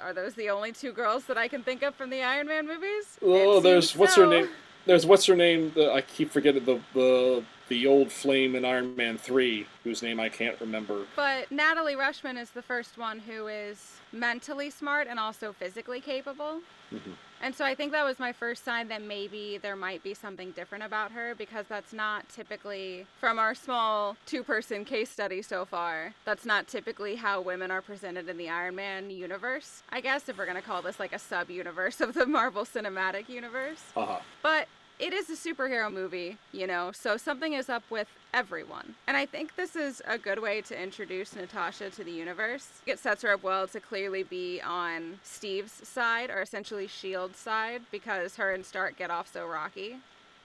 are 0.00 0.12
those 0.12 0.34
the 0.34 0.50
only 0.50 0.72
two 0.72 0.92
girls 0.92 1.24
that 1.24 1.36
I 1.36 1.48
can 1.48 1.62
think 1.62 1.82
of 1.82 1.94
from 1.94 2.10
the 2.10 2.22
Iron 2.22 2.46
Man 2.46 2.66
movies? 2.66 3.18
Oh, 3.22 3.60
there's 3.60 3.96
what's 3.96 4.14
so. 4.14 4.22
her 4.22 4.30
name? 4.30 4.48
There's 4.86 5.04
what's 5.04 5.26
her 5.26 5.36
name? 5.36 5.72
The, 5.74 5.92
I 5.92 6.00
keep 6.00 6.30
forgetting 6.30 6.64
the 6.64 6.80
the 6.94 7.44
the 7.68 7.86
old 7.86 8.10
flame 8.12 8.54
in 8.54 8.64
Iron 8.64 8.94
Man 8.96 9.18
three, 9.18 9.66
whose 9.84 10.02
name 10.02 10.20
I 10.20 10.28
can't 10.28 10.58
remember. 10.60 11.06
But 11.16 11.50
Natalie 11.50 11.96
Rushman 11.96 12.38
is 12.38 12.50
the 12.50 12.62
first 12.62 12.96
one 12.96 13.18
who 13.18 13.48
is 13.48 13.98
mentally 14.12 14.70
smart 14.70 15.06
and 15.08 15.18
also 15.18 15.52
physically 15.52 16.00
capable. 16.00 16.60
Mhm. 16.92 17.14
And 17.40 17.54
so 17.54 17.64
I 17.64 17.74
think 17.74 17.92
that 17.92 18.04
was 18.04 18.18
my 18.18 18.32
first 18.32 18.64
sign 18.64 18.88
that 18.88 19.02
maybe 19.02 19.58
there 19.58 19.76
might 19.76 20.02
be 20.02 20.14
something 20.14 20.50
different 20.52 20.84
about 20.84 21.12
her 21.12 21.34
because 21.36 21.66
that's 21.68 21.92
not 21.92 22.28
typically, 22.28 23.06
from 23.20 23.38
our 23.38 23.54
small 23.54 24.16
two 24.26 24.42
person 24.42 24.84
case 24.84 25.08
study 25.10 25.42
so 25.42 25.64
far, 25.64 26.14
that's 26.24 26.44
not 26.44 26.66
typically 26.66 27.16
how 27.16 27.40
women 27.40 27.70
are 27.70 27.82
presented 27.82 28.28
in 28.28 28.36
the 28.38 28.48
Iron 28.48 28.74
Man 28.74 29.10
universe. 29.10 29.82
I 29.90 30.00
guess 30.00 30.28
if 30.28 30.36
we're 30.38 30.46
going 30.46 30.56
to 30.56 30.62
call 30.62 30.82
this 30.82 30.98
like 30.98 31.12
a 31.12 31.18
sub 31.18 31.50
universe 31.50 32.00
of 32.00 32.14
the 32.14 32.26
Marvel 32.26 32.64
Cinematic 32.64 33.28
Universe. 33.28 33.82
Haha. 33.94 34.20
But 34.42 34.68
it 34.98 35.12
is 35.12 35.30
a 35.30 35.34
superhero 35.34 35.92
movie, 35.92 36.38
you 36.52 36.66
know, 36.66 36.90
so 36.92 37.16
something 37.16 37.52
is 37.52 37.68
up 37.68 37.84
with 37.88 38.08
everyone. 38.34 38.94
And 39.06 39.16
I 39.16 39.26
think 39.26 39.56
this 39.56 39.76
is 39.76 40.02
a 40.06 40.18
good 40.18 40.40
way 40.40 40.60
to 40.62 40.80
introduce 40.80 41.34
Natasha 41.34 41.90
to 41.90 42.04
the 42.04 42.12
universe. 42.12 42.68
It 42.86 42.98
sets 42.98 43.22
her 43.22 43.32
up 43.32 43.42
well 43.42 43.66
to 43.68 43.80
clearly 43.80 44.22
be 44.22 44.60
on 44.60 45.18
Steve's 45.22 45.86
side, 45.86 46.30
or 46.30 46.40
essentially 46.40 46.84
S.H.I.E.L.D.'s 46.84 47.36
side, 47.36 47.82
because 47.90 48.36
her 48.36 48.52
and 48.52 48.64
Stark 48.64 48.96
get 48.96 49.10
off 49.10 49.32
so 49.32 49.46
rocky. 49.46 49.96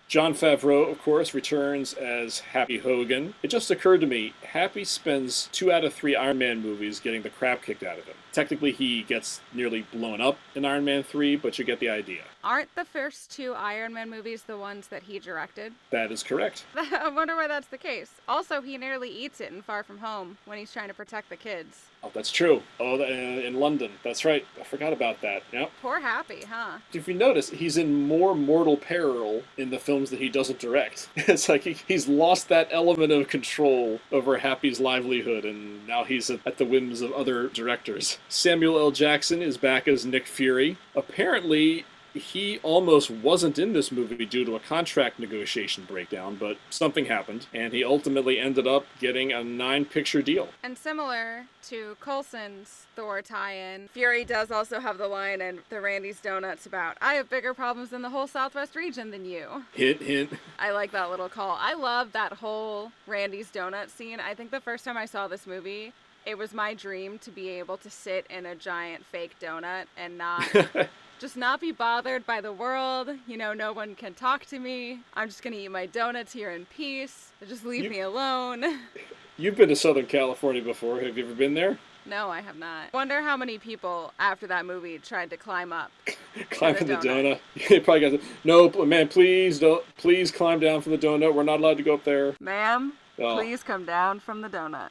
Jon 0.08 0.34
Favreau, 0.34 0.92
of 0.92 1.02
course, 1.02 1.34
returns 1.34 1.94
as 1.94 2.40
Happy 2.40 2.78
Hogan. 2.78 3.34
It 3.42 3.48
just 3.48 3.72
occurred 3.72 4.02
to 4.02 4.08
me, 4.08 4.34
Happy 4.44 4.84
spends 4.84 5.50
two 5.52 5.72
out 5.72 5.86
of 5.86 5.94
three 5.94 6.16
Iron 6.16 6.38
Man 6.38 6.62
movies 6.62 7.00
getting 7.00 7.22
the 7.22 7.30
crap 7.30 7.64
kicked 7.64 7.84
out 7.84 7.98
of 7.98 8.06
him. 8.06 8.16
Technically, 8.34 8.72
he 8.72 9.04
gets 9.04 9.42
nearly 9.54 9.86
blown 9.94 10.20
up 10.20 10.38
in 10.56 10.66
Iron 10.66 10.84
Man 10.84 11.04
3, 11.04 11.36
but 11.36 11.60
you 11.60 11.66
get 11.66 11.80
the 11.80 11.90
idea. 11.90 12.24
Aren't 12.44 12.74
the 12.76 12.84
first 12.84 13.32
two 13.32 13.54
Iron 13.54 13.94
Man 13.94 14.10
movies 14.10 14.44
the 14.44 14.58
ones 14.58 14.88
that 14.88 15.04
he 15.04 15.20
directed? 15.20 15.72
That 15.92 16.12
is 16.12 16.24
correct. 16.24 16.66
I 16.76 17.10
wonder 17.10 17.36
why 17.36 17.48
that's 17.48 17.68
the 17.68 17.78
case. 17.78 18.12
Also, 18.28 18.60
he 18.62 18.78
nearly 18.78 19.10
eats 19.10 19.40
it 19.40 19.52
in 19.52 19.62
Far 19.62 19.84
From 19.84 20.00
Home 20.00 20.38
when 20.46 20.58
he's 20.58 20.74
trying 20.74 20.88
to 20.88 20.94
protect 20.96 21.30
the 21.30 21.38
kids. 21.38 21.86
Oh, 22.04 22.12
that's 22.14 22.32
true. 22.32 22.64
Oh, 22.82 23.00
uh, 23.00 23.06
in 23.06 23.60
London. 23.60 23.92
That's 24.04 24.26
right. 24.26 24.46
I 24.60 24.64
forgot 24.64 24.92
about 24.92 25.22
that. 25.22 25.44
Yep. 25.54 25.72
Poor 25.82 26.02
Happy, 26.02 26.44
huh? 26.50 26.80
If 26.92 27.08
you 27.08 27.14
notice, 27.14 27.50
he's 27.50 27.78
in 27.78 28.08
more 28.08 28.36
mortal 28.36 28.76
peril 28.76 29.44
in 29.58 29.70
the 29.70 29.80
films 29.80 30.10
that 30.10 30.20
he 30.20 30.28
doesn't 30.28 30.60
direct. 30.60 31.10
It's 31.34 31.48
like 31.48 31.64
he, 31.64 31.78
he's 31.88 32.08
lost 32.08 32.50
that 32.50 32.68
element 32.72 33.12
of 33.12 33.28
control 33.30 34.00
over 34.12 34.38
Happy's 34.38 34.80
livelihood, 34.80 35.46
and 35.46 35.88
now 35.88 36.04
he's 36.04 36.30
at 36.30 36.58
the 36.58 36.66
whims 36.66 37.02
of 37.02 37.12
other 37.14 37.48
directors. 37.48 38.18
Samuel 38.34 38.80
L. 38.80 38.90
Jackson 38.90 39.44
is 39.44 39.58
back 39.58 39.88
as 39.88 40.08
Nick 40.08 40.26
Fury. 40.26 40.78
Apparently, 40.96 41.86
he 42.16 42.58
almost 42.64 43.12
wasn't 43.12 43.60
in 43.60 43.74
this 43.74 43.92
movie 43.92 44.26
due 44.26 44.44
to 44.44 44.56
a 44.56 44.60
contract 44.60 45.20
negotiation 45.20 45.86
breakdown, 45.86 46.36
but 46.40 46.58
something 46.72 47.06
happened, 47.06 47.46
and 47.54 47.74
he 47.74 47.84
ultimately 47.84 48.40
ended 48.40 48.66
up 48.66 48.88
getting 49.00 49.32
a 49.32 49.44
nine 49.44 49.86
picture 49.86 50.24
deal. 50.24 50.50
And 50.64 50.76
similar 50.76 51.46
to 51.68 51.96
Coulson's 52.00 52.88
Thor 52.96 53.22
tie-in, 53.22 53.88
Fury 53.90 54.26
does 54.26 54.50
also 54.50 54.80
have 54.80 54.98
the 54.98 55.08
line 55.08 55.40
in 55.40 55.60
the 55.70 55.80
Randy's 55.80 56.20
Donuts 56.20 56.66
about, 56.66 56.98
I 57.02 57.14
have 57.14 57.30
bigger 57.30 57.54
problems 57.54 57.94
in 57.94 58.02
the 58.02 58.10
whole 58.10 58.28
Southwest 58.28 58.76
region 58.76 59.12
than 59.12 59.26
you. 59.26 59.66
Hint, 59.74 60.02
hint. 60.02 60.32
I 60.58 60.72
like 60.72 60.92
that 60.92 61.12
little 61.12 61.30
call. 61.30 61.56
I 61.60 61.76
love 61.76 62.14
that 62.14 62.34
whole 62.34 62.92
Randy's 63.06 63.52
Donut 63.52 63.92
scene. 63.92 64.20
I 64.20 64.34
think 64.34 64.50
the 64.50 64.60
first 64.60 64.86
time 64.86 64.98
I 64.98 65.06
saw 65.06 65.28
this 65.28 65.46
movie, 65.46 65.94
it 66.26 66.38
was 66.38 66.54
my 66.54 66.74
dream 66.74 67.20
to 67.20 67.32
be 67.32 67.50
able 67.50 67.78
to 67.78 67.90
sit 67.90 68.26
in 68.30 68.46
a 68.46 68.56
giant 68.56 69.06
fake 69.06 69.36
donut 69.42 69.86
and 69.98 70.18
not 70.18 70.44
just 71.20 71.36
not 71.38 71.62
be 71.62 71.72
bothered 71.72 72.26
by 72.26 72.42
the 72.42 72.52
world. 72.54 73.10
You 73.28 73.38
know, 73.38 73.54
no 73.54 73.74
one 73.74 73.96
can 73.96 74.14
talk 74.14 74.46
to 74.48 74.60
me. 74.60 75.00
I'm 75.16 75.28
just 75.28 75.44
gonna 75.44 75.56
eat 75.58 75.70
my 75.72 75.86
donuts 75.86 76.34
here 76.34 76.52
in 76.52 76.66
peace. 76.66 77.32
Just 77.48 77.66
leave 77.66 77.84
You- 77.86 77.90
me 77.90 78.00
alone. 78.02 78.64
You've 79.38 79.56
been 79.56 79.70
to 79.70 79.76
Southern 79.76 80.06
California 80.06 80.62
before. 80.62 81.00
Have 81.02 81.18
you 81.18 81.26
ever 81.26 81.34
been 81.34 81.56
there? 81.56 81.80
No, 82.06 82.30
I 82.30 82.42
have 82.42 82.58
not. 82.58 82.94
Wonder 82.94 83.22
how 83.22 83.36
many 83.36 83.58
people 83.58 84.14
after 84.20 84.46
that 84.48 84.66
movie 84.66 85.00
tried 85.00 85.30
to 85.32 85.38
climb 85.38 85.74
up. 85.74 85.90
Climbing 86.52 86.86
the 86.86 86.96
donut. 86.98 87.40
They 87.68 87.80
probably 87.80 88.18
got. 88.18 88.20
No, 88.44 88.70
man, 88.86 89.08
please 89.08 89.58
don't. 89.58 89.84
Please 89.98 90.30
climb 90.32 90.60
down 90.60 90.82
from 90.82 90.92
the 90.92 90.98
donut. 91.00 91.34
We're 91.34 91.44
not 91.44 91.60
allowed 91.62 91.78
to 91.78 91.84
go 91.84 91.96
up 91.96 92.04
there. 92.04 92.36
Ma'am, 92.40 92.94
Oh. 93.18 93.36
please 93.38 93.64
come 93.64 93.86
down 93.86 94.20
from 94.20 94.42
the 94.42 94.50
donut. 94.50 94.90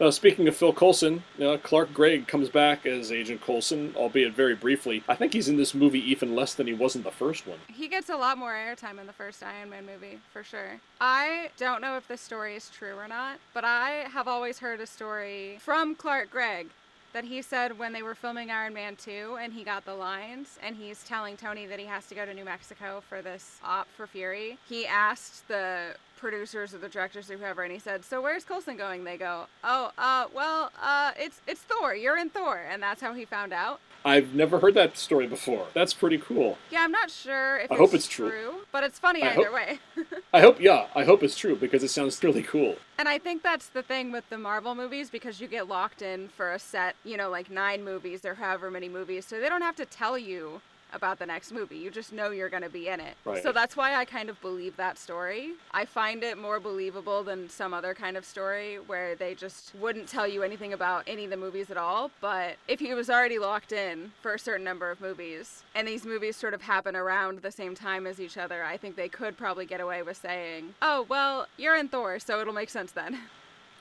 Uh, 0.00 0.10
speaking 0.10 0.48
of 0.48 0.56
Phil 0.56 0.72
Coulson, 0.72 1.22
uh, 1.40 1.56
Clark 1.62 1.94
Gregg 1.94 2.26
comes 2.26 2.48
back 2.48 2.84
as 2.84 3.12
Agent 3.12 3.40
Coulson, 3.40 3.94
albeit 3.96 4.34
very 4.34 4.56
briefly. 4.56 5.04
I 5.08 5.14
think 5.14 5.32
he's 5.32 5.48
in 5.48 5.56
this 5.56 5.72
movie 5.72 6.00
even 6.10 6.34
less 6.34 6.52
than 6.54 6.66
he 6.66 6.72
was 6.72 6.96
in 6.96 7.04
the 7.04 7.12
first 7.12 7.46
one. 7.46 7.58
He 7.68 7.86
gets 7.86 8.08
a 8.08 8.16
lot 8.16 8.36
more 8.36 8.52
airtime 8.52 8.98
in 8.98 9.06
the 9.06 9.12
first 9.12 9.42
Iron 9.42 9.70
Man 9.70 9.86
movie, 9.86 10.18
for 10.32 10.42
sure. 10.42 10.80
I 11.00 11.50
don't 11.56 11.80
know 11.80 11.96
if 11.96 12.08
this 12.08 12.20
story 12.20 12.56
is 12.56 12.70
true 12.70 12.96
or 12.96 13.06
not, 13.06 13.38
but 13.52 13.64
I 13.64 14.06
have 14.10 14.26
always 14.26 14.58
heard 14.58 14.80
a 14.80 14.86
story 14.86 15.58
from 15.60 15.94
Clark 15.94 16.30
Gregg 16.30 16.70
that 17.12 17.24
he 17.24 17.40
said 17.40 17.78
when 17.78 17.92
they 17.92 18.02
were 18.02 18.16
filming 18.16 18.50
Iron 18.50 18.74
Man 18.74 18.96
2 18.96 19.38
and 19.40 19.52
he 19.52 19.62
got 19.62 19.84
the 19.84 19.94
lines 19.94 20.58
and 20.60 20.74
he's 20.74 21.04
telling 21.04 21.36
Tony 21.36 21.66
that 21.66 21.78
he 21.78 21.86
has 21.86 22.06
to 22.08 22.16
go 22.16 22.26
to 22.26 22.34
New 22.34 22.44
Mexico 22.44 23.00
for 23.08 23.22
this 23.22 23.58
op 23.62 23.86
for 23.96 24.08
Fury. 24.08 24.58
He 24.68 24.84
asked 24.84 25.46
the 25.46 25.94
producers 26.28 26.72
or 26.72 26.78
the 26.78 26.88
directors 26.88 27.30
or 27.30 27.36
whoever 27.36 27.62
and 27.62 27.70
he 27.72 27.78
said, 27.78 28.02
"So 28.02 28.22
where's 28.22 28.44
Coulson 28.44 28.78
going?" 28.78 29.04
They 29.04 29.18
go, 29.18 29.44
"Oh, 29.62 29.90
uh 29.98 30.26
well, 30.34 30.72
uh 30.82 31.12
it's 31.18 31.42
it's 31.46 31.60
Thor. 31.60 31.94
You're 31.94 32.16
in 32.16 32.30
Thor." 32.30 32.62
And 32.70 32.82
that's 32.82 33.02
how 33.02 33.12
he 33.12 33.26
found 33.26 33.52
out. 33.52 33.78
I've 34.06 34.34
never 34.34 34.58
heard 34.58 34.74
that 34.74 34.96
story 34.96 35.26
before. 35.26 35.66
That's 35.74 35.92
pretty 35.94 36.18
cool. 36.18 36.56
Yeah, 36.70 36.80
I'm 36.82 36.92
not 36.92 37.10
sure 37.10 37.58
if 37.58 37.70
I 37.70 37.74
it's, 37.74 37.80
hope 37.80 37.94
it's 37.94 38.06
true. 38.08 38.54
but 38.72 38.84
it's 38.84 38.98
funny 38.98 39.22
I 39.22 39.32
either 39.32 39.44
hope- 39.44 39.54
way. 39.54 39.78
I 40.34 40.40
hope, 40.40 40.60
yeah, 40.60 40.86
I 40.94 41.04
hope 41.04 41.22
it's 41.22 41.36
true 41.38 41.56
because 41.56 41.82
it 41.82 41.88
sounds 41.88 42.22
really 42.22 42.42
cool. 42.42 42.76
And 42.98 43.08
I 43.08 43.18
think 43.18 43.42
that's 43.42 43.68
the 43.68 43.82
thing 43.82 44.12
with 44.12 44.28
the 44.28 44.36
Marvel 44.36 44.74
movies 44.74 45.08
because 45.08 45.40
you 45.40 45.48
get 45.48 45.68
locked 45.68 46.02
in 46.02 46.28
for 46.28 46.52
a 46.52 46.58
set, 46.58 46.96
you 47.02 47.16
know, 47.16 47.30
like 47.30 47.50
nine 47.50 47.82
movies 47.82 48.26
or 48.26 48.34
however 48.34 48.70
many 48.70 48.90
movies. 48.90 49.24
So 49.24 49.40
they 49.40 49.48
don't 49.48 49.62
have 49.62 49.76
to 49.76 49.86
tell 49.86 50.18
you 50.18 50.60
about 50.94 51.18
the 51.18 51.26
next 51.26 51.52
movie. 51.52 51.76
You 51.76 51.90
just 51.90 52.12
know 52.12 52.30
you're 52.30 52.48
going 52.48 52.62
to 52.62 52.70
be 52.70 52.88
in 52.88 53.00
it. 53.00 53.14
Right. 53.24 53.42
So 53.42 53.52
that's 53.52 53.76
why 53.76 53.96
I 53.96 54.04
kind 54.04 54.28
of 54.28 54.40
believe 54.40 54.76
that 54.76 54.98
story. 54.98 55.52
I 55.72 55.84
find 55.84 56.22
it 56.22 56.38
more 56.38 56.60
believable 56.60 57.22
than 57.22 57.48
some 57.48 57.74
other 57.74 57.94
kind 57.94 58.16
of 58.16 58.24
story 58.24 58.76
where 58.86 59.14
they 59.14 59.34
just 59.34 59.74
wouldn't 59.74 60.08
tell 60.08 60.26
you 60.26 60.42
anything 60.42 60.72
about 60.72 61.04
any 61.06 61.24
of 61.24 61.30
the 61.30 61.36
movies 61.36 61.70
at 61.70 61.76
all. 61.76 62.10
But 62.20 62.56
if 62.68 62.80
he 62.80 62.94
was 62.94 63.10
already 63.10 63.38
locked 63.38 63.72
in 63.72 64.12
for 64.22 64.34
a 64.34 64.38
certain 64.38 64.64
number 64.64 64.90
of 64.90 65.00
movies 65.00 65.62
and 65.74 65.86
these 65.86 66.04
movies 66.04 66.36
sort 66.36 66.54
of 66.54 66.62
happen 66.62 66.96
around 66.96 67.42
the 67.42 67.50
same 67.50 67.74
time 67.74 68.06
as 68.06 68.20
each 68.20 68.38
other, 68.38 68.64
I 68.64 68.76
think 68.76 68.96
they 68.96 69.08
could 69.08 69.36
probably 69.36 69.66
get 69.66 69.80
away 69.80 70.02
with 70.02 70.16
saying, 70.16 70.74
oh, 70.82 71.06
well, 71.08 71.46
you're 71.56 71.76
in 71.76 71.88
Thor, 71.88 72.18
so 72.18 72.40
it'll 72.40 72.54
make 72.54 72.70
sense 72.70 72.92
then. 72.92 73.18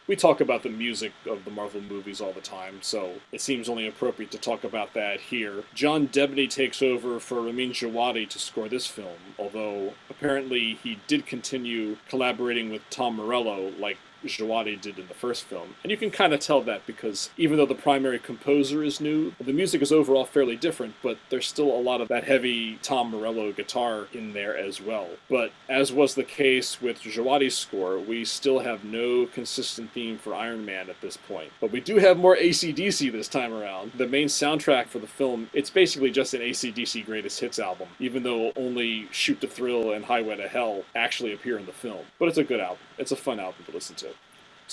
We 0.06 0.18
talk 0.18 0.42
about 0.42 0.64
the 0.64 0.70
music 0.70 1.14
of 1.26 1.46
the 1.46 1.52
Marvel 1.52 1.80
movies 1.80 2.20
all 2.20 2.34
the 2.34 2.42
time, 2.42 2.80
so 2.82 3.22
it 3.32 3.40
seems 3.40 3.70
only 3.70 3.88
appropriate 3.88 4.32
to 4.32 4.38
talk 4.38 4.66
about 4.66 4.94
that 4.96 5.22
here. 5.22 5.64
John 5.74 6.10
Debney 6.10 6.50
takes 6.50 6.82
over 6.82 7.22
for 7.22 7.42
Ramin 7.42 7.72
Djawadi 7.72 8.28
to 8.28 8.38
score 8.38 8.68
this 8.68 8.86
film, 8.86 9.36
although 9.40 9.94
apparently 10.10 10.74
he 10.84 11.00
did 11.08 11.26
continue 11.26 11.96
collaborating 12.10 12.70
with 12.70 12.82
Tom 12.90 13.16
Morello 13.16 13.72
like 13.80 13.98
Djawadi 14.24 14.80
did 14.80 15.00
in 15.00 15.08
the 15.08 15.14
first 15.14 15.44
film. 15.46 15.76
And 15.84 15.92
you 15.92 15.98
can 15.98 16.12
kind 16.12 16.34
of 16.34 16.40
tell 16.40 16.62
that 16.62 16.86
because 16.86 17.30
even 17.38 17.58
though 17.58 17.66
the 17.66 17.76
primary 17.76 18.20
composer 18.20 18.84
is 18.84 19.00
new, 19.02 19.34
the 19.40 19.54
music 19.54 19.82
is 19.82 19.92
overall 19.92 20.26
fairly 20.26 20.56
different, 20.56 20.96
but 21.02 21.18
there's 21.30 21.48
still 21.48 21.72
a 21.72 21.82
lot 21.82 22.02
of 22.02 22.08
that 22.10 22.24
heavy 22.26 22.78
Tom 22.82 23.12
Morello 23.12 23.52
guitar 23.52 24.08
in 24.14 24.34
there 24.34 24.56
as 24.58 24.82
well. 24.82 25.10
But 25.30 25.52
as 25.70 25.92
was 25.92 26.16
the 26.16 26.24
case 26.24 26.82
with 26.82 27.02
Djawadi's 27.02 27.58
score, 27.58 28.00
we 28.00 28.26
still 28.26 28.60
have 28.60 28.84
no 28.84 29.26
consistent 29.26 29.92
theme 29.92 30.18
for 30.18 30.34
Iron 30.34 30.66
Man 30.66 30.90
at 30.90 31.02
this 31.02 31.18
point. 31.18 31.52
But 31.60 31.72
we 31.72 31.80
do 31.80 31.98
have 31.98 32.18
more 32.18 32.36
ACDC 32.36 33.12
this 33.12 33.28
time 33.28 33.54
around. 33.54 33.94
The 33.98 34.08
main 34.08 34.28
soundtrack 34.28 34.88
for 34.88 35.00
the 35.00 35.08
film, 35.08 35.50
it's 35.54 35.70
basically 35.70 36.12
just 36.12 36.34
an 36.34 36.42
ACDC 36.42 37.06
greatest 37.06 37.40
hits 37.40 37.60
album, 37.60 37.88
even 38.00 38.24
though 38.24 38.52
only 38.56 39.08
Shoot 39.12 39.42
to 39.42 39.48
Thrill 39.48 39.92
and 39.92 40.06
Highway 40.06 40.38
to 40.38 40.48
Hell 40.48 40.84
actually 40.96 41.34
appear 41.34 41.58
in 41.58 41.66
the 41.66 41.72
film. 41.72 42.06
But 42.20 42.30
it's 42.30 42.38
a 42.38 42.44
good 42.44 42.60
album. 42.60 42.80
It's 42.98 43.12
a 43.12 43.16
fun 43.16 43.40
album 43.40 43.66
to 43.66 43.72
listen 43.72 43.96
to. 43.98 44.13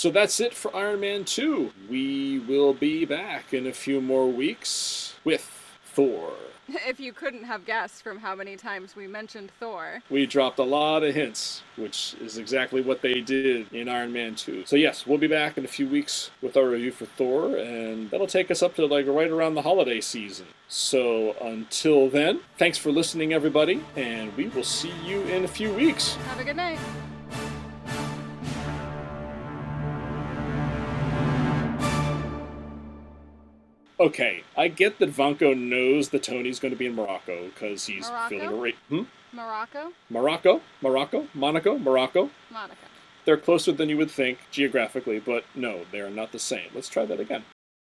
So 0.01 0.11
that's 0.11 0.40
it 0.40 0.55
for 0.55 0.74
Iron 0.74 1.01
Man 1.01 1.26
2. 1.26 1.72
We 1.90 2.38
will 2.38 2.72
be 2.72 3.05
back 3.05 3.53
in 3.53 3.66
a 3.66 3.72
few 3.74 4.01
more 4.01 4.26
weeks 4.32 5.14
with 5.24 5.42
Thor. 5.84 6.32
if 6.68 6.98
you 6.98 7.12
couldn't 7.12 7.44
have 7.44 7.66
guessed 7.66 8.03
from 8.03 8.18
how 8.18 8.34
many 8.34 8.57
times 8.57 8.96
we 8.96 9.07
mentioned 9.07 9.53
Thor. 9.61 10.03
We 10.09 10.24
dropped 10.24 10.59
a 10.59 10.62
lot 10.62 11.03
of 11.03 11.14
hints, 11.14 11.62
which 11.76 12.16
is 12.18 12.38
exactly 12.38 12.80
what 12.80 13.03
they 13.03 13.20
did 13.20 13.70
in 13.74 13.90
Iron 13.90 14.11
Man 14.11 14.36
2. 14.36 14.64
So 14.64 14.74
yes, 14.74 15.07
we'll 15.07 15.18
be 15.18 15.26
back 15.26 15.59
in 15.59 15.66
a 15.66 15.68
few 15.68 15.86
weeks 15.86 16.30
with 16.40 16.57
our 16.57 16.70
review 16.70 16.92
for 16.92 17.05
Thor, 17.05 17.55
and 17.59 18.11
that'll 18.11 18.26
take 18.26 18.51
us 18.51 18.62
up 18.62 18.76
to 18.76 18.86
like 18.86 19.07
right 19.07 19.30
around 19.30 19.55
the 19.55 19.61
holiday 19.61 20.01
season. 20.01 20.46
So 20.66 21.36
until 21.42 22.09
then, 22.09 22.40
thanks 22.57 22.78
for 22.78 22.90
listening, 22.90 23.34
everybody, 23.34 23.84
and 23.96 24.34
we 24.34 24.48
will 24.48 24.64
see 24.64 24.94
you 25.05 25.20
in 25.24 25.44
a 25.44 25.48
few 25.48 25.70
weeks. 25.74 26.14
Have 26.14 26.40
a 26.40 26.44
good 26.44 26.57
night. 26.57 26.78
Okay, 34.01 34.44
I 34.57 34.68
get 34.68 34.98
that 35.01 35.14
Vanko 35.14 35.55
knows 35.55 36.09
that 36.09 36.22
Tony's 36.22 36.59
going 36.59 36.72
to 36.72 36.78
be 36.78 36.86
in 36.86 36.94
Morocco 36.94 37.48
because 37.48 37.84
he's 37.84 38.09
Morocco? 38.09 38.28
feeling 38.30 38.48
a 38.48 38.55
ra- 38.55 38.70
hmm? 38.88 39.03
Morocco? 39.36 39.92
Morocco, 40.09 40.62
Morocco, 40.80 41.26
Monaco, 41.34 41.76
Morocco. 41.76 42.30
Monaco. 42.51 42.80
They're 43.26 43.36
closer 43.36 43.72
than 43.72 43.90
you 43.90 43.98
would 43.98 44.11
think 44.11 44.38
geographically, 44.51 45.20
but 45.20 45.44
no, 45.55 45.82
they 45.92 46.01
are 46.01 46.09
not 46.09 46.32
the 46.32 46.38
same. 46.38 46.70
Let's 46.74 46.88
try 46.88 47.05
that 47.05 47.20
again. 47.20 47.44